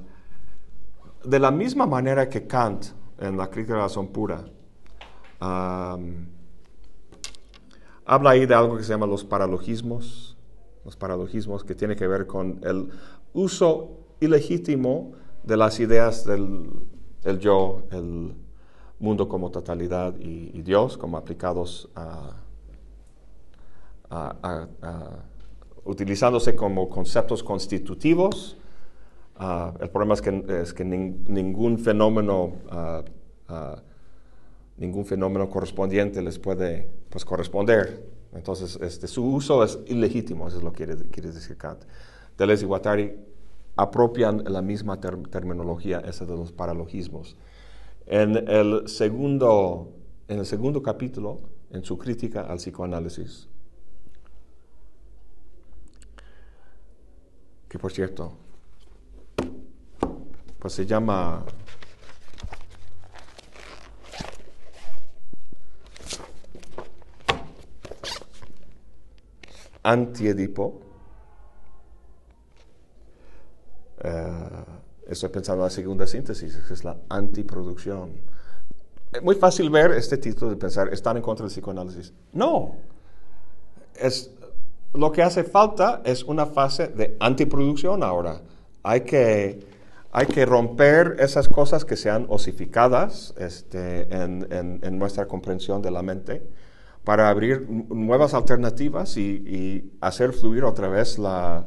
de 1.24 1.38
la 1.38 1.50
misma 1.50 1.86
manera 1.86 2.28
que 2.28 2.46
Kant, 2.46 2.86
en 3.18 3.36
la 3.36 3.48
crítica 3.48 3.74
de 3.74 3.78
la 3.78 3.84
razón 3.84 4.08
pura, 4.08 4.44
habla 5.40 6.30
ahí 8.30 8.46
de 8.46 8.54
algo 8.54 8.76
que 8.76 8.82
se 8.82 8.92
llama 8.92 9.06
los 9.06 9.24
paralogismos, 9.24 10.36
los 10.84 10.96
paralogismos 10.96 11.64
que 11.64 11.74
tiene 11.74 11.96
que 11.96 12.06
ver 12.06 12.26
con 12.26 12.60
el 12.62 12.90
uso 13.32 13.98
ilegítimo 14.20 15.12
de 15.42 15.56
las 15.56 15.80
ideas 15.80 16.24
del 16.24 16.70
el 17.24 17.38
yo, 17.38 17.82
el 17.90 18.34
mundo 18.98 19.28
como 19.28 19.50
totalidad 19.50 20.14
y, 20.18 20.62
Dios 20.62 20.96
como 20.96 21.16
aplicados 21.16 21.88
a, 21.94 22.36
utilizándose 25.84 26.56
como 26.56 26.88
conceptos 26.88 27.42
constitutivos. 27.42 28.56
Ah, 29.36 29.72
el 29.80 29.88
problema 29.88 30.14
es 30.14 30.22
que, 30.22 30.44
es 30.60 30.74
que 30.74 30.84
nin- 30.84 31.26
ningún 31.28 31.78
fenómeno 31.78 32.52
ah, 32.70 33.02
ah, 33.48 33.82
ningún 34.80 35.04
fenómeno 35.06 35.48
correspondiente 35.48 36.20
les 36.22 36.38
puede 36.38 36.90
pues, 37.10 37.24
corresponder. 37.24 38.02
Entonces, 38.32 38.78
este, 38.82 39.06
su 39.06 39.24
uso 39.24 39.62
es 39.62 39.78
ilegítimo, 39.86 40.48
eso 40.48 40.56
es 40.58 40.64
lo 40.64 40.72
que 40.72 40.86
quiere, 41.10 41.30
decir 41.32 41.56
Kant. 41.56 41.84
Deleuze 42.36 42.64
y 42.64 42.66
Guattari 42.66 43.14
apropian 43.76 44.42
la 44.46 44.62
misma 44.62 45.00
ter- 45.00 45.28
terminología, 45.28 46.00
esa 46.00 46.24
de 46.24 46.36
los 46.36 46.50
paralogismos. 46.50 47.36
En 48.06 48.36
el, 48.48 48.88
segundo, 48.88 49.92
en 50.28 50.38
el 50.38 50.46
segundo 50.46 50.82
capítulo, 50.82 51.40
en 51.70 51.84
su 51.84 51.98
crítica 51.98 52.42
al 52.42 52.56
psicoanálisis, 52.56 53.48
que 57.68 57.78
por 57.78 57.92
cierto, 57.92 58.32
pues 60.58 60.72
se 60.72 60.86
llama 60.86 61.44
Antiedipo. 69.82 70.80
Eh, 74.02 74.64
estoy 75.08 75.28
pensando 75.28 75.62
en 75.62 75.66
la 75.66 75.70
segunda 75.70 76.06
síntesis, 76.06 76.56
que 76.66 76.74
es 76.74 76.84
la 76.84 76.96
antiproducción. 77.08 78.12
Es 79.12 79.22
muy 79.22 79.34
fácil 79.34 79.70
ver 79.70 79.90
este 79.92 80.16
título 80.18 80.50
de 80.50 80.56
pensar, 80.56 80.92
¿están 80.92 81.16
en 81.16 81.22
contra 81.22 81.44
del 81.44 81.52
psicoanálisis? 81.52 82.12
No. 82.32 82.76
Es, 83.96 84.30
lo 84.94 85.10
que 85.12 85.22
hace 85.22 85.44
falta 85.44 86.00
es 86.04 86.22
una 86.24 86.46
fase 86.46 86.88
de 86.88 87.16
antiproducción 87.20 88.02
ahora. 88.02 88.40
Hay 88.82 89.02
que, 89.02 89.66
hay 90.12 90.26
que 90.26 90.46
romper 90.46 91.16
esas 91.18 91.48
cosas 91.48 91.84
que 91.84 91.96
sean 91.96 92.26
osificadas 92.28 93.34
este, 93.36 94.02
en, 94.14 94.46
en- 94.52 94.80
en 94.82 94.98
nuestra 94.98 95.26
comprensión 95.26 95.82
de 95.82 95.90
la 95.90 96.02
mente 96.02 96.42
para 97.04 97.28
abrir 97.30 97.66
nuevas 97.70 98.34
alternativas 98.34 99.16
y, 99.16 99.22
y 99.22 99.92
hacer 100.00 100.32
fluir 100.32 100.64
otra 100.64 100.88
vez 100.88 101.18
la, 101.18 101.66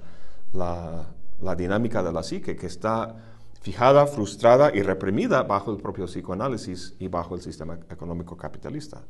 la- 0.53 1.07
la 1.41 1.55
dinámica 1.55 2.01
de 2.01 2.13
la 2.13 2.23
psique 2.23 2.55
que 2.55 2.67
está 2.67 3.15
fijada, 3.61 4.07
frustrada 4.07 4.71
y 4.73 4.81
reprimida 4.81 5.43
bajo 5.43 5.71
el 5.71 5.77
propio 5.77 6.05
psicoanálisis 6.05 6.95
y 6.99 7.07
bajo 7.09 7.35
el 7.35 7.41
sistema 7.41 7.77
económico 7.89 8.37
capitalista. 8.37 9.01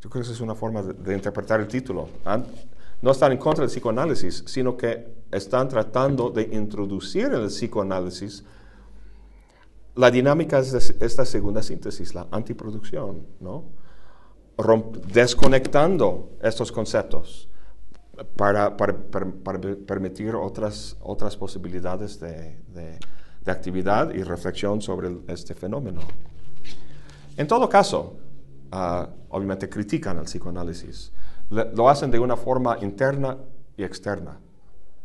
Yo 0.00 0.10
creo 0.10 0.22
que 0.22 0.26
esa 0.26 0.32
es 0.32 0.40
una 0.40 0.54
forma 0.54 0.82
de, 0.82 0.92
de 0.94 1.14
interpretar 1.14 1.60
el 1.60 1.68
título. 1.68 2.08
An- 2.24 2.46
No 3.02 3.10
están 3.10 3.32
en 3.32 3.38
contra 3.38 3.62
del 3.62 3.70
psicoanálisis, 3.70 4.44
sino 4.46 4.76
que 4.76 5.06
están 5.30 5.68
tratando 5.68 6.30
de 6.30 6.42
introducir 6.52 7.26
en 7.26 7.34
el 7.42 7.48
psicoanálisis 7.48 8.44
la 9.94 10.10
dinámica 10.10 10.60
de 10.60 10.78
esta 11.00 11.24
segunda 11.24 11.62
síntesis, 11.62 12.14
la 12.14 12.26
antiproducción, 12.32 13.26
¿no? 13.40 13.64
Desconectando 15.12 16.30
estos 16.40 16.70
conceptos 16.70 17.48
para, 18.36 18.76
permitir 18.76 20.34
otras, 20.36 20.96
posibilidades 21.38 22.20
de, 22.20 22.98
actividad 23.46 24.14
y 24.14 24.22
reflexión 24.22 24.80
sobre 24.80 25.08
el- 25.08 25.20
este 25.28 25.54
fenómeno. 25.54 26.00
En 27.36 27.46
todo 27.46 27.68
caso, 27.68 28.16
ah, 28.70 29.08
obviamente 29.28 29.68
critican 29.68 30.18
al 30.18 30.24
psicoanálisis. 30.24 31.12
Lo 31.50 31.88
hacen 31.90 32.10
de 32.10 32.18
una 32.20 32.36
forma 32.36 32.78
interna 32.80 33.36
y 33.76 33.82
externa. 33.82 34.38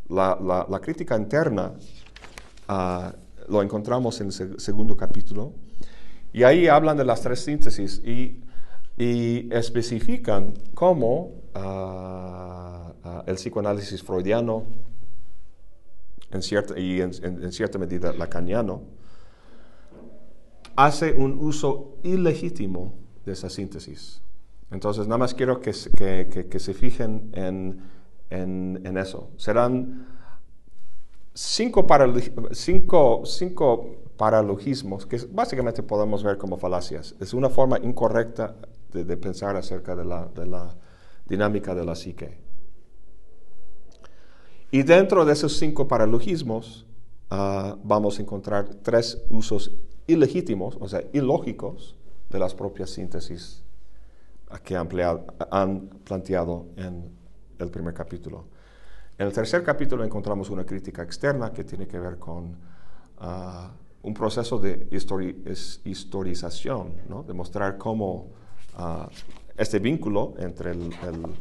La, 0.10 0.80
crítica 0.82 1.18
interna 1.18 1.74
ah, 2.68 3.14
lo 3.48 3.62
encontramos 3.64 4.22
en 4.22 4.28
el 4.28 4.34
seg- 4.34 4.60
segundo 4.60 4.96
capítulo 4.96 5.54
y 6.32 6.44
ahí 6.44 6.68
hablan 6.68 6.96
de 6.98 7.04
las 7.04 7.22
tres 7.22 7.44
síntesis 7.44 8.00
y, 8.06 8.42
y 9.00 9.52
especifican 9.54 10.54
cómo 10.76 11.32
ah, 11.56 12.94
ah, 13.04 13.24
el 13.26 13.36
psicoanálisis 13.36 14.04
freudiano 14.04 14.66
en 16.32 16.42
cierta, 16.44 16.78
y 16.78 17.02
en, 17.02 17.12
en- 17.24 17.44
en 17.44 17.52
cierta 17.52 17.80
medida 17.80 18.14
lacaniano 18.14 18.84
hace 20.76 21.14
un 21.14 21.40
uso 21.40 21.96
ilegítimo 22.04 22.94
de 23.26 23.32
esa 23.34 23.50
síntesis. 23.50 24.22
Entonces, 24.72 25.08
nada 25.08 25.18
más 25.18 25.34
quiero 25.34 25.60
que, 25.60 25.72
que- 25.98 26.28
que- 26.32 26.48
que 26.48 26.60
se 26.60 26.74
fijen 26.74 27.32
en, 27.34 27.82
en- 28.30 28.82
en 28.86 28.98
eso. 28.98 29.32
Serán 29.38 30.06
cinco, 31.34 31.86
cinco, 32.52 33.22
cinco 33.26 33.96
paralogismos 34.18 35.06
que 35.06 35.18
básicamente 35.32 35.82
podemos 35.84 36.22
ver 36.24 36.38
como 36.38 36.58
falacias. 36.58 37.16
Es 37.20 37.34
una 37.34 37.50
forma 37.50 37.80
incorrecta 37.80 38.56
de, 38.92 39.18
pensar 39.18 39.56
acerca 39.56 39.96
de 39.96 40.06
la, 40.06 40.26
de 40.28 40.46
la 40.46 40.76
dinámica 41.28 41.76
de 41.76 41.86
la 41.86 41.96
psique. 41.96 42.38
Y 44.72 44.84
dentro 44.84 45.26
de 45.26 45.34
esos 45.34 45.58
cinco 45.58 45.88
paralogismos 45.88 46.86
ah, 47.30 47.76
vamos 47.84 48.20
a 48.20 48.22
encontrar 48.22 48.70
tres 48.84 49.22
usos 49.30 49.72
ilegítimos, 50.08 50.78
o 50.80 50.88
sea, 50.88 51.04
ilógicos, 51.14 51.96
de 52.30 52.40
las 52.40 52.54
propias 52.54 52.92
síntesis 52.92 53.64
que 54.64 54.76
han, 54.76 54.88
planteado 56.04 56.68
en 56.76 57.12
el 57.58 57.70
primer 57.70 57.94
capítulo. 57.94 58.46
En 59.18 59.28
el 59.28 59.34
tercer 59.34 59.64
capítulo 59.64 60.04
encontramos 60.04 60.50
una 60.50 60.66
crítica 60.66 61.04
externa 61.04 61.52
que 61.52 61.64
tiene 61.64 61.88
que 61.88 62.00
ver 62.00 62.18
con 62.18 62.56
ah, 63.20 63.72
un 64.02 64.14
proceso 64.14 64.60
de 64.60 64.88
historización, 65.84 66.94
¿no? 67.08 67.24
de 67.24 67.34
mostrar 67.34 67.78
cómo 67.78 68.30
ah, 68.80 69.10
este 69.58 69.80
vínculo 69.80 70.34
entre 70.40 70.72
el, 70.72 70.82
el- 71.04 71.36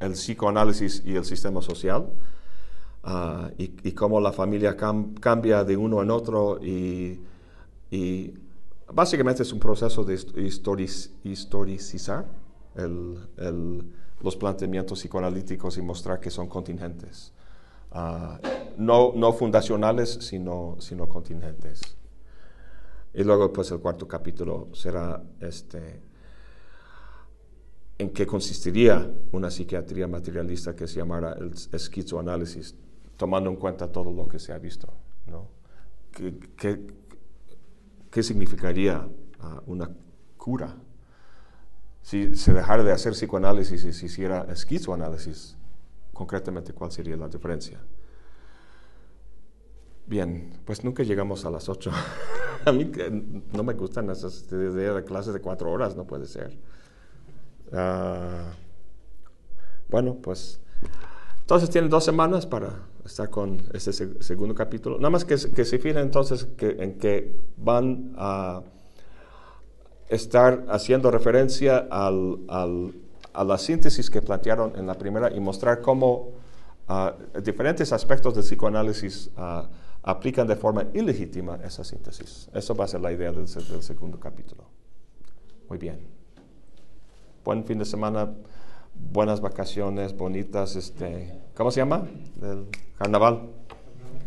el 0.00 0.12
psicoanálisis 0.12 1.02
y 1.04 1.14
el 1.16 1.24
sistema 1.24 1.60
social 1.62 2.08
ah, 3.02 3.50
y, 3.58 3.74
y 3.88 3.92
cómo 3.92 4.20
la 4.20 4.32
familia 4.32 4.76
cam- 4.76 5.18
cambia 5.20 5.64
de 5.64 5.76
uno 5.76 6.02
en 6.02 6.10
otro 6.10 6.58
y, 6.62 7.20
y 7.90 8.34
básicamente 8.92 9.42
es 9.42 9.52
un 9.52 9.60
proceso 9.60 10.04
de 10.04 10.14
hist- 10.14 10.34
historis- 10.36 11.10
historicizar 11.24 12.26
el- 12.76 13.18
el- 13.36 13.92
los 14.22 14.36
planteamientos 14.36 15.00
psicoanalíticos 15.00 15.76
y 15.78 15.82
mostrar 15.82 16.18
que 16.20 16.30
son 16.30 16.48
contingentes. 16.48 17.32
Ah, 17.92 18.40
no, 18.78 19.12
no 19.14 19.32
fundacionales, 19.32 20.10
sino, 20.20 20.76
sino 20.80 21.06
contingentes. 21.08 21.80
Y 23.14 23.22
luego, 23.24 23.52
pues, 23.52 23.70
el 23.70 23.78
cuarto 23.80 24.08
capítulo 24.08 24.68
será 24.74 25.22
este, 25.40 26.00
en 27.98 28.10
qué 28.10 28.26
consistiría 28.26 29.08
una 29.32 29.50
psiquiatría 29.50 30.06
materialista 30.08 30.74
que 30.74 30.86
se 30.88 30.96
llamara 30.96 31.32
el 31.34 31.52
esquizoanálisis, 31.72 32.74
tomando 33.16 33.50
en 33.50 33.56
cuenta 33.56 33.90
todo 33.90 34.12
lo 34.12 34.26
que 34.26 34.38
se 34.38 34.52
ha 34.52 34.58
visto. 34.58 34.92
¿no? 35.26 35.48
¿Qué, 36.10 36.38
qué- 38.10 38.22
significaría 38.22 39.08
una 39.66 39.90
cura? 40.36 40.74
Si 42.02 42.34
se 42.36 42.52
dejara 42.52 42.82
de 42.84 42.92
hacer 42.92 43.12
psicoanálisis 43.12 43.84
y 43.84 43.92
se 43.92 44.06
hiciera 44.06 44.46
esquizoanálisis, 44.50 45.56
concretamente, 46.12 46.72
¿cuál 46.72 46.92
sería 46.92 47.16
la 47.16 47.28
diferencia? 47.28 47.80
Bien, 50.06 50.52
pues 50.64 50.84
nunca 50.84 51.02
llegamos 51.02 51.44
a 51.44 51.50
las 51.50 51.68
8. 51.68 51.90
a 52.66 52.72
mí 52.72 52.86
que 52.86 53.10
no 53.52 53.62
me 53.62 53.72
gustan 53.74 54.10
esas 54.10 54.44
clases 55.04 55.32
de 55.32 55.40
cuatro 55.40 55.70
horas, 55.70 55.96
no 55.96 56.04
puede 56.04 56.26
ser. 56.26 56.56
Ah, 57.72 58.52
bueno, 59.88 60.16
pues 60.22 60.60
entonces 61.40 61.70
tienen 61.70 61.90
dos 61.90 62.04
semanas 62.04 62.46
para 62.46 62.70
estar 63.04 63.30
con 63.30 63.58
este 63.72 63.90
seg- 63.92 64.20
segundo 64.20 64.54
capítulo. 64.54 64.96
Nada 64.98 65.10
más 65.10 65.24
que, 65.24 65.38
se- 65.38 65.50
fijen 65.78 65.98
entonces 65.98 66.46
en 66.58 66.98
que 66.98 67.36
van 67.56 68.12
a 68.16 68.62
estar 70.08 70.64
haciendo 70.68 71.10
referencia 71.10 71.86
al, 71.90 72.38
a 73.32 73.44
la 73.44 73.58
síntesis 73.58 74.10
que 74.10 74.20
plantearon 74.22 74.72
en 74.76 74.86
la 74.86 74.94
primera 74.94 75.34
y 75.34 75.40
mostrar 75.40 75.80
cómo 75.80 76.32
ah, 76.88 77.14
diferentes 77.42 77.92
aspectos 77.92 78.34
del 78.34 78.44
psicoanálisis 78.44 79.30
ah, 79.36 79.66
aplican 80.04 80.46
de 80.46 80.54
forma 80.56 80.86
ilegítima 80.94 81.58
esa 81.64 81.82
síntesis. 81.82 82.48
Eso 82.54 82.74
va 82.74 82.84
a 82.84 82.88
ser 82.88 83.00
la 83.00 83.10
idea 83.12 83.32
del, 83.32 83.48
se- 83.48 83.62
del 83.64 83.82
segundo 83.82 84.20
capítulo. 84.20 84.64
Muy 85.68 85.78
bien. 85.78 85.98
Buen 87.44 87.64
fin 87.64 87.78
de 87.78 87.84
semana, 87.84 88.32
buenas 89.12 89.40
vacaciones, 89.40 90.16
bonitas, 90.16 90.76
este, 90.76 91.40
¿cómo 91.54 91.70
se 91.70 91.80
llama? 91.80 92.06
Carnaval. 92.98 93.48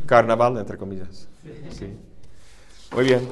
Carnaval, 0.06 0.58
entre 0.58 0.78
comillas. 0.78 1.28
Sí. 1.72 1.94
Muy 2.94 3.04
bien. 3.06 3.28